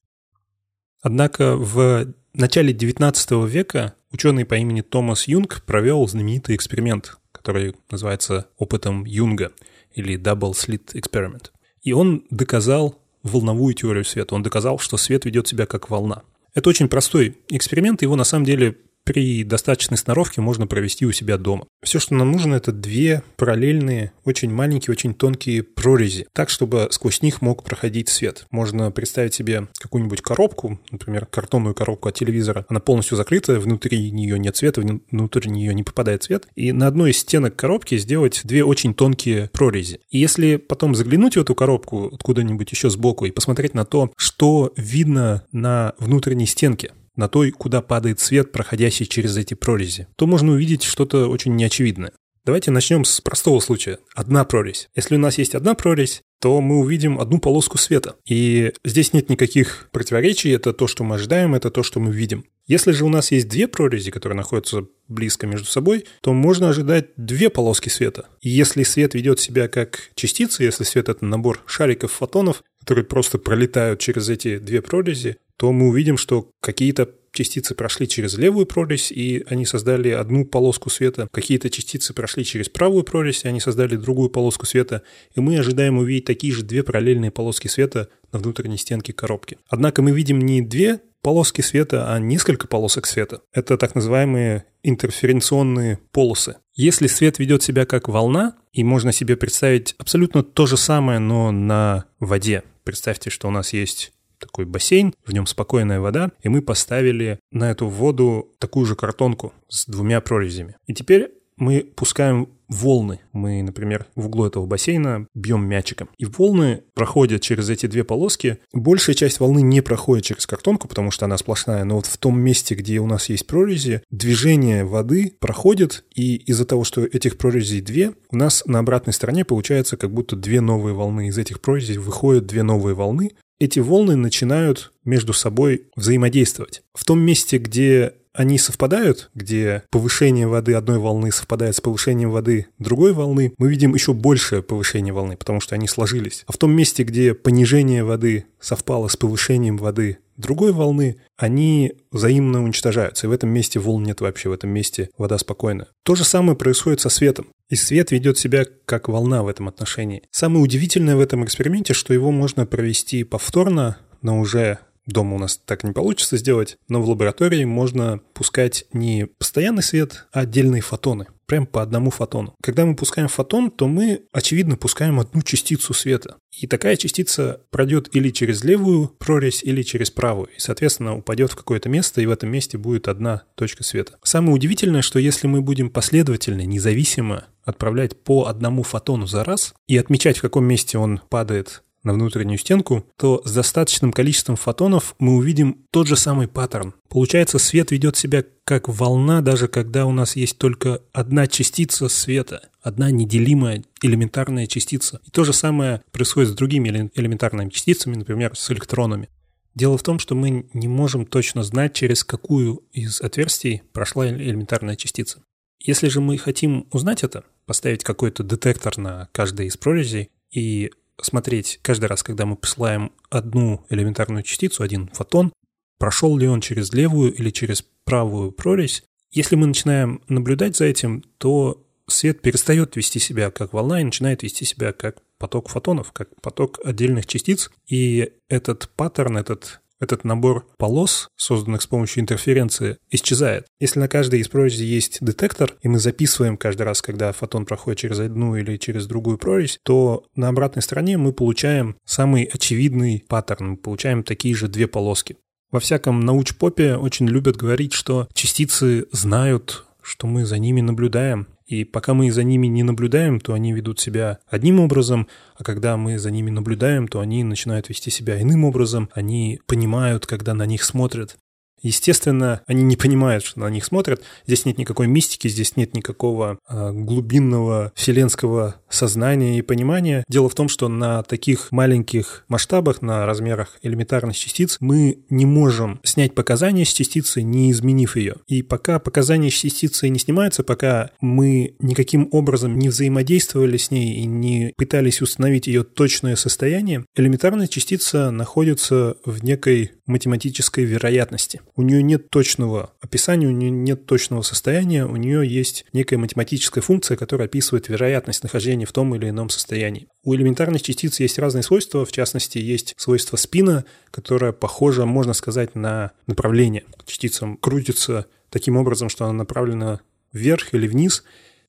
Однако 1.03 1.55
в 1.55 2.14
начале 2.33 2.72
XIX 2.72 3.46
века 3.46 3.94
ученый 4.11 4.46
по 4.46 4.55
имени 4.55 4.81
Томас 4.81 5.29
Юнг 5.29 5.62
провел 5.66 6.09
знаменитый 6.09 6.57
эксперимент, 6.57 7.18
который 7.47 7.77
называется 7.93 8.49
опытом 8.59 9.05
Юнга 9.05 9.53
или 9.95 10.19
Double 10.19 10.51
Slit 10.51 10.95
Experiment. 10.95 11.53
И 11.83 11.93
он 11.93 12.25
доказал 12.29 12.99
волновую 13.23 13.73
теорию 13.75 14.05
света. 14.05 14.35
Он 14.35 14.43
доказал, 14.43 14.81
что 14.81 14.97
свет 14.97 15.25
ведет 15.25 15.47
себя 15.47 15.65
как 15.67 15.89
волна. 15.89 16.25
Это 16.55 16.69
очень 16.71 16.89
простой 16.89 17.39
эксперимент, 17.49 18.03
его 18.03 18.17
на 18.17 18.25
самом 18.25 18.47
деле 18.47 18.79
при 19.07 19.45
достаточной 19.45 19.97
сноровке 19.97 20.40
можно 20.40 20.66
провести 20.66 21.07
у 21.07 21.12
себя 21.12 21.38
дома. 21.38 21.66
Все, 21.83 22.01
что 22.01 22.14
нам 22.14 22.33
нужно, 22.33 22.57
это 22.57 22.73
две 22.73 23.23
параллельные, 23.37 24.12
очень 24.25 24.51
маленькие, 24.51 24.92
очень 24.92 25.14
тонкие 25.14 25.62
прорези, 25.62 26.27
так, 26.33 26.51
чтобы 26.51 26.88
сквозь 26.90 27.23
них 27.23 27.40
мог 27.40 27.62
проходить 27.62 28.09
свет. 28.09 28.47
Можно 28.51 28.90
представить 28.90 29.33
себе 29.33 29.69
какую-нибудь 29.79 30.23
коробку, 30.23 30.81
например, 30.90 31.27
картонную 31.27 31.75
коробку 31.75 32.09
от 32.09 32.16
телевизора. 32.16 32.66
Она 32.69 32.81
полностью 32.81 33.16
закрыта, 33.16 33.61
внутри 33.61 34.11
нее 34.11 34.38
нет 34.40 34.57
света, 34.57 34.83
внутрь 35.11 35.49
нее 35.49 35.73
не 35.73 35.85
попадает 35.85 36.25
свет. 36.25 36.49
И 36.57 36.73
на 36.73 36.88
одной 36.88 37.12
из 37.12 37.19
стенок 37.19 37.55
коробки 37.55 37.97
сделать 37.99 38.40
две 38.42 38.64
очень 38.64 38.92
тонкие 38.92 39.49
прорези. 39.53 40.01
И 40.11 40.19
если 40.19 40.57
потом 40.57 40.97
заглянуть 40.97 41.37
в 41.37 41.40
эту 41.40 41.55
коробку 41.55 42.09
откуда-нибудь 42.12 42.73
еще 42.73 42.90
сбоку 42.90 43.25
и 43.25 43.31
посмотреть 43.31 43.75
на 43.75 43.85
то, 43.85 44.11
что 44.16 44.73
видно 44.77 45.45
на 45.53 45.95
внутренней 46.01 46.47
стенке, 46.47 46.90
на 47.17 47.29
той, 47.29 47.51
куда 47.51 47.83
падает 47.83 48.21
свет, 48.21 48.53
проходящий 48.53 49.07
через 49.07 49.37
эти 49.37 49.55
прорези, 49.55 50.07
то 50.17 50.27
можно 50.27 50.53
увидеть 50.53 50.85
что-то 50.85 51.29
очень 51.29 51.57
неочевидное. 51.57 52.13
Давайте 52.47 52.71
начнем 52.71 53.05
с 53.05 53.21
простого 53.21 53.59
случая. 53.59 53.99
Одна 54.15 54.45
прорезь. 54.45 54.89
Если 54.95 55.17
у 55.17 55.19
нас 55.19 55.37
есть 55.37 55.57
одна 55.57 55.75
прорезь, 55.75 56.23
то 56.41 56.61
мы 56.61 56.79
увидим 56.79 57.19
одну 57.19 57.41
полоску 57.41 57.77
света. 57.77 58.15
И 58.25 58.73
здесь 58.85 59.13
нет 59.13 59.29
никаких 59.29 59.89
противоречий, 59.91 60.51
это 60.51 60.73
то, 60.73 60.87
что 60.87 61.03
мы 61.03 61.17
ожидаем, 61.17 61.57
это 61.57 61.73
то, 61.73 61.83
что 61.83 61.99
мы 61.99 62.13
видим. 62.13 62.45
Если 62.69 62.93
же 62.93 63.05
у 63.05 63.09
нас 63.09 63.33
есть 63.33 63.49
две 63.49 63.67
прорези, 63.67 64.13
которые 64.13 64.37
находятся 64.37 64.87
близко 65.09 65.49
между 65.49 65.67
собой, 65.67 66.05
то 66.21 66.33
можно 66.33 66.69
ожидать 66.69 67.09
две 67.17 67.51
полоски 67.51 67.89
света. 67.89 68.29
И 68.41 68.49
если 68.49 68.85
свет 68.85 69.15
ведет 69.15 69.41
себя 69.41 69.67
как 69.67 70.11
частица, 70.15 70.63
если 70.63 70.85
свет— 70.85 71.09
это 71.09 71.25
набор 71.25 71.63
шариков, 71.67 72.13
фотонов, 72.13 72.63
которые 72.81 73.05
просто 73.05 73.39
пролетают 73.39 73.99
через 73.99 74.29
эти 74.29 74.59
две 74.59 74.83
прорези, 74.83 75.39
то 75.59 75.73
мы 75.73 75.88
увидим, 75.88 76.16
что 76.16 76.51
какие-то 76.61 77.11
частицы 77.37 77.75
прошли 77.75 78.09
через 78.09 78.37
левую 78.38 78.66
прорезь, 78.66 79.12
и 79.12 79.45
они 79.49 79.66
создали 79.66 80.09
одну 80.09 80.45
полоску 80.45 80.90
света. 80.90 81.29
Какие-то 81.31 81.71
частицы 81.71 82.14
прошли 82.14 82.45
через 82.45 82.69
правую 82.69 83.05
прорезь, 83.05 83.45
и 83.45 83.49
они 83.49 83.61
создали 83.61 83.97
другую 83.97 84.31
полоску 84.31 84.66
света. 84.66 85.03
И 85.35 85.40
мы 85.40 85.59
ожидаем 85.59 85.99
увидеть 85.99 86.25
такие 86.25 86.53
же 86.53 86.62
две 86.62 86.83
параллельные 86.83 87.31
полоски 87.31 87.69
света 87.69 88.09
на 88.33 88.38
внутренней 88.38 88.79
стенке 88.79 89.12
коробки. 89.12 89.59
Однако 89.69 90.03
мы 90.03 90.12
видим 90.12 90.40
не 90.40 90.62
две 90.62 91.01
полоски 91.23 91.61
света, 91.61 92.12
а 92.12 92.19
несколько 92.19 92.69
полосок 92.69 93.07
света. 93.07 93.42
Это 93.53 93.77
так 93.77 93.95
называемые 93.95 94.64
интерференционные 94.83 95.99
полосы. 96.12 96.57
Если 96.75 97.07
свет 97.07 97.38
ведет 97.38 97.62
себя 97.62 97.85
как 97.85 98.09
волна, 98.09 98.57
и 98.73 98.85
можно 98.85 99.12
себе 99.12 99.37
представить 99.37 99.95
абсолютно 99.99 100.42
то 100.42 100.66
же 100.66 100.77
самое, 100.77 101.19
но 101.19 101.51
на 101.51 102.05
воде. 102.21 102.62
Представьте, 102.85 103.31
что 103.31 103.49
у 103.49 103.51
нас 103.51 103.73
есть 103.73 104.12
такой 104.57 104.64
бассейн, 104.64 105.12
в 105.27 105.33
нем 105.35 105.47
спокойная 105.47 106.01
вода, 106.01 106.31
и 106.42 106.49
мы 106.49 106.62
поставили 106.62 107.38
на 107.51 107.71
эту 107.71 107.88
воду 107.88 108.55
такую 108.59 108.87
же 108.87 108.97
картонку 108.97 109.53
с 109.69 109.85
двумя 109.85 110.23
прорезями. 110.23 110.77
И 110.87 110.95
теперь 110.95 111.31
мы 111.59 111.81
пускаем 111.95 112.49
волны. 112.69 113.21
Мы, 113.33 113.62
например, 113.62 114.07
в 114.14 114.27
углу 114.27 114.47
этого 114.47 114.66
бассейна 114.66 115.27
бьем 115.35 115.66
мячиком. 115.66 116.09
И 116.16 116.25
волны 116.25 116.83
проходят 116.95 117.42
через 117.42 117.69
эти 117.71 117.87
две 117.87 118.03
полоски. 118.03 118.59
Большая 118.73 119.14
часть 119.14 119.40
волны 119.40 119.61
не 119.61 119.83
проходит 119.83 120.25
через 120.25 120.47
картонку, 120.47 120.88
потому 120.88 121.11
что 121.11 121.27
она 121.27 121.38
сплошная. 121.38 121.85
Но 121.85 121.97
вот 121.97 122.07
в 122.07 122.16
том 122.16 122.40
месте, 122.40 122.75
где 122.75 122.99
у 122.99 123.07
нас 123.07 123.29
есть 123.29 123.47
прорези, 123.47 124.03
движение 124.11 124.85
воды 124.85 125.35
проходит. 125.38 126.05
И 126.14 126.37
из-за 126.37 126.64
того, 126.64 126.85
что 126.85 127.05
этих 127.05 127.38
прорезей 127.38 127.83
две, 127.83 128.12
у 128.31 128.37
нас 128.37 128.64
на 128.66 128.79
обратной 128.79 129.12
стороне 129.12 129.45
получается 129.45 129.97
как 129.97 130.12
будто 130.12 130.35
две 130.35 130.61
новые 130.61 130.95
волны. 130.95 131.29
Из 131.29 131.38
этих 131.38 131.61
прорезей 131.61 131.99
выходят 131.99 132.47
две 132.47 132.62
новые 132.62 132.95
волны 132.95 133.33
эти 133.59 133.79
волны 133.79 134.16
начинают 134.16 134.92
между 135.05 135.33
собой 135.33 135.88
взаимодействовать. 135.97 136.83
В 136.95 137.05
том 137.05 137.21
месте, 137.21 137.59
где 137.59 138.14
они 138.37 138.59
совпадают, 138.59 139.31
где 139.35 139.83
повышение 139.90 140.46
воды 140.46 140.75
одной 140.75 140.99
волны 140.99 141.33
совпадает 141.33 141.75
с 141.75 141.81
повышением 141.81 142.31
воды 142.31 142.66
другой 142.79 143.12
волны, 143.12 143.55
мы 143.59 143.68
видим 143.68 143.94
еще 143.94 144.12
большее 144.12 144.62
повышение 144.62 145.12
волны, 145.12 145.37
потому 145.37 145.61
что 145.61 145.75
они 145.75 145.88
сложились. 145.88 146.44
А 146.46 146.53
в 146.53 146.59
том 146.59 146.72
месте, 146.72 147.03
где 147.03 147.35
понижение 147.35 148.05
воды 148.05 148.44
совпало 148.61 149.09
с 149.09 149.16
повышением 149.16 149.79
воды 149.79 150.18
другой 150.37 150.72
волны, 150.72 151.16
они 151.38 151.94
взаимно 152.12 152.62
уничтожаются. 152.62 153.27
И 153.27 153.31
в 153.31 153.33
этом 153.33 153.51
месте 153.51 153.81
волн 153.81 154.03
нет 154.03 154.20
вообще, 154.20 154.51
в 154.51 154.53
этом 154.53 154.70
месте 154.70 155.09
вода 155.16 155.38
спокойная. 155.38 155.88
То 156.05 156.14
же 156.14 156.25
самое 156.25 156.57
происходит 156.59 157.01
со 157.01 157.09
светом. 157.09 157.46
И 157.68 157.75
свет 157.75 158.11
ведет 158.11 158.38
себя 158.38 158.66
как 158.85 159.09
волна 159.09 159.42
в 159.42 159.49
этом 159.49 159.66
отношении. 159.66 160.22
Самое 160.31 160.62
удивительное 160.62 161.16
в 161.16 161.20
этом 161.20 161.44
эксперименте, 161.44 161.94
что 161.94 162.12
его 162.12 162.31
можно 162.31 162.66
провести 162.66 163.25
повторно 163.25 163.99
на 164.22 164.38
уже 164.38 164.79
Дома 165.07 165.37
у 165.37 165.38
нас 165.38 165.61
так 165.64 165.85
не 165.85 165.92
получится 165.92 166.37
сделать, 166.37 166.77
но 166.88 167.01
в 167.01 167.09
лаборатории 167.09 167.64
можно 167.64 168.21
пускать 168.35 168.87
не 168.92 169.27
постоянный 169.27 169.83
свет, 169.83 170.27
а 170.33 170.40
отдельные 170.40 170.83
фотоны. 170.83 171.27
Прям 171.47 171.64
по 171.64 171.81
одному 171.81 172.11
фотону. 172.11 172.57
Когда 172.61 172.85
мы 172.85 172.97
пускаем 172.97 173.29
фотон, 173.29 173.71
то 173.71 173.87
мы, 173.87 174.23
очевидно, 174.33 174.77
пускаем 174.77 175.21
одну 175.21 175.42
частицу 175.42 175.95
света. 175.95 176.38
И 176.51 176.66
такая 176.66 176.97
частица 176.97 177.61
пройдет 177.71 178.09
или 178.16 178.31
через 178.31 178.64
левую 178.64 179.09
прорезь, 179.09 179.62
или 179.62 179.83
через 179.83 180.11
правую. 180.11 180.49
И, 180.57 180.59
соответственно, 180.59 181.16
упадет 181.16 181.53
в 181.53 181.57
какое-то 181.57 181.88
место, 181.88 182.21
и 182.21 182.27
в 182.27 182.33
этом 182.33 182.51
месте 182.51 182.79
будет 182.79 183.07
одна 183.07 183.45
точка 183.55 183.85
света. 183.85 184.19
Самое 184.25 184.55
удивительное, 184.57 185.03
что 185.03 185.21
если 185.21 185.47
мы 185.47 185.62
будем 185.62 185.88
последовательно, 185.88 186.62
независимо 186.62 187.45
отправлять 187.64 188.16
по 188.16 188.47
одному 188.47 188.83
фотону 188.83 189.27
за 189.27 189.45
раз 189.45 189.75
и 189.87 189.97
отмечать, 189.97 190.38
в 190.38 190.42
каком 190.42 190.64
месте 190.64 190.99
он 190.99 191.21
падает 191.29 191.83
на 192.07 192.14
внутреннюю 192.14 192.57
стенку, 192.57 193.05
то 193.16 193.42
с 193.45 193.53
достаточным 193.53 194.12
количеством 194.12 194.57
фотонов 194.57 195.14
мы 195.19 195.37
увидим 195.37 195.85
тот 195.90 196.07
же 196.07 196.16
самый 196.16 196.49
паттерн. 196.49 196.95
Получается, 197.09 197.59
свет 197.59 197.90
ведет 197.90 198.16
себя 198.16 198.45
как 198.64 198.88
волна, 198.88 199.42
даже 199.42 199.69
когда 199.69 200.07
у 200.07 200.12
нас 200.12 200.37
есть 200.37 200.57
только 200.57 201.03
одна 201.12 201.47
частица 201.47 202.09
света, 202.09 202.71
одна 202.81 203.11
неделимая 203.11 203.85
элементарная 204.03 204.66
частица. 204.66 205.21
И 205.27 205.31
то 205.31 205.45
же 205.45 205.53
самое 205.53 206.03
происходит 206.12 206.51
с 206.51 206.55
другими 206.55 207.11
элементарными 207.14 207.71
частицами, 207.71 208.16
например, 208.16 208.57
с 208.57 208.71
электронами. 208.71 209.29
Дело 209.75 209.99
в 209.99 210.03
том, 210.03 210.19
что 210.19 210.35
мы 210.35 210.69
не 210.73 210.88
можем 210.88 211.27
точно 211.27 211.62
знать, 211.62 211.92
через 211.92 212.25
какую 212.25 212.83
из 212.92 213.21
отверстий 213.21 213.83
прошла 213.92 214.27
элементарная 214.27 214.97
частица. 214.97 215.42
Если 215.81 216.09
же 216.09 216.21
мы 216.21 216.38
хотим 216.38 216.88
узнать 216.92 217.23
это, 217.23 217.45
поставить 217.66 218.03
какой-то 218.03 218.42
детектор 218.42 218.97
на 218.97 219.29
каждой 219.33 219.66
из 219.66 219.77
прорезей 219.77 220.31
и 220.51 220.90
смотреть 221.21 221.79
каждый 221.83 222.07
раз, 222.07 222.23
когда 222.23 222.47
мы 222.47 222.57
посылаем 222.57 223.13
одну 223.31 223.85
элементарную 223.89 224.43
частицу, 224.43 224.83
один 224.83 225.09
фотон, 225.09 225.53
прошел 225.99 226.37
ли 226.37 226.47
он 226.47 226.61
через 226.61 226.93
левую 226.93 227.33
или 227.35 227.51
через 227.51 227.85
правую 228.05 228.53
прорезь. 228.53 229.03
Если 229.31 229.57
мы 229.57 229.67
начинаем 229.67 230.23
наблюдать 230.29 230.77
за 230.77 230.85
этим, 230.85 231.23
то 231.39 231.83
свет 232.09 232.41
перестает 232.41 232.97
вести 232.97 233.19
себя 233.19 233.51
как 233.51 233.73
волна 233.73 234.01
и 234.01 234.05
начинает 234.05 234.43
вести 234.43 234.65
себя 234.65 234.93
как 234.93 235.23
поток 235.39 235.69
фотонов, 235.69 236.13
как 236.13 236.41
поток 236.41 236.81
отдельных 236.85 237.27
частиц. 237.27 237.71
И 237.87 238.33
этот 238.49 238.89
паттерн, 238.97 239.37
этот 239.39 239.81
этот 240.01 240.25
набор 240.25 240.67
полос, 240.77 241.29
созданных 241.37 241.83
с 241.83 241.87
помощью 241.87 242.23
интерференции, 242.23 242.99
исчезает. 243.11 243.67
Если 243.81 243.99
на 243.99 244.09
каждой 244.09 244.41
из 244.41 244.49
прорезей 244.49 244.87
есть 244.87 245.19
детектор, 245.21 245.75
и 245.83 245.89
мы 245.89 245.99
записываем 245.99 246.57
каждый 246.57 246.83
раз, 246.83 247.03
когда 247.03 247.33
фотон 247.33 247.67
проходит 247.67 247.99
через 247.99 248.19
одну 248.19 248.57
или 248.57 248.77
через 248.77 249.07
другую 249.07 249.39
прорезь, 249.39 249.79
то 249.83 250.25
на 250.35 250.49
обратной 250.49 250.83
стороне 250.83 251.19
мы 251.19 251.33
получаем 251.33 251.97
самый 252.05 252.45
очевидный 252.45 253.25
паттерн, 253.27 253.71
мы 253.71 253.77
получаем 253.77 254.23
такие 254.23 254.55
же 254.55 254.69
две 254.69 254.87
полоски. 254.87 255.37
Во 255.71 255.81
всяком 255.81 256.21
научпопе 256.21 256.97
очень 256.97 257.29
любят 257.29 257.57
говорить, 257.57 257.93
что 257.93 258.29
частицы 258.33 259.07
знают, 259.13 259.85
что 260.01 260.27
мы 260.27 260.47
за 260.47 260.59
ними 260.59 260.81
наблюдаем, 260.81 261.49
и 261.67 261.85
пока 261.85 262.15
мы 262.15 262.31
за 262.31 262.45
ними 262.45 262.69
не 262.69 262.83
наблюдаем, 262.83 263.41
то 263.41 263.53
они 263.53 263.73
ведут 263.73 263.99
себя 263.99 264.39
одним 264.47 264.81
образом, 264.81 265.27
а 265.57 265.65
когда 265.65 265.97
мы 265.97 266.19
за 266.19 266.31
ними 266.31 266.51
наблюдаем, 266.51 267.09
то 267.09 267.21
они 267.21 267.43
начинают 267.43 267.89
вести 267.89 268.11
себя 268.11 268.41
иным 268.41 268.65
образом, 268.65 269.11
они 269.13 269.61
понимают, 269.67 270.27
когда 270.27 270.55
на 270.55 270.65
них 270.65 270.85
смотрят. 270.85 271.37
Естественно, 271.87 272.62
они 272.66 272.83
не 272.83 272.96
понимают, 272.96 273.44
что 273.44 273.61
на 273.61 273.70
них 273.70 273.85
смотрят. 273.85 274.22
Здесь 274.46 274.64
нет 274.64 274.77
никакой 274.77 275.07
мистики, 275.07 275.46
здесь 275.46 275.77
нет 275.77 275.94
никакого 275.94 276.59
э, 276.68 276.90
глубинного 276.92 277.92
вселенского 277.94 278.77
сознания 278.88 279.59
и 279.59 279.62
понимания. 279.62 280.25
Дело 280.29 280.49
в 280.49 280.55
том, 280.55 280.68
что 280.68 280.88
на 280.88 281.22
таких 281.22 281.70
маленьких 281.70 282.44
масштабах, 282.49 283.03
на 283.03 283.25
размерах 283.25 283.79
элементарных 283.83 284.37
частиц, 284.37 284.79
мы 284.81 285.20
не 285.31 285.46
можем 285.46 286.01
снять 286.03 286.35
показания 286.35 286.85
с 286.85 286.92
частицы, 286.92 287.42
не 287.42 287.70
изменив 287.70 288.16
ее. 288.16 288.37
И 288.49 288.62
пока 288.62 288.99
показания 288.99 289.51
с 289.51 289.55
частицы 289.55 290.09
не 290.09 290.18
снимаются, 290.18 290.64
пока 290.64 291.11
мы 291.20 291.77
никаким 291.79 292.29
образом 292.33 292.79
не 292.79 292.88
взаимодействовали 292.88 293.77
с 293.77 293.92
ней 293.92 294.16
и 294.16 294.27
не 294.27 294.72
пытались 294.77 295.22
установить 295.22 295.68
ее 295.68 295.85
точное 295.85 296.35
состояние, 296.35 297.05
элементарная 297.14 297.68
частица 297.68 298.33
находится 298.33 299.16
в 299.25 299.44
некой 299.44 299.92
математической 300.07 300.85
вероятности. 300.85 301.61
У 301.77 301.83
нее 301.83 302.03
нет 302.03 302.31
точного 302.31 302.95
описания, 303.03 303.47
у 303.47 303.51
нее 303.51 303.71
нет 303.71 304.07
точного 304.07 304.41
состояния, 304.41 305.05
у 305.05 305.17
нее 305.17 305.47
есть 305.47 305.85
некая 305.93 306.17
математическая 306.17 306.83
функция, 306.83 307.19
которая 307.19 307.49
описывает 307.49 307.89
вероятность 307.89 308.43
нахождения 308.43 308.87
в 308.87 308.93
том 308.93 309.15
или 309.15 309.29
ином 309.29 309.51
состоянии. 309.51 310.09
У 310.25 310.35
элементарных 310.35 310.81
частиц 310.81 311.21
есть 311.21 311.39
разные 311.39 311.62
свойства, 311.62 312.07
в 312.07 312.12
частности, 312.12 312.57
есть 312.57 312.95
свойство 312.97 313.37
спина, 313.37 313.85
которое 314.11 314.53
похоже, 314.53 315.05
можно 315.05 315.35
сказать, 315.35 315.75
на 315.75 316.12
направление. 316.27 316.85
Частица 317.05 317.47
крутится 317.61 318.27
таким 318.49 318.79
образом, 318.79 319.11
что 319.11 319.27
она 319.27 319.35
направлена 319.35 320.01
вверх 320.33 320.73
или 320.73 320.89
вниз. 320.89 321.25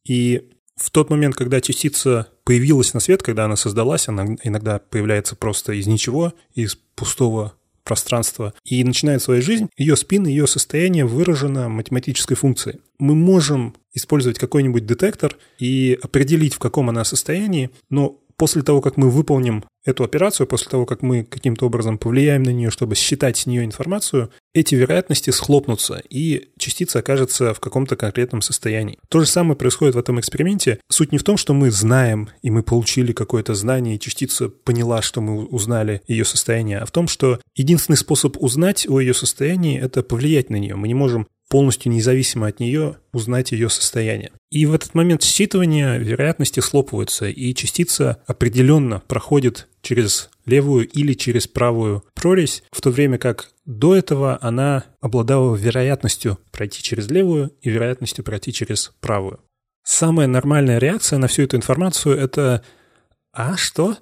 И 0.05 0.49
в 0.77 0.89
тот 0.89 1.09
момент, 1.09 1.35
когда 1.35 1.59
частица 1.59 2.27
появилась 2.45 2.93
на 2.93 3.01
свет, 3.01 3.23
когда 3.23 3.43
она 3.43 3.57
создалась, 3.57 4.07
она 4.07 4.37
иногда 4.43 4.79
появляется 4.79 5.35
просто 5.35 5.73
из 5.73 5.85
ничего, 5.85 6.33
из 6.53 6.75
пустого 6.95 7.55
пространства 7.87 8.53
и 8.65 8.83
начинает 8.83 9.21
свою 9.21 9.41
жизнь, 9.41 9.69
ее 9.77 9.95
спин, 9.95 10.27
ее 10.27 10.45
состояние 10.45 11.05
выражено 11.05 11.69
математической 11.69 12.35
функцией. 12.35 12.81
Мы 12.99 13.15
можем 13.15 13.75
использовать 13.93 14.37
какой-нибудь 14.37 14.85
детектор 14.85 15.37
и 15.57 15.97
определить, 16.01 16.53
в 16.53 16.59
каком 16.59 16.89
она 16.89 17.05
состоянии, 17.05 17.69
но 17.89 18.19
после 18.37 18.61
того, 18.61 18.81
как 18.81 18.97
мы 18.97 19.09
выполним 19.09 19.65
эту 19.83 20.03
операцию, 20.03 20.47
после 20.47 20.69
того, 20.69 20.85
как 20.85 21.01
мы 21.01 21.23
каким-то 21.23 21.65
образом 21.65 21.97
повлияем 21.97 22.43
на 22.43 22.49
нее, 22.49 22.69
чтобы 22.69 22.95
считать 22.95 23.37
с 23.37 23.45
нее 23.45 23.63
информацию, 23.63 24.31
эти 24.53 24.75
вероятности 24.75 25.29
схлопнутся, 25.29 26.01
и 26.09 26.49
частица 26.57 26.99
окажется 26.99 27.53
в 27.53 27.59
каком-то 27.59 27.95
конкретном 27.95 28.41
состоянии. 28.41 28.99
То 29.09 29.21
же 29.21 29.27
самое 29.27 29.55
происходит 29.55 29.95
в 29.95 29.99
этом 29.99 30.19
эксперименте. 30.19 30.79
Суть 30.89 31.11
не 31.11 31.17
в 31.17 31.23
том, 31.23 31.37
что 31.37 31.53
мы 31.53 31.71
знаем, 31.71 32.29
и 32.41 32.51
мы 32.51 32.63
получили 32.63 33.13
какое-то 33.13 33.55
знание, 33.55 33.95
и 33.95 33.99
частица 33.99 34.49
поняла, 34.49 35.01
что 35.01 35.21
мы 35.21 35.45
узнали 35.45 36.01
ее 36.07 36.25
состояние, 36.25 36.79
а 36.79 36.85
в 36.85 36.91
том, 36.91 37.07
что 37.07 37.39
единственный 37.55 37.95
способ 37.97 38.35
узнать 38.41 38.85
о 38.89 38.99
ее 38.99 39.13
состоянии– 39.13 39.79
это 39.81 40.03
повлиять 40.03 40.49
на 40.49 40.57
нее. 40.57 40.75
Мы 40.75 40.87
не 40.87 40.93
можем 40.93 41.27
полностью 41.49 41.91
независимо 41.91 42.47
от 42.47 42.59
нее 42.59 42.97
узнать 43.13 43.51
ее 43.51 43.69
состояние. 43.69 44.31
И 44.49 44.65
в 44.65 44.73
этот 44.73 44.93
момент 44.93 45.23
считывания 45.23 45.97
вероятности 45.97 46.59
слопываются, 46.59 47.27
и 47.27 47.53
частица 47.53 48.21
определенно 48.27 49.01
проходит 49.07 49.67
через 49.81 50.29
левую 50.45 50.87
или 50.87 51.13
через 51.13 51.47
правую 51.47 52.03
прорезь, 52.13 52.63
в 52.71 52.81
то 52.81 52.89
время 52.89 53.17
как 53.17 53.51
до 53.65 53.95
этого 53.95 54.37
она 54.41 54.85
обладала 55.01 55.55
вероятностью 55.55 56.39
пройти 56.51 56.81
через 56.81 57.09
левую 57.09 57.51
и 57.61 57.69
вероятностью 57.69 58.23
пройти 58.23 58.53
через 58.53 58.93
правую. 58.99 59.39
Самая 59.83 60.27
нормальная 60.27 60.79
реакция 60.79 61.17
на 61.19 61.27
всю 61.27 61.43
эту 61.43 61.55
информацию– 61.55 62.17
это 62.17 62.63
«А, 63.33 63.55
что?» 63.55 63.97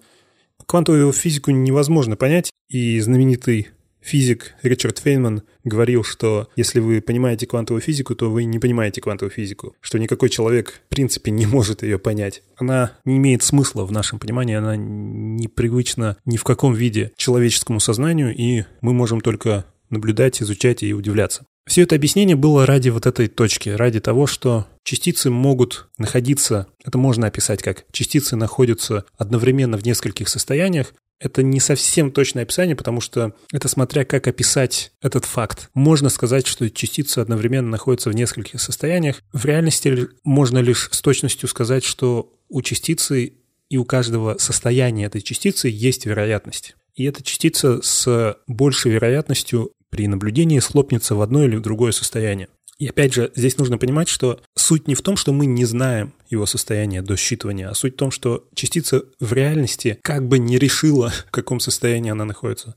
Квантовую 0.65 1.11
физику 1.11 1.51
невозможно 1.51 2.15
понять, 2.15 2.49
и 2.69 2.99
знаменитый 2.99 3.69
физик 4.05 4.55
Ричард 4.61 4.99
Фейнман 4.99 5.41
говорил, 5.63 6.03
что 6.03 6.47
если 6.55 6.79
вы 6.79 7.01
понимаете 7.01 7.47
квантовую 7.47 7.81
физику, 7.81 8.15
то 8.15 8.29
вы 8.29 8.43
не 8.43 8.59
понимаете 8.59 9.01
квантовую 9.01 9.31
физику, 9.31 9.75
что 9.81 9.97
никакой 9.97 10.29
человек, 10.29 10.81
в 10.85 10.89
принципе, 10.89 11.31
не 11.31 11.45
может 11.47 11.81
ее 11.81 11.97
понять. 11.97 12.43
Она 12.57 12.93
не 13.03 13.17
имеет 13.17 13.43
смысла 13.43 13.83
в 13.85 13.91
нашем 13.91 14.19
понимании, 14.19 14.55
она 14.55 14.75
непривычна 14.75 16.17
ни 16.25 16.37
в 16.37 16.43
каком 16.43 16.73
виде 16.73 17.11
человеческому 17.17 17.79
сознанию, 17.79 18.33
и 18.35 18.63
мы 18.81 18.93
можем 18.93 19.21
только 19.21 19.65
наблюдать, 19.89 20.41
изучать 20.41 20.83
и 20.83 20.93
удивляться. 20.93 21.45
Все 21.67 21.81
это 21.81 21.95
объяснение 21.95 22.35
было 22.35 22.65
ради 22.67 22.89
вот 22.89 23.07
этой 23.07 23.27
точки, 23.27 23.69
ради 23.69 23.99
того, 23.99 24.27
что 24.27 24.67
частицы 24.83 25.31
могут 25.31 25.87
находиться, 25.97 26.67
это 26.83 26.99
можно 26.99 27.25
описать 27.25 27.63
как 27.63 27.85
частицы 27.91 28.35
находятся 28.35 29.05
одновременно 29.17 29.77
в 29.77 29.83
нескольких 29.83 30.29
состояниях, 30.29 30.93
это 31.25 31.43
не 31.43 31.59
совсем 31.59 32.11
точное 32.11 32.43
описание, 32.43 32.75
потому 32.75 33.01
что 33.01 33.33
это 33.51 33.67
смотря 33.67 34.05
как 34.05 34.27
описать 34.27 34.91
этот 35.01 35.25
факт. 35.25 35.69
Можно 35.73 36.09
сказать, 36.09 36.45
что 36.45 36.69
частицы 36.69 37.19
одновременно 37.19 37.69
находятся 37.69 38.09
в 38.09 38.15
нескольких 38.15 38.61
состояниях. 38.61 39.21
В 39.33 39.43
реальности 39.45 40.07
можно 40.23 40.59
лишь 40.59 40.89
с 40.91 41.01
точностью 41.01 41.49
сказать, 41.49 41.83
что 41.83 42.31
у 42.47 42.61
частицы 42.61 43.33
и 43.69 43.77
у 43.77 43.85
каждого 43.85 44.37
состояния 44.37 45.05
этой 45.05 45.21
частицы 45.21 45.67
есть 45.67 46.05
вероятность. 46.05 46.75
И 46.93 47.03
эта 47.03 47.23
частица 47.23 47.81
с 47.81 48.37
большей 48.47 48.91
вероятностью 48.91 49.71
при 49.89 50.07
наблюдении 50.07 50.59
схлопнется 50.59 51.15
в 51.15 51.21
одно 51.21 51.43
или 51.43 51.55
в 51.55 51.61
другое 51.61 51.91
состояние. 51.91 52.47
И 52.77 52.87
опять 52.87 53.13
же, 53.13 53.31
здесь 53.35 53.57
нужно 53.57 53.77
понимать, 53.77 54.09
что 54.09 54.41
суть 54.55 54.87
не 54.87 54.95
в 54.95 55.01
том, 55.01 55.15
что 55.15 55.31
мы 55.31 55.45
не 55.45 55.65
знаем 55.65 56.13
его 56.29 56.45
состояние 56.45 57.01
до 57.01 57.13
считывания, 57.13 57.69
а 57.69 57.73
суть 57.73 57.93
в 57.93 57.97
том, 57.97 58.11
что 58.11 58.47
частица 58.53 59.03
в 59.19 59.33
реальности 59.33 59.97
как 60.01 60.27
бы 60.27 60.39
не 60.39 60.57
решила, 60.57 61.09
в 61.27 61.31
каком 61.31 61.59
состоянии 61.59 62.11
она 62.11 62.25
находится. 62.25 62.75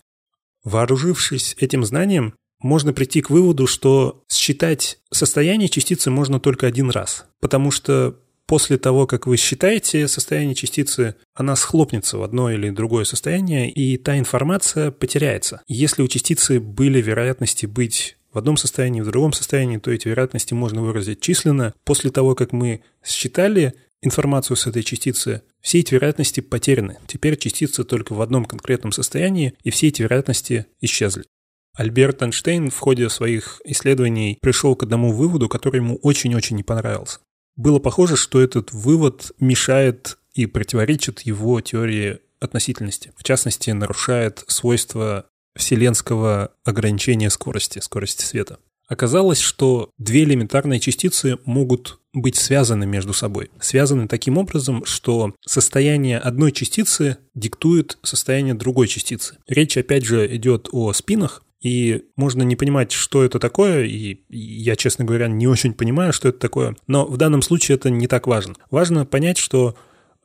Вооружившись 0.64 1.56
этим 1.58 1.84
знанием, 1.84 2.34
можно 2.60 2.92
прийти 2.92 3.20
к 3.22 3.30
выводу, 3.30 3.66
что 3.66 4.24
считать 4.28 4.98
состояние 5.12 5.68
частицы 5.68 6.10
можно 6.10 6.40
только 6.40 6.66
один 6.66 6.90
раз, 6.90 7.26
потому 7.40 7.70
что 7.70 8.16
после 8.46 8.78
того, 8.78 9.06
как 9.06 9.26
вы 9.26 9.36
считаете 9.36 10.08
состояние 10.08 10.54
частицы, 10.54 11.14
она 11.34 11.54
схлопнется 11.54 12.18
в 12.18 12.22
одно 12.22 12.50
или 12.50 12.70
другое 12.70 13.04
состояние, 13.04 13.70
и 13.70 13.96
та 13.98 14.18
информация 14.18 14.90
потеряется. 14.90 15.60
Если 15.68 16.02
у 16.02 16.08
частицы 16.08 16.58
были 16.58 17.00
вероятности 17.00 17.66
быть 17.66 18.17
в 18.32 18.38
одном 18.38 18.56
состоянии, 18.56 19.00
в 19.00 19.10
другом 19.10 19.32
состоянии, 19.32 19.78
то 19.78 19.90
эти 19.90 20.08
вероятности 20.08 20.54
можно 20.54 20.82
выразить 20.82 21.20
численно. 21.20 21.74
После 21.84 22.10
того, 22.10 22.34
как 22.34 22.52
мы 22.52 22.82
считали 23.04 23.74
информацию 24.02 24.56
с 24.56 24.66
этой 24.66 24.82
частицы, 24.82 25.42
все 25.60 25.80
эти 25.80 25.94
вероятности 25.94 26.40
потеряны. 26.40 26.98
Теперь 27.06 27.36
частица 27.36 27.84
только 27.84 28.14
в 28.14 28.20
одном 28.20 28.44
конкретном 28.44 28.92
состоянии, 28.92 29.54
и 29.64 29.70
все 29.70 29.88
эти 29.88 30.02
вероятности 30.02 30.66
исчезли. 30.80 31.24
Альберт 31.74 32.22
Эйнштейн 32.22 32.70
в 32.70 32.78
ходе 32.78 33.08
своих 33.08 33.60
исследований 33.64 34.38
пришел 34.40 34.74
к 34.74 34.82
одному 34.82 35.12
выводу, 35.12 35.48
который 35.48 35.76
ему 35.76 35.96
очень-очень 36.02 36.56
не 36.56 36.64
понравился. 36.64 37.20
Было 37.56 37.78
похоже, 37.78 38.16
что 38.16 38.40
этот 38.40 38.72
вывод 38.72 39.32
мешает 39.40 40.18
и 40.34 40.46
противоречит 40.46 41.20
его 41.20 41.60
теории 41.60 42.18
относительности. 42.40 43.12
В 43.16 43.24
частности, 43.24 43.70
нарушает 43.70 44.44
свойства 44.46 45.26
вселенского 45.58 46.52
ограничения 46.64 47.28
скорости, 47.28 47.80
скорости 47.80 48.22
света. 48.24 48.58
Оказалось, 48.86 49.40
что 49.40 49.90
две 49.98 50.24
элементарные 50.24 50.80
частицы 50.80 51.38
могут 51.44 52.00
быть 52.14 52.36
связаны 52.36 52.86
между 52.86 53.12
собой. 53.12 53.50
Связаны 53.60 54.08
таким 54.08 54.38
образом, 54.38 54.86
что 54.86 55.34
состояние 55.44 56.18
одной 56.18 56.52
частицы 56.52 57.18
диктует 57.34 57.98
состояние 58.02 58.54
другой 58.54 58.88
частицы. 58.88 59.36
Речь, 59.46 59.76
опять 59.76 60.06
же, 60.06 60.34
идет 60.34 60.70
о 60.72 60.94
спинах, 60.94 61.42
и 61.60 62.04
можно 62.16 62.42
не 62.44 62.56
понимать, 62.56 62.92
что 62.92 63.24
это 63.24 63.38
такое, 63.38 63.84
и 63.84 64.20
я, 64.30 64.76
честно 64.76 65.04
говоря, 65.04 65.28
не 65.28 65.46
очень 65.46 65.74
понимаю, 65.74 66.12
что 66.12 66.28
это 66.28 66.38
такое, 66.38 66.76
но 66.86 67.04
в 67.04 67.16
данном 67.16 67.42
случае 67.42 67.76
это 67.76 67.90
не 67.90 68.06
так 68.06 68.26
важно. 68.26 68.54
Важно 68.70 69.04
понять, 69.04 69.38
что 69.38 69.76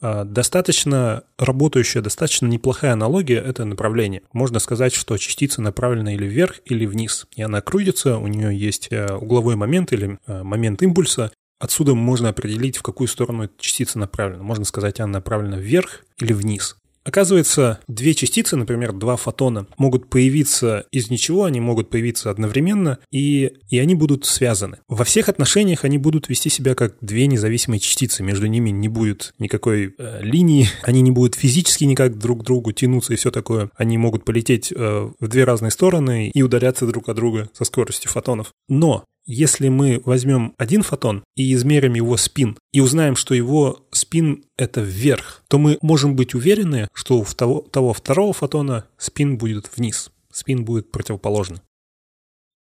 достаточно 0.04 1.24
работающая, 1.38 2.02
достаточно 2.02 2.48
неплохая 2.48 2.94
аналогия– 2.94 3.40
это 3.46 3.64
направление. 3.64 4.24
Можно 4.34 4.60
сказать, 4.60 4.94
что 4.94 5.18
частица 5.18 5.62
направлена 5.62 6.14
или 6.14 6.26
вверх, 6.26 6.60
или 6.66 6.86
вниз. 6.86 7.28
И 7.36 7.42
она 7.42 7.62
крутится, 7.62 8.18
у 8.18 8.28
нее 8.28 8.58
есть 8.58 8.90
э, 8.92 9.14
угловой 9.16 9.56
момент 9.56 9.94
или 9.94 10.20
э, 10.28 10.44
момент 10.44 10.82
импульса. 10.82 11.32
Отсюда 11.60 11.96
можно 11.96 12.30
определить, 12.30 12.78
в 12.78 12.82
какую 12.82 13.08
сторону 13.08 13.44
эта 13.46 13.54
частица 13.58 13.98
направлена. 13.98 14.44
Можно 14.44 14.66
сказать, 14.66 15.00
она 15.00 15.14
направлена 15.14 15.58
вверх 15.58 16.04
или 16.18 16.34
вниз. 16.34 16.76
Оказывается, 17.06 17.80
две 17.88 18.14
частицы, 18.14 18.56
например, 18.56 18.94
два 18.94 19.18
фотона, 19.18 19.68
могут 19.78 20.10
появиться 20.10 20.86
из 20.92 21.10
ничего, 21.10 21.44
они 21.44 21.60
могут 21.60 21.90
появиться 21.90 22.30
одновременно, 22.30 23.00
и, 23.12 23.52
и 23.70 23.80
они 23.80 23.96
будут 23.96 24.26
связаны. 24.26 24.78
Во 24.88 25.04
всех 25.04 25.30
отношениях 25.30 25.84
они 25.84 25.98
будут 25.98 26.30
вести 26.30 26.50
себя 26.50 26.76
как 26.76 26.96
две 27.02 27.28
независимые 27.28 27.80
частицы, 27.80 28.24
между 28.24 28.48
ними 28.48 28.70
не 28.70 28.88
будет 28.88 29.34
никакой 29.38 29.94
э, 29.98 30.22
линии, 30.22 30.68
они 30.84 31.02
не 31.02 31.12
будут 31.12 31.36
физически 31.36 31.84
никак 31.84 32.18
друг 32.18 32.42
к 32.42 32.44
другу 32.44 32.72
тянуться 32.72 33.14
и 33.14 33.18
все 33.18 33.32
такое. 33.32 33.70
Они 33.76 33.98
могут 33.98 34.24
полететь 34.26 34.72
э, 34.72 35.10
в 35.20 35.28
две 35.28 35.44
разные 35.44 35.72
стороны 35.72 36.32
и 36.34 36.42
ударяться 36.42 36.88
друг 36.88 37.10
от 37.10 37.16
друга 37.16 37.50
со 37.54 37.66
скоростью 37.66 38.10
фотонов. 38.12 38.52
Но 38.70 39.04
если 39.26 39.70
мы 39.70 40.02
возьмем 40.06 40.54
один 40.58 40.84
фотон 40.84 41.24
и 41.36 41.54
измерим 41.54 41.94
его 41.94 42.18
спин, 42.18 42.58
и 42.72 42.80
узнаем, 42.80 43.16
что 43.16 43.34
его 43.34 43.86
спин— 43.92 44.44
это 44.58 44.82
вверх, 44.82 45.44
то 45.48 45.58
мы 45.58 45.78
можем 45.82 46.16
быть 46.16 46.34
уверены, 46.34 46.88
что 46.94 47.20
у 47.20 47.26
того, 47.26 47.62
того 47.62 47.94
второго 47.94 48.34
фотона 48.34 48.86
спин 48.98 49.38
будет 49.38 49.70
вниз, 49.76 50.12
спин 50.32 50.66
будет 50.66 50.92
противоположный. 50.92 51.62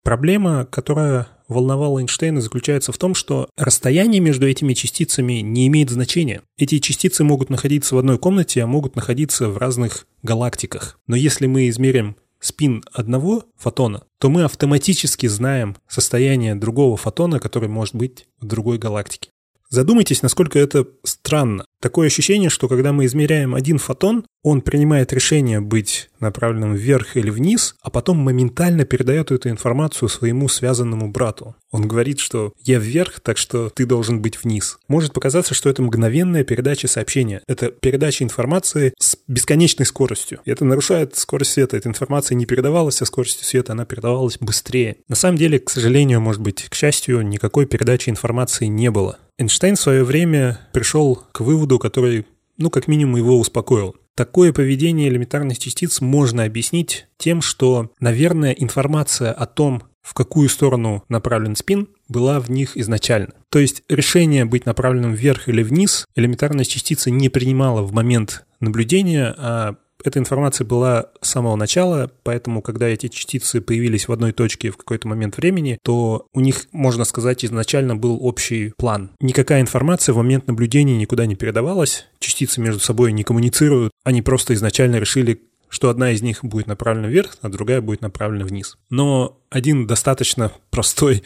Проблема, 0.05 0.67
которая 0.67 1.29
волновала 1.47 2.01
Эйнштейна, 2.01 2.41
заключается 2.41 2.91
в 2.91 2.99
том, 2.99 3.15
что 3.15 3.49
расстояние 3.57 4.21
между 4.21 4.49
этими 4.49 4.75
частицами 4.75 5.35
не 5.35 5.69
имеет 5.69 5.91
значения. 5.91 6.43
Эти 6.57 6.79
частицы 6.79 7.23
могут 7.23 7.51
находиться 7.51 7.95
в 7.95 7.99
одной 7.99 8.19
комнате, 8.19 8.63
а 8.63 8.67
могут 8.67 8.97
находиться 8.97 9.49
в 9.49 9.59
разных 9.59 10.07
галактиках. 10.23 10.99
Но 11.07 11.15
если 11.15 11.47
мы 11.47 11.69
измерим 11.69 12.17
спин 12.43 12.83
одного 12.93 13.45
фотона, 13.57 14.05
то 14.19 14.29
мы 14.29 14.43
автоматически 14.43 15.27
знаем 15.27 15.77
состояние 15.89 16.55
другого 16.55 16.97
фотона, 16.97 17.41
который 17.41 17.69
может 17.69 17.95
быть 17.95 18.27
в 18.41 18.47
другой 18.47 18.77
галактике. 18.79 19.31
Задумайтесь, 19.73 20.21
насколько 20.21 20.59
это 20.59 20.87
странно. 21.03 21.65
Такое 21.81 22.09
ощущение, 22.09 22.51
что 22.51 22.69
когда 22.69 22.93
мы 22.93 23.07
измеряем 23.07 23.55
один 23.55 23.79
фотон, 23.79 24.27
он 24.43 24.61
принимает 24.61 25.15
решение 25.15 25.61
быть 25.61 26.11
направленным 26.21 26.75
вверх 26.75 27.17
или 27.17 27.31
вниз, 27.31 27.75
а 27.81 27.89
потом 27.89 28.19
моментально 28.19 28.85
передает 28.85 29.31
эту 29.31 29.49
информацию 29.49 30.11
своему 30.11 30.49
связанному 30.49 31.11
брату. 31.11 31.57
Он 31.71 31.89
говорит, 31.89 32.21
что 32.21 32.53
я 32.63 32.79
вверх, 32.79 33.21
так 33.21 33.39
что 33.39 33.71
ты 33.71 33.87
должен 33.87 34.21
быть 34.21 34.45
вниз. 34.45 34.79
Может 34.89 35.15
показаться, 35.15 35.55
что 35.55 35.71
это 35.71 35.81
мгновенная 35.81 36.45
передача 36.45 36.87
сообщения. 36.87 37.41
Это 37.49 37.71
передача 37.71 38.25
информации 38.25 38.93
с 38.99 39.17
бесконечной 39.27 39.87
скоростью. 39.87 40.41
И 40.45 40.51
это 40.51 40.67
нарушает 40.67 41.17
скорость 41.17 41.53
света. 41.53 41.79
Эта 41.79 41.89
информация 41.89 42.35
не 42.35 42.45
передавалась 42.45 42.97
со 42.97 43.07
скоростью 43.07 43.47
света, 43.47 43.73
она 43.73 43.87
передавалась 43.87 44.37
быстрее. 44.39 44.97
На 45.09 45.17
самом 45.17 45.39
деле, 45.39 45.59
к 45.59 45.71
сожалению, 45.71 46.21
может 46.21 46.43
быть, 46.43 46.69
к 46.69 46.75
счастью, 46.75 47.23
никакой 47.23 47.65
передачи 47.65 48.11
информации 48.11 48.67
не 48.67 48.91
было. 48.91 49.19
Эйнштейн 49.43 49.77
в 49.77 49.81
свое 49.81 50.05
время 50.05 50.59
пришел 50.73 51.17
к 51.33 51.41
выводу, 51.41 51.79
который, 51.79 52.27
ну, 52.59 52.71
как 52.71 52.89
минимум, 52.89 53.17
его 53.17 53.39
успокоил. 53.39 53.97
Такое 54.15 54.53
поведение 54.53 55.09
элементарных 55.09 55.59
частиц 55.59 56.01
можно 56.01 56.45
объяснить 56.45 57.07
тем, 57.19 57.43
что, 57.43 57.91
наверное, 57.99 58.53
информация 58.53 59.33
о 59.33 59.47
том, 59.47 59.83
в 60.03 60.15
какую 60.15 60.49
сторону 60.49 61.05
направлен 61.09 61.57
спин, 61.57 61.89
была 62.09 62.41
в 62.41 62.51
них 62.51 62.77
изначально. 62.77 63.33
То 63.49 63.59
есть 63.59 63.83
решение 63.89 64.45
быть 64.45 64.67
направленным 64.67 65.15
вверх 65.15 65.49
или 65.49 65.63
вниз 65.63 66.07
элементарная 66.15 66.65
частица 66.65 67.11
не 67.11 67.29
принимала 67.29 67.83
в 67.83 67.93
момент 67.93 68.45
наблюдения, 68.61 69.35
а 69.37 69.77
эта 70.05 70.19
информация 70.19 70.65
была 70.65 71.07
с 71.21 71.31
самого 71.31 71.57
начала, 71.57 72.11
поэтому, 72.23 72.63
когда 72.63 72.89
эти 72.89 73.09
частицы 73.09 73.61
появились 73.61 74.09
в 74.09 74.13
одной 74.13 74.33
точке 74.33 74.71
в 74.71 74.77
какой-то 74.77 75.09
момент 75.09 75.37
времени, 75.37 75.79
то 75.83 76.27
у 76.33 76.41
них, 76.41 76.67
можно 76.73 77.05
сказать, 77.05 77.45
изначально 77.45 77.97
был 77.97 78.19
общий 78.25 78.73
план. 78.77 79.11
Никакая 79.21 79.61
информация 79.61 80.13
в 80.13 80.17
момент 80.17 80.47
наблюдения 80.47 80.97
никуда 80.97 81.27
не 81.27 81.37
передавалась, 81.37 82.07
частицы 82.19 82.61
между 82.61 82.81
собой 82.81 83.13
не 83.13 83.25
коммуницируют, 83.25 83.93
они 84.05 84.23
просто 84.23 84.55
изначально 84.55 84.97
решили, 84.97 85.41
что 85.69 85.89
одна 85.89 86.11
из 86.11 86.21
них 86.21 86.45
будет 86.45 86.67
направлена 86.67 87.09
вверх, 87.09 87.37
а 87.41 87.49
другая 87.49 87.81
будет 87.81 88.03
направлена 88.03 88.45
вниз. 88.45 88.77
Но 88.91 89.41
один 89.49 89.87
достаточно 89.87 90.53
простой, 90.71 91.23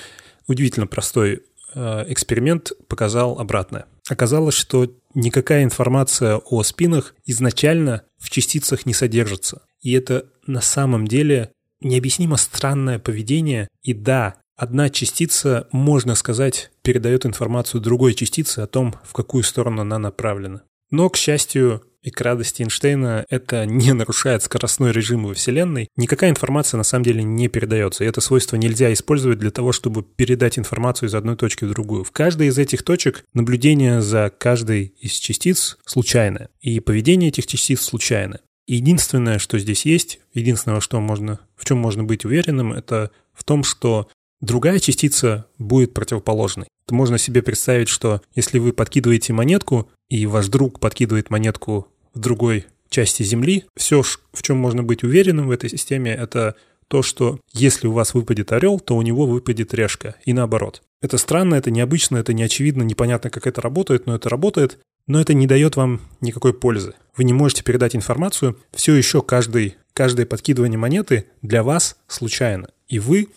удивительно 0.47 0.87
простой 0.87 1.43
э, 1.75 2.05
эксперимент 2.09 2.73
показал 2.87 3.41
обратное. 3.41 3.87
Оказалось, 4.09 4.55
что 4.55 4.89
никакая 5.17 5.65
информация 5.65 6.37
о 6.37 6.63
спинах 6.63 7.15
изначально 7.25 8.03
в 8.19 8.31
частицах 8.31 8.87
не 8.87 8.95
содержится. 8.95 9.63
И 9.81 9.93
это 9.93 10.27
на 10.47 10.61
самом 10.61 11.09
деле 11.09 11.51
необъяснимо 11.81 12.37
странное 12.37 12.99
поведение. 12.99 13.69
И 13.83 13.95
да, 13.95 14.37
одна 14.57 14.91
частица, 14.91 15.69
можно 15.73 16.15
сказать, 16.15 16.71
передает 16.83 17.27
информацию 17.27 17.81
другой 17.81 18.15
частице 18.15 18.61
о 18.61 18.67
том, 18.67 18.95
в 19.03 19.13
какую 19.13 19.43
сторону 19.43 19.83
она 19.83 19.99
направлена. 19.99 20.63
Но, 20.91 21.09
к 21.11 21.17
счастью, 21.17 21.83
и 22.07 22.11
к 22.11 22.21
радости 22.21 22.63
Эйнштейна 22.63 23.27
это 23.29 23.67
не 23.67 23.93
нарушает 23.93 24.45
скоростной 24.45 24.93
режим 24.93 25.27
во 25.27 25.35
Вселенной. 25.35 25.89
Никакая 25.97 26.31
информация 26.31 26.79
на 26.79 26.85
самом 26.85 27.03
деле 27.03 27.25
не 27.25 27.49
передается. 27.49 28.05
И 28.05 28.07
это 28.07 28.21
свойство 28.21 28.55
нельзя 28.55 28.93
использовать 28.93 29.41
для 29.41 29.51
того, 29.51 29.73
чтобы 29.73 30.05
передать 30.05 30.57
информацию 30.57 31.09
из 31.09 31.17
одной 31.17 31.35
точки 31.35 31.65
в 31.65 31.71
другую. 31.71 32.05
В 32.05 32.13
каждой 32.13 32.47
из 32.47 32.59
этих 32.59 32.85
точек 32.85 33.25
наблюдение 33.35 34.03
за 34.03 34.31
каждой 34.31 34.95
из 35.01 35.15
частиц 35.15 35.79
случайное. 35.85 36.49
И 36.61 36.79
поведение 36.79 37.31
этих 37.31 37.49
частиц 37.49 37.81
случайно. 37.81 38.39
Единственное, 38.69 39.41
что 39.41 39.59
здесь 39.59 39.85
есть, 39.85 40.21
единственное, 40.33 40.79
что 40.79 41.01
можно, 41.01 41.41
в 41.57 41.65
чем 41.65 41.79
можно 41.79 42.05
быть 42.05 42.25
уверенным, 42.25 42.73
это 42.73 43.11
в 43.35 43.43
том, 43.43 43.65
что 43.65 44.09
другая 44.41 44.79
частица 44.79 45.47
будет 45.59 45.93
противоположной. 45.93 46.69
То 46.87 46.95
можно 46.95 47.19
себе 47.19 47.43
представить, 47.43 47.89
что 47.89 48.23
если 48.37 48.61
вы 48.61 48.73
подкидываете 48.73 49.33
монетку, 49.33 49.91
и 50.09 50.25
ваш 50.27 50.47
друг 50.47 50.79
подкидывает 50.79 51.31
монетку 51.31 51.89
в 52.17 52.21
другой 52.21 52.67
части 52.89 53.23
Земли. 53.23 53.67
Все, 53.77 54.03
в 54.03 54.43
чем 54.43 54.57
можно 54.57 54.83
быть 54.83 55.05
уверенным 55.05 55.49
в 55.49 55.51
этой 55.51 55.71
системе, 55.71 56.13
это 56.13 56.57
то, 56.89 57.03
что 57.03 57.41
если 57.53 57.87
у 57.87 57.93
вас 57.93 58.15
выпадет 58.15 58.53
орел, 58.53 58.81
то 58.81 58.97
у 58.97 59.03
него 59.03 59.27
выпадет 59.27 59.75
решка, 59.75 60.17
и 60.25 60.33
наоборот. 60.33 60.83
Это 61.03 61.19
странно, 61.19 61.57
это 61.57 61.71
необычно, 61.71 62.17
это 62.17 62.33
неочевидно, 62.33 62.83
непонятно, 62.83 63.29
как 63.29 63.47
это 63.47 63.61
работает, 63.61 64.07
но 64.07 64.15
это 64.15 64.29
работает, 64.29 64.79
но 65.07 65.21
это 65.21 65.35
не 65.35 65.47
дает 65.47 65.77
вам 65.77 66.01
никакой 66.21 66.55
пользы. 66.55 66.95
Вы 67.17 67.25
не 67.25 67.33
можете 67.33 67.63
передать 67.63 67.95
информацию, 67.95 68.59
все 68.73 68.95
еще 68.95 69.21
каждый, 69.21 69.77
каждое 69.93 70.27
подкидывание 70.27 70.79
монеты 70.79 71.27
для 71.43 71.63
вас 71.63 71.97
случайно. 72.07 72.69
И 72.89 72.99
вы 72.99 73.29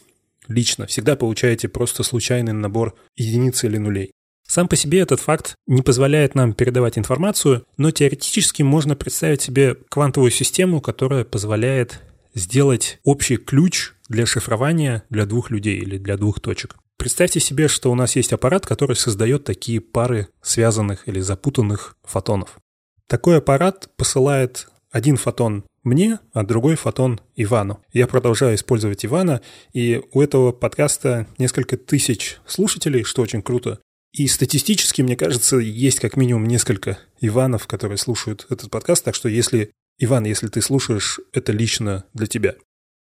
лично 0.47 0.85
всегда 0.85 1.15
получаете 1.15 1.67
просто 1.67 2.03
случайный 2.03 2.53
набор 2.53 2.95
единиц 3.15 3.63
или 3.63 3.77
нулей. 3.77 4.11
Сам 4.49 4.67
по 4.67 4.75
себе 4.75 5.01
этот 5.01 5.19
факт 5.19 5.53
не 5.67 5.83
позволяет 5.83 6.33
нам 6.33 6.53
передавать 6.53 6.97
информацию, 6.97 7.65
но 7.77 7.91
теоретически 7.91 8.63
можно 8.63 8.95
представить 8.95 9.43
себе 9.43 9.75
квантовую 9.89 10.31
систему, 10.31 10.81
которая 10.81 11.23
позволяет 11.23 12.01
сделать 12.33 12.99
общий 13.03 13.37
ключ 13.37 13.93
для 14.07 14.25
шифрования 14.25 15.03
для 15.11 15.27
двух 15.27 15.51
людей 15.51 15.77
или 15.77 15.99
для 15.99 16.17
двух 16.17 16.39
точек. 16.39 16.77
Представьте 16.97 17.39
себе, 17.39 17.67
что 17.67 17.91
у 17.91 17.95
нас 17.95 18.15
есть 18.15 18.33
аппарат, 18.33 18.65
который 18.65 18.95
создает 18.95 19.43
такие 19.43 19.81
пары 19.81 20.29
связанных 20.41 21.07
или 21.07 21.19
запутанных 21.19 21.95
фотонов. 22.03 22.57
Такой 23.05 23.37
аппарат 23.37 23.89
посылает 23.97 24.67
один 24.89 25.17
фотон 25.17 25.63
мне, 25.83 26.17
а 26.33 26.43
другой 26.43 26.75
фотон 26.75 27.21
Ивану. 27.35 27.81
Я 27.93 28.07
продолжаю 28.07 28.55
использовать 28.55 29.05
Ивана, 29.05 29.41
и 29.73 30.01
у 30.11 30.21
этого 30.21 30.51
подкаста 30.51 31.27
несколько 31.37 31.77
тысяч 31.77 32.39
слушателей, 32.47 33.03
что 33.03 33.21
очень 33.21 33.43
круто. 33.43 33.79
И 34.11 34.27
статистически, 34.27 35.01
мне 35.01 35.15
кажется, 35.15 35.57
есть 35.57 35.99
как 35.99 36.17
минимум 36.17 36.45
несколько 36.45 36.97
Иванов, 37.21 37.67
которые 37.67 37.97
слушают 37.97 38.47
этот 38.49 38.71
подкаст, 38.71 39.03
так 39.05 39.15
что 39.15 39.29
если, 39.29 39.71
Иван, 39.99 40.25
если 40.25 40.47
ты 40.47 40.61
слушаешь, 40.61 41.19
это 41.31 41.51
лично 41.51 42.05
для 42.13 42.25
тебя. 42.25 42.55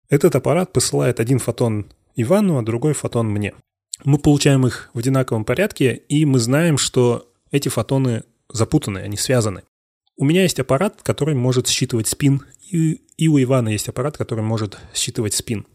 Этот 0.10 0.36
аппарат 0.36 0.73
посылает 0.73 1.21
один 1.21 1.39
фотон 1.39 1.93
Ивану, 2.15 2.58
а 2.58 2.63
другой 2.63 2.93
фотон 2.93 3.30
мне. 3.30 3.54
Мы 4.04 4.17
получаем 4.17 4.67
их 4.67 4.89
в 4.93 4.99
одинаковом 4.99 5.45
порядке, 5.45 5.93
и 6.10 6.25
мы 6.25 6.39
знаем, 6.39 6.77
что 6.77 7.32
эти 7.51 7.69
фотоны 7.69 8.23
запутаны, 8.49 8.99
они 8.99 9.15
связаны. 9.15 9.63
У 10.17 10.25
меня 10.25 10.43
есть 10.43 10.60
аппарат, 10.60 11.01
который 11.04 11.36
может 11.36 11.67
считывать 11.67 12.08
спин, 12.08 12.43
и, 12.69 13.01
и 13.17 13.27
у 13.27 13.41
Ивана 13.41 13.69
есть 13.69 13.88
аппарат, 13.88 14.17
который 14.17 14.43
может 14.43 14.77
считывать 14.93 15.34
спин. 15.34 15.65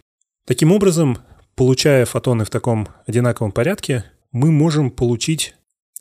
Таким 0.46 0.72
образом, 0.72 1.18
получая 1.54 2.04
фотоны 2.04 2.44
в 2.44 2.50
таком 2.50 2.88
одинаковом 3.06 3.52
порядке, 3.52 4.04
мы 4.36 4.52
можем 4.52 4.90
получить 4.90 5.54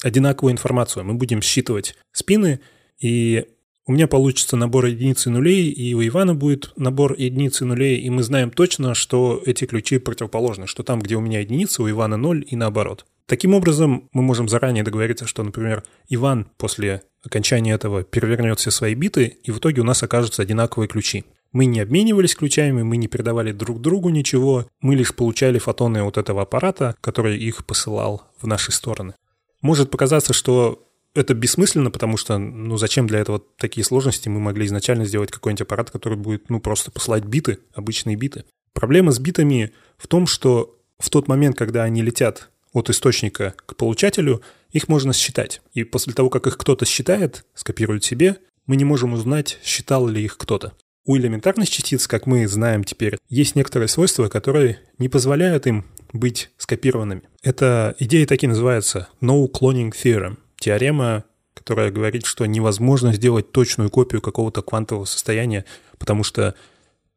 одинаковую 0.03 0.51
информацию. 0.51 1.05
Мы 1.05 1.13
будем 1.13 1.41
считывать 1.41 1.95
спины, 2.11 2.59
и 2.99 3.45
у 3.87 3.93
меня 3.93 4.07
получится 4.09 4.57
набор 4.57 4.87
единиц 4.87 5.25
и 5.25 5.29
нулей, 5.29 5.69
и 5.69 5.93
у 5.93 6.05
Ивана 6.05 6.35
будет 6.35 6.73
набор 6.75 7.13
единиц 7.17 7.61
и 7.61 7.65
нулей, 7.65 7.97
и 8.01 8.09
мы 8.09 8.23
знаем 8.23 8.51
точно, 8.51 8.93
что 8.93 9.41
эти 9.45 9.65
ключи 9.65 9.99
противоположны, 9.99 10.67
что 10.67 10.83
там, 10.83 10.99
где 10.99 11.15
у 11.15 11.21
меня 11.21 11.39
единица, 11.39 11.81
у 11.81 11.89
Ивана 11.89 12.17
ноль 12.17 12.45
и 12.45 12.57
наоборот. 12.57 13.05
Таким 13.25 13.53
образом, 13.53 14.09
мы 14.11 14.21
можем 14.21 14.49
заранее 14.49 14.83
договориться, 14.83 15.25
что, 15.25 15.41
например, 15.41 15.85
Иван 16.09 16.47
после 16.57 17.03
окончания 17.23 17.71
этого 17.71 18.03
перевернет 18.03 18.59
все 18.59 18.69
свои 18.69 18.95
биты, 18.95 19.37
и 19.43 19.51
в 19.51 19.59
итоге 19.59 19.79
у 19.79 19.85
нас 19.85 20.03
окажутся 20.03 20.41
одинаковые 20.41 20.89
ключи. 20.89 21.23
Мы 21.55 21.67
не 21.67 21.79
обменивались 21.79 22.35
ключами, 22.35 22.83
мы 22.83 22.97
не 22.97 23.07
передавали 23.07 23.53
друг 23.53 23.79
другу 23.79 24.09
ничего, 24.09 24.67
мы 24.81 24.93
лишь 24.93 25.15
получали 25.15 25.57
фотоны 25.57 25.99
от 25.99 26.17
этого 26.17 26.41
аппарата, 26.41 26.97
который 26.99 27.37
их 27.37 27.65
посылал 27.65 28.23
в 28.41 28.45
наши 28.45 28.73
стороны. 28.73 29.13
Может 29.61 29.89
показаться, 29.89 30.33
что 30.33 30.85
это 31.13 31.33
бессмысленно, 31.33 31.91
потому 31.91 32.17
что, 32.17 32.37
ну, 32.37 32.75
зачем 32.75 33.07
для 33.07 33.19
этого 33.19 33.41
такие 33.57 33.85
сложности? 33.85 34.27
Мы 34.27 34.41
могли 34.41 34.65
изначально 34.65 35.05
сделать 35.05 35.31
какой-нибудь 35.31 35.61
аппарат, 35.61 35.91
который 35.91 36.17
будет, 36.17 36.49
ну, 36.49 36.59
просто 36.59 36.91
посылать 36.91 37.23
биты, 37.23 37.59
обычные 37.73 38.17
биты. 38.17 38.43
Проблема 38.73 39.13
с 39.13 39.19
битами 39.19 39.71
в 39.97 40.07
том, 40.07 40.27
что 40.27 40.77
в 40.99 41.09
тот 41.09 41.29
момент, 41.29 41.57
когда 41.57 41.83
они 41.83 42.01
летят 42.01 42.49
от 42.73 42.89
источника 42.89 43.53
к 43.65 43.77
получателю, 43.77 44.41
их 44.73 44.89
можно 44.89 45.13
считать. 45.13 45.61
И 45.73 45.85
после 45.85 46.11
того, 46.11 46.29
как 46.29 46.47
их 46.47 46.57
кто-то 46.57 46.83
считает, 46.83 47.45
скопирует 47.53 48.03
себе, 48.03 48.39
мы 48.67 48.75
не 48.75 48.83
можем 48.83 49.13
узнать, 49.13 49.57
считал 49.63 50.05
ли 50.05 50.21
их 50.21 50.37
кто-то. 50.37 50.73
У 51.07 51.17
элементарных 51.17 51.69
частиц, 51.69 52.07
как 52.07 52.25
мы 52.25 52.47
знаем 52.47 52.83
теперь, 52.83 53.17
есть 53.29 53.55
некоторые 53.55 53.87
свойства, 53.87 54.27
которые 54.27 54.79
не 54.97 55.07
позволяют 55.07 55.67
им 55.67 55.85
быть 56.13 56.49
скопированными. 56.57 57.21
Эта 57.43 57.95
идея 57.99 58.25
таки 58.25 58.47
называется 58.47 59.09
No 59.21 59.47
Cloning 59.47 59.91
Theorem, 59.91 60.37
теорема, 60.57 61.25
которая 61.53 61.91
говорит, 61.91 62.25
что 62.25 62.47
невозможно 62.47 63.13
сделать 63.13 63.51
точную 63.51 63.91
копию 63.91 64.19
какого-то 64.19 64.63
квантового 64.63 65.05
состояния, 65.05 65.65
потому 65.99 66.23
что 66.23 66.55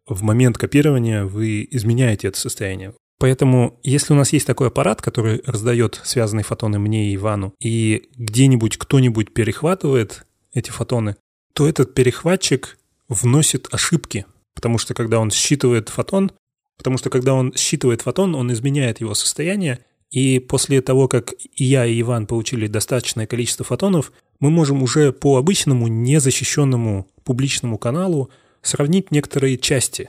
в 0.06 0.22
момент 0.22 0.58
копирования 0.58 1.24
вы 1.24 1.66
изменяете 1.70 2.28
это 2.28 2.38
состояние. 2.38 2.92
Поэтому, 3.18 3.80
если 3.82 4.12
у 4.12 4.16
нас 4.16 4.32
есть 4.32 4.46
такой 4.46 4.68
аппарат, 4.68 5.00
который 5.02 5.42
раздает 5.44 6.00
связанные 6.04 6.44
фотоны 6.44 6.78
мне 6.78 7.10
и 7.10 7.16
Ивану, 7.16 7.54
и 7.58 8.10
где-нибудь 8.16 8.76
кто-нибудь 8.76 9.32
перехватывает 9.32 10.24
эти 10.52 10.70
фотоны, 10.70 11.16
то 11.52 11.68
этот 11.68 11.94
перехватчик 11.94 12.77
вносит 13.08 13.68
ошибки, 13.72 14.26
потому 14.54 14.78
что 14.78 14.94
когда 14.94 15.18
он 15.18 15.30
считывает 15.30 15.88
фотон, 15.88 16.32
потому 16.76 16.98
что 16.98 17.10
когда 17.10 17.34
он 17.34 17.52
считывает 17.54 18.02
фотон, 18.02 18.34
он 18.34 18.52
изменяет 18.52 19.00
его 19.00 19.14
состояние, 19.14 19.80
И 20.10 20.38
после 20.38 20.80
того, 20.80 21.06
как 21.06 21.34
и 21.34 21.64
я, 21.64 21.84
и 21.84 22.00
Иван 22.00 22.26
получили 22.26 22.66
достаточное 22.66 23.26
количество 23.26 23.64
фотонов, 23.64 24.10
мы 24.40 24.50
можем 24.50 24.82
уже 24.82 25.12
по 25.12 25.36
обычному 25.36 25.86
незащищенному 25.88 27.06
публичному 27.24 27.76
каналу 27.76 28.30
сравнить 28.62 29.10
некоторые 29.10 29.58
части, 29.58 30.08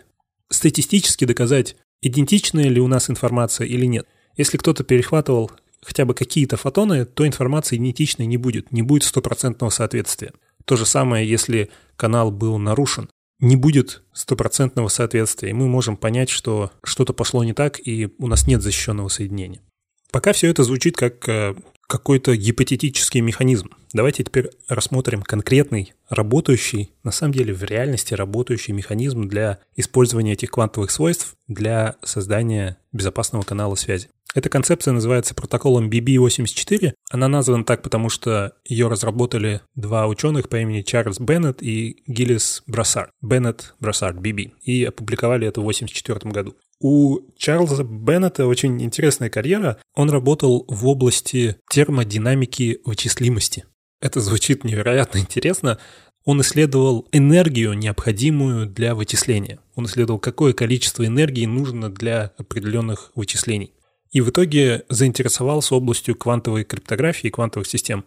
статистически 0.50 1.26
доказать, 1.26 1.76
идентичная 2.02 2.70
ли 2.70 2.80
у 2.80 2.88
нас 2.88 3.10
информация 3.10 3.68
или 3.68 3.86
нет. 3.86 4.08
Если 4.38 4.58
кто-то 4.58 4.84
перехватывал 4.86 5.52
хотя 5.82 6.06
бы 6.06 6.14
какие-то 6.14 6.56
фотоны, 6.56 7.06
то 7.06 7.28
информация 7.28 7.78
идентичной 7.78 8.26
не 8.26 8.38
будет, 8.38 8.72
не 8.72 8.82
будет 8.82 9.04
стопроцентного 9.04 9.70
соответствия. 9.70 10.32
То 10.70 10.76
же 10.76 10.86
самое, 10.86 11.28
если 11.28 11.72
канал 11.96 12.30
был 12.30 12.60
нарушен. 12.60 13.10
Не 13.40 13.56
будет 13.56 14.04
стопроцентного 14.14 14.88
соответствия, 14.88 15.50
и 15.50 15.54
мы 15.54 15.68
можем 15.68 15.98
понять, 15.98 16.30
что 16.30 16.72
что-то 16.84 17.12
пошло 17.12 17.44
не 17.44 17.54
так, 17.54 17.80
и 17.84 18.14
у 18.20 18.28
нас 18.28 18.46
нет 18.46 18.62
защищенного 18.62 19.08
соединения. 19.08 19.64
Пока 20.12 20.32
все 20.32 20.48
это 20.48 20.64
звучит 20.64 20.96
как 20.96 21.28
э, 21.28 21.56
какой-то 21.90 22.36
гипотетический 22.38 23.20
механизм. 23.20 23.72
Давайте 23.94 24.24
теперь 24.24 24.52
рассмотрим 24.68 25.24
конкретный, 25.24 25.94
работающий, 26.08 26.92
на 27.04 27.12
самом 27.12 27.34
деле 27.34 27.54
в 27.54 27.64
реальности 27.64 28.14
работающий 28.14 28.74
механизм 28.74 29.28
для 29.28 29.58
использования 29.76 30.34
этих 30.34 30.52
квантовых 30.52 30.92
свойств 30.92 31.34
для 31.48 31.96
создания 32.04 32.78
безопасного 32.92 33.42
канала 33.42 33.74
связи. 33.74 34.10
Эта 34.36 34.48
концепция 34.50 34.92
называется 34.92 35.34
протоколом 35.34 35.90
BB84. 35.90 36.94
Она 37.10 37.28
названа 37.28 37.66
так, 37.66 37.82
потому 37.82 38.10
что 38.10 38.54
ее 38.64 38.88
разработали 38.88 39.62
два 39.74 40.06
ученых 40.06 40.50
по 40.50 40.58
имени 40.58 40.84
Чарльз 40.84 41.20
Беннет 41.20 41.64
и 41.64 42.04
Гиллис 42.06 42.62
Брассард. 42.68 43.10
Беннет, 43.22 43.74
Брассард, 43.80 44.18
BB. 44.18 44.52
И 44.62 44.84
опубликовали 44.84 45.48
это 45.48 45.62
в 45.62 45.64
1984 45.64 46.32
году. 46.32 46.56
У 46.82 47.20
Чарльза 47.38 47.84
Беннета 47.84 48.48
очень 48.48 48.82
интересная 48.82 49.30
карьера. 49.30 49.78
Он 49.96 50.10
работал 50.10 50.66
в 50.68 50.88
области 50.88 51.58
термодинамики 51.70 52.80
вычислимости. 52.86 53.66
Это 54.02 54.22
звучит 54.22 54.64
невероятно 54.64 55.20
интересно. 55.20 55.78
Он 56.24 56.40
исследовал 56.42 57.08
энергию, 57.12 57.74
необходимую 57.74 58.66
для 58.66 58.96
вычисления. 58.96 59.60
Он 59.76 59.86
исследовал, 59.86 60.20
какое 60.20 60.54
количество 60.54 61.06
энергии 61.06 61.46
нужно 61.46 61.90
для 61.90 62.32
определенных 62.38 63.12
вычислений. 63.16 63.74
И 64.12 64.22
в 64.22 64.30
итоге 64.30 64.86
заинтересовался 64.90 65.76
областью 65.76 66.16
квантовой 66.16 66.64
криптографии 66.64 67.28
и 67.28 67.32
квантовых 67.32 67.68
систем. 67.68 68.06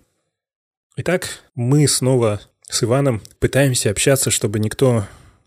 Итак, 0.96 1.28
мы 1.54 1.86
снова 1.86 2.40
с 2.68 2.82
Иваном 2.82 3.22
пытаемся 3.38 3.90
общаться, 3.90 4.30
чтобы 4.30 4.58
никто 4.58 5.04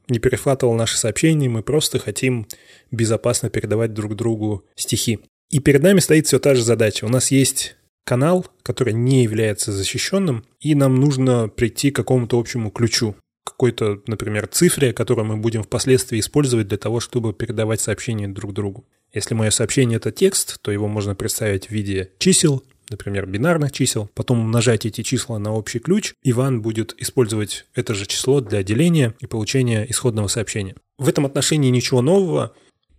не 0.08 0.20
перехватывал 0.20 0.76
наши 0.76 0.98
сообщения, 0.98 1.50
мы 1.50 1.64
просто 1.64 2.00
хотим 2.00 2.48
безопасно 2.92 3.50
передавать 3.50 3.94
друг 3.94 4.16
другу 4.16 4.66
стихи. 4.76 5.20
И 5.50 5.60
перед 5.60 5.84
нами 5.84 6.00
стоит 6.00 6.28
все 6.28 6.40
та 6.40 6.56
же 6.56 6.64
задача. 6.64 7.06
У 7.06 7.10
нас 7.10 7.32
есть 7.32 7.76
канал, 8.04 8.46
который 8.64 8.94
не 8.94 9.24
является 9.24 9.72
защищенным, 9.72 10.46
и 10.60 10.76
нам 10.76 10.96
нужно 10.96 11.50
прийти 11.50 11.92
к 11.92 11.96
какому-то 11.96 12.40
общему 12.40 12.72
ключу, 12.72 13.16
какой-то, 13.44 14.02
например, 14.08 14.48
цифре, 14.48 14.94
которую 14.94 15.26
мы 15.26 15.38
будем 15.38 15.64
впоследствии 15.64 16.20
использовать 16.20 16.68
для 16.68 16.78
того, 16.78 17.00
чтобы 17.00 17.34
передавать 17.34 17.82
сообщения 17.82 18.28
друг 18.28 18.54
другу. 18.54 18.86
Если 19.14 19.34
мое 19.34 19.50
сообщение– 19.50 19.96
это 19.98 20.12
текст, 20.12 20.62
то 20.62 20.72
его 20.72 20.88
можно 20.88 21.16
представить 21.16 21.68
в 21.68 21.72
виде 21.72 22.12
чисел, 22.18 22.64
например, 22.90 23.26
бинарных 23.26 23.72
чисел, 23.72 24.10
потом 24.14 24.40
умножать 24.40 24.86
эти 24.86 25.02
числа 25.02 25.40
на 25.40 25.54
общий 25.54 25.80
ключ, 25.80 26.14
Иван 26.24 26.62
будет 26.62 26.96
использовать 26.98 27.66
это 27.74 27.94
же 27.94 28.06
число 28.06 28.42
для 28.42 28.64
деления 28.64 29.14
и 29.20 29.28
получения 29.28 29.86
исходного 29.90 30.28
сообщения. 30.28 30.76
В 30.98 31.08
этом 31.08 31.26
отношении 31.26 31.70
ничего 31.70 32.02
нового, 32.02 32.54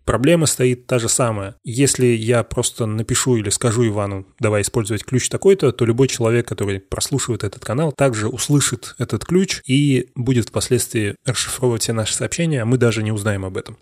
Проблема 0.06 0.46
стоит 0.46 0.86
та 0.86 1.00
же 1.00 1.08
самая. 1.08 1.56
Если 1.64 2.06
я 2.06 2.44
просто 2.44 2.86
напишу 2.86 3.34
или 3.36 3.50
скажу 3.50 3.84
Ивану, 3.88 4.24
давай 4.38 4.62
использовать 4.62 5.04
ключ 5.04 5.28
такой-то, 5.28 5.72
то 5.72 5.84
любой 5.84 6.06
человек, 6.06 6.46
который 6.46 6.78
прослушивает 6.78 7.42
этот 7.42 7.64
канал, 7.64 7.90
также 7.90 8.28
услышит 8.28 8.94
этот 8.98 9.24
ключ 9.24 9.62
и 9.66 10.10
будет 10.14 10.50
впоследствии 10.50 11.16
расшифровывать 11.24 11.82
все 11.82 11.92
наши 11.92 12.14
сообщения, 12.14 12.62
а 12.62 12.64
мы 12.64 12.78
даже 12.78 13.02
не 13.02 13.10
узнаем 13.10 13.44
об 13.44 13.56
этом. 13.56 13.78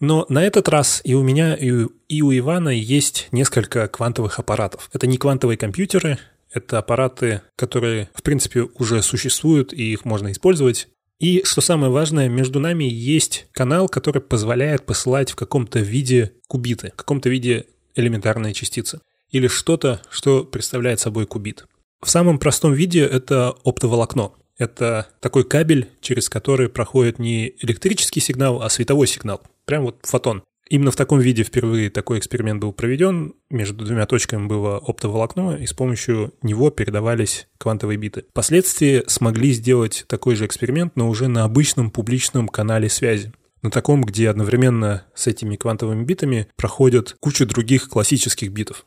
Но 0.00 0.26
на 0.28 0.44
этот 0.44 0.68
раз 0.68 1.00
и 1.04 1.14
у 1.14 1.22
меня, 1.22 1.54
и 1.54 1.70
у, 1.70 1.90
и 2.08 2.22
у 2.22 2.32
Ивана 2.32 2.68
есть 2.68 3.28
несколько 3.32 3.88
квантовых 3.88 4.38
аппаратов. 4.38 4.90
Это 4.92 5.06
не 5.06 5.18
квантовые 5.18 5.56
компьютеры, 5.56 6.18
это 6.52 6.78
аппараты, 6.78 7.42
которые, 7.56 8.08
в 8.14 8.22
принципе, 8.22 8.62
уже 8.62 9.02
существуют, 9.02 9.72
и 9.72 9.92
их 9.92 10.04
можно 10.04 10.30
использовать. 10.32 10.88
И, 11.18 11.42
что 11.44 11.60
самое 11.60 11.90
важное, 11.90 12.28
между 12.28 12.60
нами 12.60 12.84
есть 12.84 13.48
канал, 13.52 13.88
который 13.88 14.22
позволяет 14.22 14.86
посылать 14.86 15.32
в 15.32 15.36
каком-то 15.36 15.80
виде 15.80 16.32
кубиты, 16.46 16.92
в 16.92 16.96
каком-то 16.96 17.28
виде 17.28 17.66
элементарные 17.96 18.54
частицы. 18.54 19.00
Или 19.30 19.48
что-то, 19.48 20.00
что 20.10 20.44
представляет 20.44 21.00
собой 21.00 21.26
кубит. 21.26 21.66
В 22.00 22.08
самом 22.08 22.38
простом 22.38 22.72
виде 22.72 23.00
это 23.00 23.54
оптоволокно. 23.64 24.30
Это 24.56 25.08
такой 25.20 25.44
кабель, 25.44 25.88
через 26.00 26.28
который 26.28 26.68
проходит 26.68 27.18
не 27.18 27.54
электрический 27.60 28.20
сигнал, 28.20 28.62
а 28.62 28.70
световой 28.70 29.08
сигнал. 29.08 29.42
Прям 29.68 29.82
вот 29.82 29.98
фотон. 30.04 30.42
Именно 30.70 30.90
в 30.90 30.96
таком 30.96 31.20
виде 31.20 31.42
впервые 31.42 31.90
такой 31.90 32.18
эксперимент 32.18 32.58
был 32.58 32.72
проведен. 32.72 33.34
Между 33.50 33.84
двумя 33.84 34.06
точками 34.06 34.46
было 34.46 34.78
оптоволокно, 34.78 35.56
и 35.56 35.66
с 35.66 35.74
помощью 35.74 36.32
него 36.40 36.70
передавались 36.70 37.48
квантовые 37.58 37.98
биты. 37.98 38.24
Впоследствии 38.30 39.04
смогли 39.06 39.52
сделать 39.52 40.06
такой 40.08 40.36
же 40.36 40.46
эксперимент, 40.46 40.96
но 40.96 41.10
уже 41.10 41.28
на 41.28 41.44
обычном 41.44 41.90
публичном 41.90 42.48
канале 42.48 42.88
связи. 42.88 43.30
На 43.60 43.70
таком, 43.70 44.00
где 44.00 44.30
одновременно 44.30 45.04
с 45.14 45.26
этими 45.26 45.56
квантовыми 45.56 46.02
битами 46.02 46.48
проходят 46.56 47.18
куча 47.20 47.44
других 47.44 47.90
классических 47.90 48.50
битов. 48.50 48.86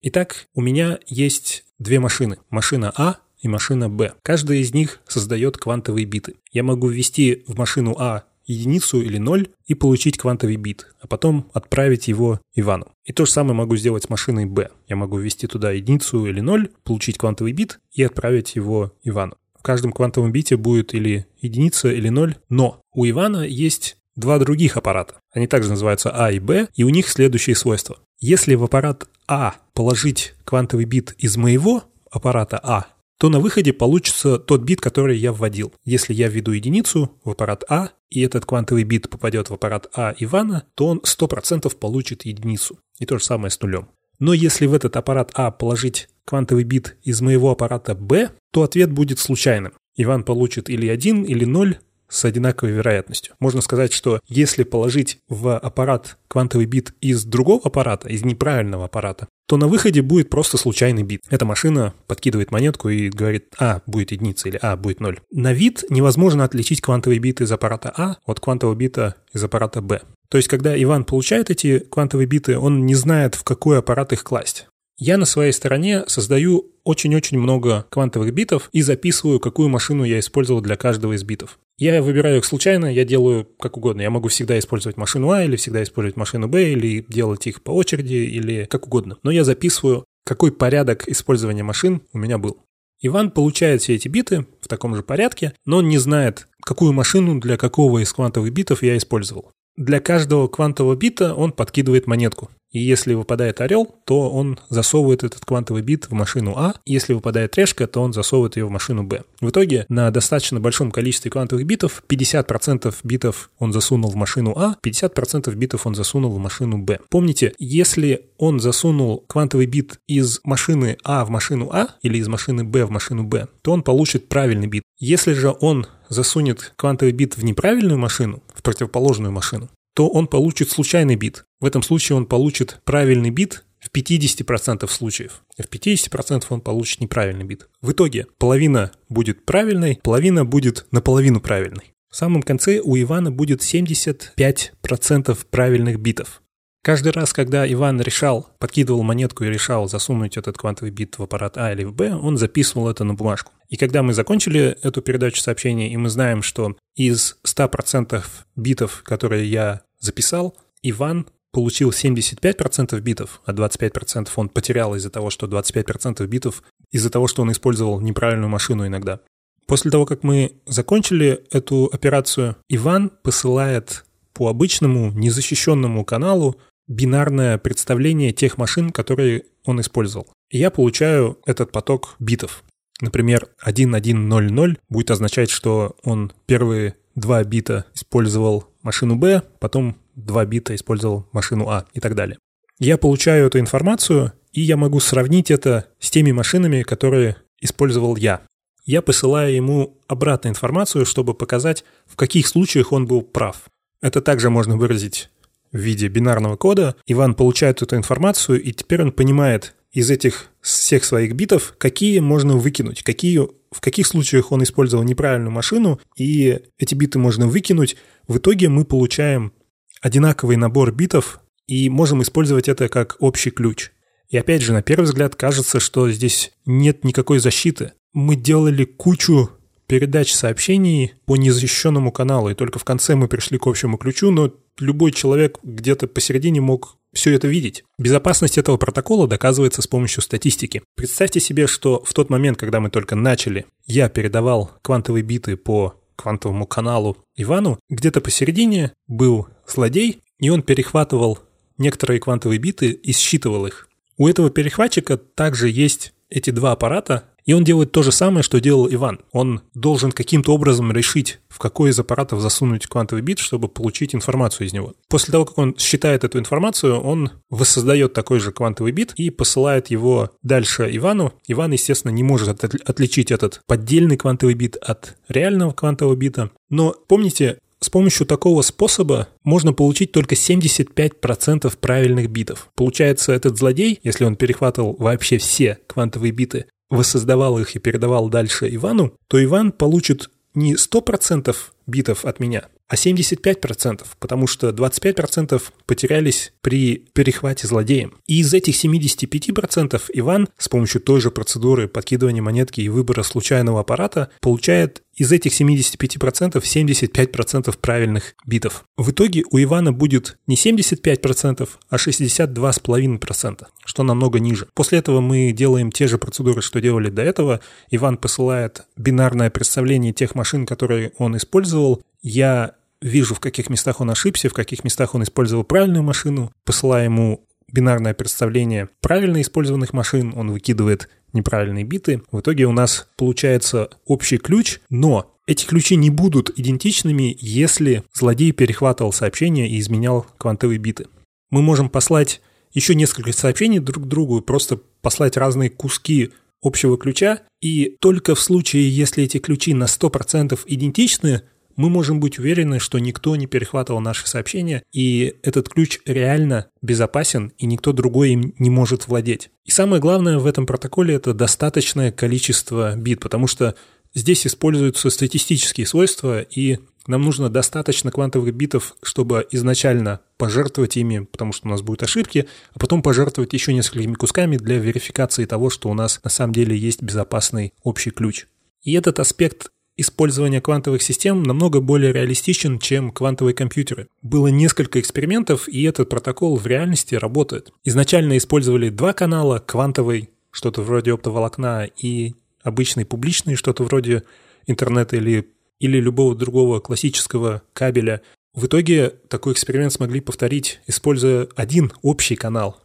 Итак, 0.00 0.46
у 0.54 0.62
меня 0.62 1.00
есть 1.06 1.64
две 1.78 2.00
машины. 2.00 2.38
Машина 2.48 2.94
А 2.96 3.18
и 3.42 3.48
машина 3.48 3.90
Б. 3.90 4.14
Каждая 4.22 4.56
из 4.58 4.72
них 4.72 5.00
создает 5.06 5.58
квантовые 5.58 6.06
биты. 6.06 6.36
Я 6.50 6.62
могу 6.62 6.88
ввести 6.88 7.44
в 7.46 7.58
машину 7.58 7.94
А 7.98 8.24
единицу 8.48 9.00
или 9.00 9.18
ноль 9.18 9.48
и 9.66 9.74
получить 9.74 10.18
квантовый 10.18 10.56
бит, 10.56 10.88
а 11.00 11.06
потом 11.06 11.50
отправить 11.52 12.08
его 12.08 12.40
Ивану. 12.54 12.88
И 13.04 13.12
то 13.12 13.26
же 13.26 13.30
самое 13.30 13.54
могу 13.54 13.76
сделать 13.76 14.04
с 14.04 14.08
машиной 14.08 14.46
B. 14.46 14.70
Я 14.88 14.96
могу 14.96 15.18
ввести 15.18 15.46
туда 15.46 15.70
единицу 15.70 16.26
или 16.26 16.40
ноль, 16.40 16.70
получить 16.84 17.18
квантовый 17.18 17.52
бит 17.52 17.78
и 17.92 18.02
отправить 18.02 18.56
его 18.56 18.92
Ивану. 19.04 19.36
В 19.58 19.62
каждом 19.62 19.92
квантовом 19.92 20.32
бите 20.32 20.56
будет 20.56 20.94
или 20.94 21.26
единица, 21.40 21.90
или 21.90 22.08
ноль, 22.08 22.36
но 22.48 22.80
у 22.92 23.06
Ивана 23.06 23.46
есть 23.46 23.98
два 24.16 24.38
других 24.38 24.76
аппарата. 24.76 25.20
Они 25.32 25.46
также 25.46 25.70
называются 25.70 26.10
А 26.10 26.30
и 26.30 26.38
Б, 26.38 26.68
и 26.74 26.84
у 26.84 26.88
них 26.88 27.08
следующие 27.08 27.54
свойства. 27.54 27.98
Если 28.20 28.54
в 28.54 28.64
аппарат 28.64 29.08
А 29.26 29.56
положить 29.74 30.34
квантовый 30.44 30.86
бит 30.86 31.14
из 31.18 31.36
моего 31.36 31.84
аппарата 32.10 32.58
А, 32.62 32.86
то 33.18 33.28
на 33.28 33.40
выходе 33.40 33.72
получится 33.72 34.38
тот 34.38 34.62
бит, 34.62 34.80
который 34.80 35.18
я 35.18 35.32
вводил. 35.32 35.72
Если 35.84 36.14
я 36.14 36.28
введу 36.28 36.52
единицу 36.52 37.12
в 37.24 37.30
аппарат 37.30 37.64
А, 37.68 37.90
и 38.10 38.22
этот 38.22 38.46
квантовый 38.46 38.84
бит 38.84 39.10
попадет 39.10 39.50
в 39.50 39.54
аппарат 39.54 39.88
А 39.94 40.14
Ивана, 40.18 40.64
то 40.74 40.86
он 40.86 41.00
100% 41.04 41.76
получит 41.76 42.24
единицу. 42.24 42.78
И 42.98 43.06
то 43.06 43.18
же 43.18 43.24
самое 43.24 43.50
с 43.50 43.60
нулем. 43.60 43.88
Но 44.18 44.32
если 44.32 44.66
в 44.66 44.74
этот 44.74 44.96
аппарат 44.96 45.30
А 45.34 45.50
положить 45.50 46.08
квантовый 46.24 46.64
бит 46.64 46.96
из 47.02 47.20
моего 47.20 47.50
аппарата 47.50 47.94
Б, 47.94 48.30
то 48.52 48.62
ответ 48.62 48.92
будет 48.92 49.18
случайным. 49.18 49.72
Иван 49.96 50.22
получит 50.22 50.70
или 50.70 50.86
1, 50.86 51.24
или 51.24 51.44
0, 51.44 51.78
с 52.08 52.24
одинаковой 52.24 52.72
вероятностью. 52.72 53.34
Можно 53.38 53.60
сказать, 53.60 53.92
что 53.92 54.20
если 54.26 54.64
положить 54.64 55.18
в 55.28 55.56
аппарат 55.56 56.16
квантовый 56.28 56.66
бит 56.66 56.94
из 57.00 57.24
другого 57.24 57.60
аппарата, 57.64 58.08
из 58.08 58.24
неправильного 58.24 58.86
аппарата, 58.86 59.28
то 59.46 59.56
на 59.56 59.66
выходе 59.66 60.02
будет 60.02 60.28
просто 60.28 60.58
случайный 60.58 61.02
бит. 61.02 61.22
Эта 61.30 61.44
машина 61.44 61.94
подкидывает 62.06 62.50
монетку 62.50 62.90
и 62.90 63.08
говорит 63.08 63.46
«А 63.58 63.80
будет 63.86 64.12
единица» 64.12 64.48
или 64.48 64.58
«А 64.60 64.76
будет 64.76 65.00
ноль». 65.00 65.20
На 65.30 65.52
вид 65.52 65.84
невозможно 65.88 66.44
отличить 66.44 66.82
квантовый 66.82 67.18
бит 67.18 67.40
из 67.40 67.50
аппарата 67.50 67.92
А 67.96 68.18
от 68.26 68.40
квантового 68.40 68.74
бита 68.74 69.14
из 69.32 69.42
аппарата 69.42 69.80
Б. 69.80 70.02
То 70.28 70.36
есть, 70.36 70.48
когда 70.48 70.80
Иван 70.80 71.04
получает 71.04 71.48
эти 71.48 71.78
квантовые 71.78 72.26
биты, 72.26 72.58
он 72.58 72.84
не 72.84 72.94
знает, 72.94 73.34
в 73.34 73.44
какой 73.44 73.78
аппарат 73.78 74.12
их 74.12 74.22
класть. 74.22 74.66
Я 74.98 75.16
на 75.16 75.24
своей 75.24 75.52
стороне 75.52 76.04
создаю 76.08 76.72
очень-очень 76.84 77.38
много 77.38 77.86
квантовых 77.88 78.34
битов 78.34 78.68
и 78.72 78.82
записываю, 78.82 79.38
какую 79.38 79.68
машину 79.68 80.04
я 80.04 80.18
использовал 80.18 80.60
для 80.60 80.76
каждого 80.76 81.14
из 81.14 81.22
битов. 81.22 81.58
Я 81.78 82.02
выбираю 82.02 82.38
их 82.38 82.44
случайно, 82.44 82.86
я 82.86 83.04
делаю 83.04 83.46
как 83.58 83.76
угодно. 83.76 84.00
Я 84.00 84.10
могу 84.10 84.28
всегда 84.28 84.58
использовать 84.58 84.96
машину 84.96 85.30
А 85.30 85.44
или 85.44 85.54
всегда 85.54 85.82
использовать 85.82 86.16
машину 86.16 86.48
Б, 86.48 86.72
или 86.72 87.04
делать 87.08 87.46
их 87.46 87.62
по 87.62 87.70
очереди, 87.70 88.14
или 88.14 88.64
как 88.64 88.86
угодно. 88.86 89.16
Но 89.22 89.30
я 89.30 89.44
записываю, 89.44 90.04
какой 90.24 90.50
порядок 90.50 91.08
использования 91.08 91.62
машин 91.62 92.02
у 92.12 92.18
меня 92.18 92.36
был. 92.36 92.58
Иван 93.00 93.30
получает 93.30 93.80
все 93.80 93.94
эти 93.94 94.08
биты 94.08 94.46
в 94.60 94.66
таком 94.66 94.96
же 94.96 95.04
порядке, 95.04 95.52
но 95.64 95.76
он 95.76 95.88
не 95.88 95.98
знает, 95.98 96.48
какую 96.62 96.92
машину 96.92 97.40
для 97.40 97.56
какого 97.56 98.00
из 98.00 98.12
квантовых 98.12 98.52
битов 98.52 98.82
я 98.82 98.96
использовал. 98.96 99.52
Для 99.78 100.00
каждого 100.00 100.48
квантового 100.48 100.96
бита 100.96 101.34
он 101.34 101.52
подкидывает 101.52 102.06
монетку. 102.06 102.50
И 102.70 102.80
если 102.80 103.14
выпадает 103.14 103.62
орел, 103.62 103.86
то 104.04 104.30
он 104.30 104.58
засовывает 104.68 105.24
этот 105.24 105.44
квантовый 105.44 105.82
бит 105.82 106.06
в 106.06 106.12
машину 106.12 106.54
А. 106.56 106.74
Если 106.84 107.14
выпадает 107.14 107.56
решка, 107.56 107.86
то 107.86 108.02
он 108.02 108.12
засовывает 108.12 108.56
ее 108.56 108.66
в 108.66 108.70
машину 108.70 109.04
Б. 109.04 109.22
В 109.40 109.48
итоге 109.48 109.86
на 109.88 110.10
достаточно 110.10 110.60
большом 110.60 110.90
количестве 110.90 111.30
квантовых 111.30 111.64
битов 111.64 112.02
50% 112.08 112.94
битов 113.04 113.50
он 113.58 113.72
засунул 113.72 114.10
в 114.10 114.16
машину 114.16 114.52
А, 114.54 114.76
50% 114.84 115.54
битов 115.54 115.86
он 115.86 115.94
засунул 115.94 116.32
в 116.32 116.38
машину 116.38 116.78
Б. 116.78 116.98
Помните, 117.08 117.54
если 117.58 118.26
он 118.36 118.60
засунул 118.60 119.24
квантовый 119.26 119.66
бит 119.66 119.98
из 120.06 120.40
машины 120.44 120.98
А 121.04 121.24
в 121.24 121.30
машину 121.30 121.70
А 121.72 121.88
или 122.02 122.18
из 122.18 122.28
машины 122.28 122.64
Б 122.64 122.84
в 122.84 122.90
машину 122.90 123.24
Б, 123.24 123.48
то 123.62 123.72
он 123.72 123.82
получит 123.82 124.28
правильный 124.28 124.66
бит. 124.66 124.82
Если 124.98 125.32
же 125.32 125.56
он 125.60 125.86
засунет 126.08 126.72
квантовый 126.76 127.12
бит 127.12 127.36
в 127.36 127.44
неправильную 127.44 127.98
машину, 127.98 128.42
в 128.54 128.62
противоположную 128.62 129.32
машину, 129.32 129.68
то 129.94 130.08
он 130.08 130.26
получит 130.26 130.70
случайный 130.70 131.16
бит. 131.16 131.44
В 131.60 131.64
этом 131.64 131.82
случае 131.82 132.16
он 132.16 132.26
получит 132.26 132.80
правильный 132.84 133.30
бит 133.30 133.64
в 133.80 133.90
50% 133.90 134.88
случаев. 134.88 135.42
В 135.56 135.62
50% 135.62 136.44
он 136.50 136.60
получит 136.60 137.00
неправильный 137.00 137.44
бит. 137.44 137.68
В 137.80 137.92
итоге 137.92 138.26
половина 138.38 138.92
будет 139.08 139.44
правильной, 139.44 139.98
половина 140.02 140.44
будет 140.44 140.86
наполовину 140.90 141.40
правильной. 141.40 141.94
В 142.10 142.16
самом 142.16 142.42
конце 142.42 142.80
у 142.80 142.96
Ивана 142.96 143.30
будет 143.30 143.60
75% 143.60 145.38
правильных 145.50 146.00
битов. 146.00 146.42
Каждый 146.82 147.12
раз, 147.12 147.32
когда 147.32 147.70
Иван 147.70 148.00
решал, 148.00 148.48
подкидывал 148.58 149.02
монетку 149.02 149.44
и 149.44 149.48
решал 149.48 149.88
засунуть 149.88 150.36
этот 150.36 150.56
квантовый 150.56 150.90
бит 150.90 151.18
в 151.18 151.22
аппарат 151.22 151.58
А 151.58 151.72
или 151.72 151.84
в 151.84 151.92
Б, 151.92 152.14
он 152.14 152.38
записывал 152.38 152.88
это 152.88 153.04
на 153.04 153.14
бумажку. 153.14 153.52
И 153.68 153.76
когда 153.76 154.02
мы 154.02 154.14
закончили 154.14 154.76
эту 154.82 155.02
передачу 155.02 155.40
сообщений, 155.40 155.88
и 155.88 155.96
мы 155.96 156.08
знаем, 156.08 156.42
что 156.42 156.76
из 156.94 157.36
100% 157.44 158.24
битов, 158.56 159.02
которые 159.04 159.50
я 159.50 159.82
записал, 159.98 160.56
Иван 160.82 161.26
получил 161.52 161.90
75% 161.90 162.98
битов, 163.00 163.42
а 163.44 163.52
25% 163.52 164.28
он 164.36 164.48
потерял 164.48 164.94
из-за 164.94 165.10
того, 165.10 165.30
что 165.30 165.46
25% 165.46 166.26
битов 166.26 166.62
из-за 166.90 167.10
того, 167.10 167.26
что 167.26 167.42
он 167.42 167.52
использовал 167.52 168.00
неправильную 168.00 168.48
машину 168.48 168.86
иногда. 168.86 169.20
После 169.66 169.90
того, 169.90 170.06
как 170.06 170.22
мы 170.22 170.52
закончили 170.66 171.44
эту 171.50 171.90
операцию, 171.92 172.56
Иван 172.70 173.10
посылает 173.22 174.06
по 174.38 174.46
обычному 174.46 175.10
незащищенному 175.10 176.04
каналу 176.04 176.60
бинарное 176.86 177.58
представление 177.58 178.32
тех 178.32 178.56
машин, 178.56 178.90
которые 178.90 179.42
он 179.64 179.80
использовал. 179.80 180.28
И 180.48 180.58
я 180.58 180.70
получаю 180.70 181.38
этот 181.44 181.72
поток 181.72 182.14
битов. 182.20 182.62
Например, 183.00 183.48
1100 183.60 184.76
будет 184.88 185.10
означать, 185.10 185.50
что 185.50 185.96
он 186.04 186.32
первые 186.46 186.94
два 187.16 187.42
бита 187.42 187.86
использовал 187.96 188.68
машину 188.82 189.16
B, 189.16 189.42
потом 189.58 189.96
два 190.14 190.44
бита 190.44 190.72
использовал 190.76 191.26
машину 191.32 191.68
А 191.68 191.86
и 191.92 191.98
так 191.98 192.14
далее. 192.14 192.38
Я 192.78 192.96
получаю 192.96 193.48
эту 193.48 193.58
информацию, 193.58 194.34
и 194.52 194.60
я 194.60 194.76
могу 194.76 195.00
сравнить 195.00 195.50
это 195.50 195.88
с 195.98 196.12
теми 196.12 196.30
машинами, 196.30 196.82
которые 196.84 197.38
использовал 197.60 198.14
я. 198.14 198.42
Я 198.84 199.02
посылаю 199.02 199.52
ему 199.52 199.98
обратно 200.06 200.46
информацию, 200.46 201.06
чтобы 201.06 201.34
показать, 201.34 201.84
в 202.06 202.14
каких 202.14 202.46
случаях 202.46 202.92
он 202.92 203.04
был 203.04 203.22
прав. 203.22 203.64
Это 204.00 204.20
также 204.20 204.50
можно 204.50 204.76
выразить 204.76 205.30
в 205.72 205.78
виде 205.78 206.08
бинарного 206.08 206.56
кода. 206.56 206.96
Иван 207.06 207.34
получает 207.34 207.82
эту 207.82 207.96
информацию, 207.96 208.62
и 208.62 208.72
теперь 208.72 209.02
он 209.02 209.12
понимает 209.12 209.74
из 209.92 210.10
этих 210.10 210.50
всех 210.60 211.04
своих 211.04 211.34
битов, 211.34 211.74
какие 211.78 212.18
можно 212.20 212.56
выкинуть, 212.56 213.02
какие, 213.02 213.38
в 213.38 213.80
каких 213.80 214.06
случаях 214.06 214.52
он 214.52 214.62
использовал 214.62 215.04
неправильную 215.04 215.50
машину, 215.50 216.00
и 216.16 216.60
эти 216.78 216.94
биты 216.94 217.18
можно 217.18 217.46
выкинуть. 217.46 217.96
В 218.26 218.38
итоге 218.38 218.68
мы 218.68 218.84
получаем 218.84 219.52
одинаковый 220.00 220.56
набор 220.56 220.92
битов 220.92 221.40
и 221.66 221.88
можем 221.88 222.22
использовать 222.22 222.68
это 222.68 222.88
как 222.88 223.16
общий 223.18 223.50
ключ. 223.50 223.90
И 224.28 224.36
опять 224.36 224.62
же, 224.62 224.72
на 224.72 224.82
первый 224.82 225.04
взгляд 225.04 225.34
кажется, 225.36 225.80
что 225.80 226.10
здесь 226.10 226.52
нет 226.66 227.02
никакой 227.02 227.38
защиты. 227.38 227.92
Мы 228.12 228.36
делали 228.36 228.84
кучу 228.84 229.50
передач 229.88 230.32
сообщений 230.32 231.14
по 231.24 231.36
незащищенному 231.36 232.12
каналу, 232.12 232.50
и 232.50 232.54
только 232.54 232.78
в 232.78 232.84
конце 232.84 233.16
мы 233.16 233.26
пришли 233.26 233.58
к 233.58 233.66
общему 233.66 233.96
ключу, 233.96 234.30
но 234.30 234.52
любой 234.78 235.10
человек 235.10 235.58
где-то 235.64 236.06
посередине 236.06 236.60
мог 236.60 236.96
все 237.12 237.34
это 237.34 237.48
видеть. 237.48 237.84
Безопасность 237.98 238.58
этого 238.58 238.76
протокола 238.76 239.26
доказывается 239.26 239.82
с 239.82 239.86
помощью 239.86 240.22
статистики. 240.22 240.82
Представьте 240.94 241.40
себе, 241.40 241.66
что 241.66 242.04
в 242.04 242.12
тот 242.12 242.30
момент, 242.30 242.58
когда 242.58 242.80
мы 242.80 242.90
только 242.90 243.16
начали, 243.16 243.66
я 243.86 244.08
передавал 244.10 244.70
квантовые 244.82 245.22
биты 245.22 245.56
по 245.56 245.94
квантовому 246.16 246.66
каналу 246.66 247.16
Ивану, 247.36 247.78
где-то 247.88 248.20
посередине 248.20 248.92
был 249.06 249.48
злодей, 249.66 250.20
и 250.38 250.50
он 250.50 250.62
перехватывал 250.62 251.38
некоторые 251.78 252.20
квантовые 252.20 252.58
биты 252.58 252.90
и 252.90 253.12
считывал 253.12 253.66
их. 253.66 253.88
У 254.18 254.28
этого 254.28 254.50
перехватчика 254.50 255.16
также 255.16 255.70
есть 255.70 256.12
эти 256.28 256.50
два 256.50 256.72
аппарата, 256.72 257.24
и 257.48 257.54
он 257.54 257.64
делает 257.64 257.92
то 257.92 258.02
же 258.02 258.12
самое, 258.12 258.42
что 258.42 258.60
делал 258.60 258.92
Иван. 258.92 259.20
Он 259.32 259.62
должен 259.74 260.12
каким-то 260.12 260.52
образом 260.52 260.92
решить, 260.92 261.40
в 261.48 261.58
какой 261.58 261.90
из 261.90 261.98
аппаратов 261.98 262.42
засунуть 262.42 262.86
квантовый 262.86 263.22
бит, 263.22 263.38
чтобы 263.38 263.68
получить 263.68 264.14
информацию 264.14 264.66
из 264.66 264.74
него. 264.74 264.92
После 265.08 265.32
того, 265.32 265.46
как 265.46 265.56
он 265.56 265.74
считает 265.78 266.24
эту 266.24 266.38
информацию, 266.38 267.00
он 267.00 267.30
воссоздает 267.48 268.12
такой 268.12 268.38
же 268.38 268.52
квантовый 268.52 268.92
бит 268.92 269.14
и 269.16 269.30
посылает 269.30 269.88
его 269.88 270.30
дальше 270.42 270.90
Ивану. 270.92 271.32
Иван, 271.46 271.72
естественно, 271.72 272.12
не 272.12 272.22
может 272.22 272.62
отличить 272.62 273.30
этот 273.30 273.62
поддельный 273.66 274.18
квантовый 274.18 274.54
бит 274.54 274.76
от 274.76 275.16
реального 275.30 275.72
квантового 275.72 276.16
бита. 276.16 276.50
Но 276.68 276.94
помните, 277.08 277.60
с 277.80 277.88
помощью 277.88 278.26
такого 278.26 278.60
способа 278.60 279.28
можно 279.42 279.72
получить 279.72 280.12
только 280.12 280.34
75% 280.34 281.72
правильных 281.80 282.28
битов. 282.28 282.68
Получается, 282.74 283.32
этот 283.32 283.56
злодей, 283.56 284.00
если 284.02 284.24
он 284.24 284.36
перехватывал 284.36 284.96
вообще 284.98 285.38
все 285.38 285.78
квантовые 285.86 286.32
биты, 286.32 286.66
воссоздавал 286.90 287.58
их 287.58 287.76
и 287.76 287.78
передавал 287.78 288.28
дальше 288.28 288.68
Ивану, 288.74 289.14
то 289.28 289.42
Иван 289.42 289.72
получит 289.72 290.30
не 290.54 290.74
100% 290.74 291.54
битов 291.86 292.24
от 292.24 292.40
меня, 292.40 292.68
а 292.88 292.94
75%, 292.94 294.04
потому 294.18 294.46
что 294.46 294.70
25% 294.70 295.62
потерялись 295.86 296.52
при 296.62 297.04
перехвате 297.12 297.66
злодеем. 297.66 298.14
И 298.26 298.40
из 298.40 298.52
этих 298.52 298.82
75% 298.82 300.02
Иван 300.14 300.48
с 300.58 300.68
помощью 300.68 301.00
той 301.00 301.20
же 301.20 301.30
процедуры 301.30 301.86
подкидывания 301.86 302.42
монетки 302.42 302.80
и 302.80 302.88
выбора 302.88 303.22
случайного 303.22 303.80
аппарата 303.80 304.30
получает 304.40 305.02
из 305.18 305.32
этих 305.32 305.60
75% 305.60 306.62
75% 306.62 307.78
правильных 307.78 308.34
битов. 308.46 308.84
В 308.96 309.10
итоге 309.10 309.44
у 309.50 309.58
Ивана 309.58 309.92
будет 309.92 310.38
не 310.46 310.56
75%, 310.56 311.68
а 311.90 311.96
62,5%, 311.96 313.66
что 313.84 314.02
намного 314.02 314.38
ниже. 314.38 314.68
После 314.74 314.98
этого 314.98 315.20
мы 315.20 315.52
делаем 315.52 315.92
те 315.92 316.06
же 316.06 316.18
процедуры, 316.18 316.62
что 316.62 316.80
делали 316.80 317.10
до 317.10 317.22
этого. 317.22 317.60
Иван 317.90 318.16
посылает 318.16 318.86
бинарное 318.96 319.50
представление 319.50 320.12
тех 320.12 320.34
машин, 320.34 320.64
которые 320.64 321.12
он 321.18 321.36
использовал. 321.36 322.00
Я 322.22 322.74
вижу, 323.00 323.34
в 323.34 323.40
каких 323.40 323.70
местах 323.70 324.00
он 324.00 324.10
ошибся, 324.10 324.48
в 324.48 324.54
каких 324.54 324.84
местах 324.84 325.14
он 325.14 325.22
использовал 325.22 325.64
правильную 325.64 326.02
машину, 326.02 326.52
посылаю 326.64 327.04
ему 327.04 327.47
бинарное 327.72 328.14
представление 328.14 328.88
правильно 329.00 329.40
использованных 329.40 329.92
машин, 329.92 330.32
он 330.36 330.50
выкидывает 330.50 331.08
неправильные 331.32 331.84
биты. 331.84 332.22
В 332.32 332.40
итоге 332.40 332.64
у 332.64 332.72
нас 332.72 333.08
получается 333.16 333.90
общий 334.06 334.38
ключ, 334.38 334.80
но 334.90 335.34
эти 335.46 335.66
ключи 335.66 335.96
не 335.96 336.10
будут 336.10 336.50
идентичными, 336.58 337.36
если 337.40 338.04
злодей 338.12 338.52
перехватывал 338.52 339.12
сообщения 339.12 339.68
и 339.68 339.78
изменял 339.78 340.26
квантовые 340.36 340.78
биты. 340.78 341.06
Мы 341.50 341.62
можем 341.62 341.88
послать 341.88 342.40
еще 342.72 342.94
несколько 342.94 343.32
сообщений 343.32 343.78
друг 343.78 344.06
другу, 344.06 344.42
просто 344.42 344.78
послать 345.00 345.36
разные 345.36 345.70
куски 345.70 346.30
общего 346.62 346.98
ключа, 346.98 347.40
и 347.60 347.96
только 348.00 348.34
в 348.34 348.40
случае, 348.40 348.94
если 348.94 349.24
эти 349.24 349.38
ключи 349.38 349.74
на 349.74 349.84
100% 349.84 350.58
идентичны, 350.66 351.42
мы 351.78 351.90
можем 351.90 352.18
быть 352.18 352.40
уверены, 352.40 352.80
что 352.80 352.98
никто 352.98 353.36
не 353.36 353.46
перехватывал 353.46 354.00
наши 354.00 354.26
сообщения, 354.26 354.82
и 354.92 355.36
этот 355.44 355.68
ключ 355.68 356.00
реально 356.04 356.66
безопасен, 356.82 357.52
и 357.56 357.66
никто 357.66 357.92
другой 357.92 358.30
им 358.30 358.52
не 358.58 358.68
может 358.68 359.06
владеть. 359.06 359.50
И 359.64 359.70
самое 359.70 360.02
главное 360.02 360.38
в 360.38 360.46
этом 360.46 360.66
протоколе 360.66 361.14
это 361.14 361.32
достаточное 361.34 362.10
количество 362.10 362.96
бит, 362.96 363.20
потому 363.20 363.46
что 363.46 363.76
здесь 364.12 364.44
используются 364.44 365.08
статистические 365.08 365.86
свойства, 365.86 366.40
и 366.40 366.78
нам 367.06 367.22
нужно 367.22 367.48
достаточно 367.48 368.10
квантовых 368.10 368.52
битов, 368.52 368.96
чтобы 369.00 369.46
изначально 369.52 370.18
пожертвовать 370.36 370.96
ими, 370.96 371.20
потому 371.20 371.52
что 371.52 371.68
у 371.68 371.70
нас 371.70 371.80
будут 371.80 372.02
ошибки, 372.02 372.48
а 372.74 372.80
потом 372.80 373.02
пожертвовать 373.02 373.52
еще 373.52 373.72
несколькими 373.72 374.14
кусками 374.14 374.56
для 374.56 374.78
верификации 374.78 375.44
того, 375.44 375.70
что 375.70 375.88
у 375.88 375.94
нас 375.94 376.18
на 376.24 376.30
самом 376.30 376.54
деле 376.54 376.76
есть 376.76 377.02
безопасный 377.02 377.72
общий 377.84 378.10
ключ. 378.10 378.46
И 378.82 378.94
этот 378.94 379.20
аспект 379.20 379.70
использование 379.98 380.62
квантовых 380.62 381.02
систем 381.02 381.42
намного 381.42 381.80
более 381.80 382.12
реалистичен, 382.12 382.78
чем 382.78 383.10
квантовые 383.10 383.52
компьютеры. 383.52 384.06
Было 384.22 384.46
несколько 384.46 385.00
экспериментов, 385.00 385.68
и 385.68 385.82
этот 385.82 386.08
протокол 386.08 386.56
в 386.56 386.66
реальности 386.66 387.16
работает. 387.16 387.72
Изначально 387.84 388.38
использовали 388.38 388.88
два 388.88 389.12
канала, 389.12 389.58
квантовый, 389.58 390.30
что-то 390.50 390.82
вроде 390.82 391.12
оптоволокна, 391.12 391.84
и 391.84 392.34
обычный 392.62 393.04
публичный, 393.04 393.56
что-то 393.56 393.82
вроде 393.84 394.22
интернета 394.66 395.16
или, 395.16 395.48
или 395.80 396.00
любого 396.00 396.34
другого 396.34 396.80
классического 396.80 397.62
кабеля. 397.72 398.22
В 398.54 398.66
итоге 398.66 399.10
такой 399.28 399.52
эксперимент 399.52 399.92
смогли 399.92 400.20
повторить, 400.20 400.80
используя 400.86 401.48
один 401.56 401.92
общий 402.02 402.36
канал. 402.36 402.80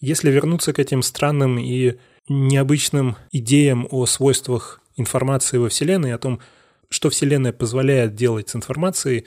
Если 0.00 0.30
вернуться 0.30 0.72
к 0.72 0.78
этим 0.78 1.02
странным 1.02 1.58
и 1.58 1.96
необычным 2.28 3.16
идеям 3.32 3.86
о 3.90 4.06
свойствах 4.06 4.80
информации 4.96 5.58
во 5.58 5.68
Вселенной, 5.68 6.14
о 6.14 6.18
том, 6.18 6.40
что 6.94 7.10
Вселенная 7.10 7.52
позволяет 7.52 8.14
делать 8.14 8.50
с 8.50 8.54
информацией, 8.54 9.26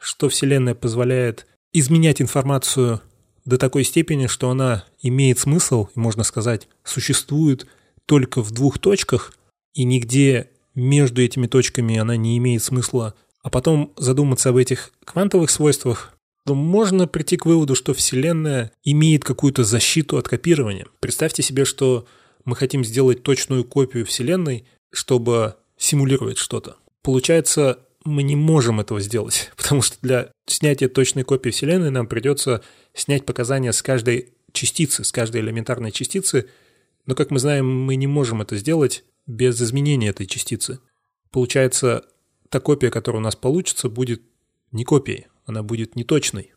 что 0.00 0.28
Вселенная 0.28 0.74
позволяет 0.74 1.46
изменять 1.72 2.20
информацию 2.20 3.00
до 3.44 3.58
такой 3.58 3.84
степени, 3.84 4.26
что 4.26 4.50
она 4.50 4.84
имеет 5.00 5.38
смысл, 5.38 5.86
и 5.94 6.00
можно 6.00 6.24
сказать, 6.24 6.66
существует 6.82 7.68
только 8.06 8.42
в 8.42 8.50
двух 8.50 8.80
точках, 8.80 9.34
и 9.72 9.84
нигде 9.84 10.50
между 10.74 11.22
этими 11.22 11.46
точками 11.46 11.96
она 11.96 12.16
не 12.16 12.36
имеет 12.38 12.64
смысла, 12.64 13.14
а 13.40 13.50
потом 13.50 13.92
задуматься 13.96 14.48
об 14.48 14.56
этих 14.56 14.90
квантовых 15.04 15.48
свойствах, 15.48 16.12
то 16.44 16.56
можно 16.56 17.06
прийти 17.06 17.36
к 17.36 17.46
выводу, 17.46 17.76
что 17.76 17.94
Вселенная 17.94 18.72
имеет 18.82 19.22
какую-то 19.22 19.62
защиту 19.62 20.18
от 20.18 20.26
копирования. 20.26 20.88
Представьте 20.98 21.44
себе, 21.44 21.64
что 21.64 22.08
мы 22.44 22.56
хотим 22.56 22.84
сделать 22.84 23.22
точную 23.22 23.62
копию 23.62 24.04
Вселенной, 24.04 24.66
чтобы 24.90 25.54
симулировать 25.80 26.38
что-то. 26.38 26.76
Получается, 27.02 27.80
мы 28.04 28.22
не 28.22 28.36
можем 28.36 28.80
этого 28.80 29.00
сделать, 29.00 29.50
потому 29.56 29.82
что 29.82 29.96
для 30.02 30.30
снятия 30.46 30.88
точной 30.88 31.24
копии 31.24 31.50
Вселенной 31.50 31.90
нам 31.90 32.06
придется 32.06 32.62
снять 32.94 33.26
показания 33.26 33.72
с 33.72 33.82
каждой 33.82 34.34
частицы, 34.52 35.02
с 35.02 35.10
каждой 35.10 35.40
элементарной 35.40 35.90
частицы, 35.90 36.48
но, 37.06 37.14
как 37.14 37.30
мы 37.30 37.38
знаем, 37.38 37.66
мы 37.68 37.96
не 37.96 38.06
можем 38.06 38.42
это 38.42 38.56
сделать 38.56 39.04
без 39.26 39.60
изменения 39.60 40.08
этой 40.08 40.26
частицы. 40.26 40.80
Получается, 41.30 42.04
та 42.50 42.60
копия, 42.60 42.90
которая 42.90 43.20
у 43.20 43.24
нас 43.24 43.36
получится, 43.36 43.88
будет 43.88 44.22
не 44.72 44.84
копией, 44.84 45.28
она 45.46 45.62
будет 45.62 45.96
неточной. 45.96 46.52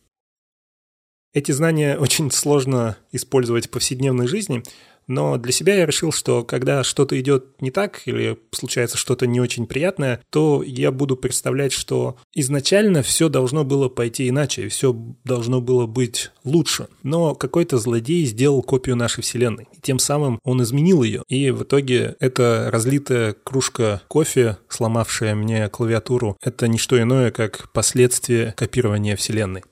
Эти 1.32 1.52
знания 1.52 1.98
очень 2.00 2.30
сложно 2.30 2.98
использовать 3.12 3.68
в 3.68 3.70
повседневной 3.70 4.28
жизни, 4.28 4.64
но 5.08 5.38
для 5.38 5.52
себя 5.52 5.76
я 5.76 5.86
решил, 5.86 6.12
что 6.12 6.44
когда 6.44 6.84
что-то 6.84 7.20
идет 7.20 7.62
не 7.62 7.72
так 7.72 8.02
или 8.06 8.38
случается 8.52 8.98
что-то 8.98 9.28
не 9.28 9.40
очень 9.40 9.68
приятное, 9.68 10.22
то 10.30 10.64
я 10.66 10.92
буду 10.92 11.16
представлять, 11.16 11.74
что 11.74 12.18
изначально 12.34 13.02
все 13.04 13.30
должно 13.30 13.64
было 13.64 13.90
пойти 13.90 14.30
иначе, 14.30 14.68
все 14.70 14.96
должно 15.24 15.62
было 15.62 15.86
быть 15.86 16.32
лучше. 16.44 16.88
Но 17.04 17.36
какой-то 17.36 17.78
злодей 17.78 18.26
сделал 18.26 18.62
копию 18.62 18.96
нашей 18.96 19.22
Вселенной. 19.22 19.68
И 19.74 19.82
тем 19.82 20.00
самым 20.00 20.40
он 20.44 20.62
изменил 20.64 21.04
ее. 21.04 21.24
И 21.28 21.52
в 21.52 21.64
итоге 21.64 22.16
эта 22.20 22.70
разлитая 22.72 23.36
кружка 23.44 24.02
кофе, 24.08 24.58
сломавшая 24.70 25.36
мне 25.36 25.70
клавиатуру, 25.70 26.38
это 26.42 26.68
не 26.68 26.78
что 26.78 27.02
иное, 27.02 27.32
как 27.32 27.72
последствие 27.72 28.54
копирования 28.58 29.16
Вселенной. 29.16 29.64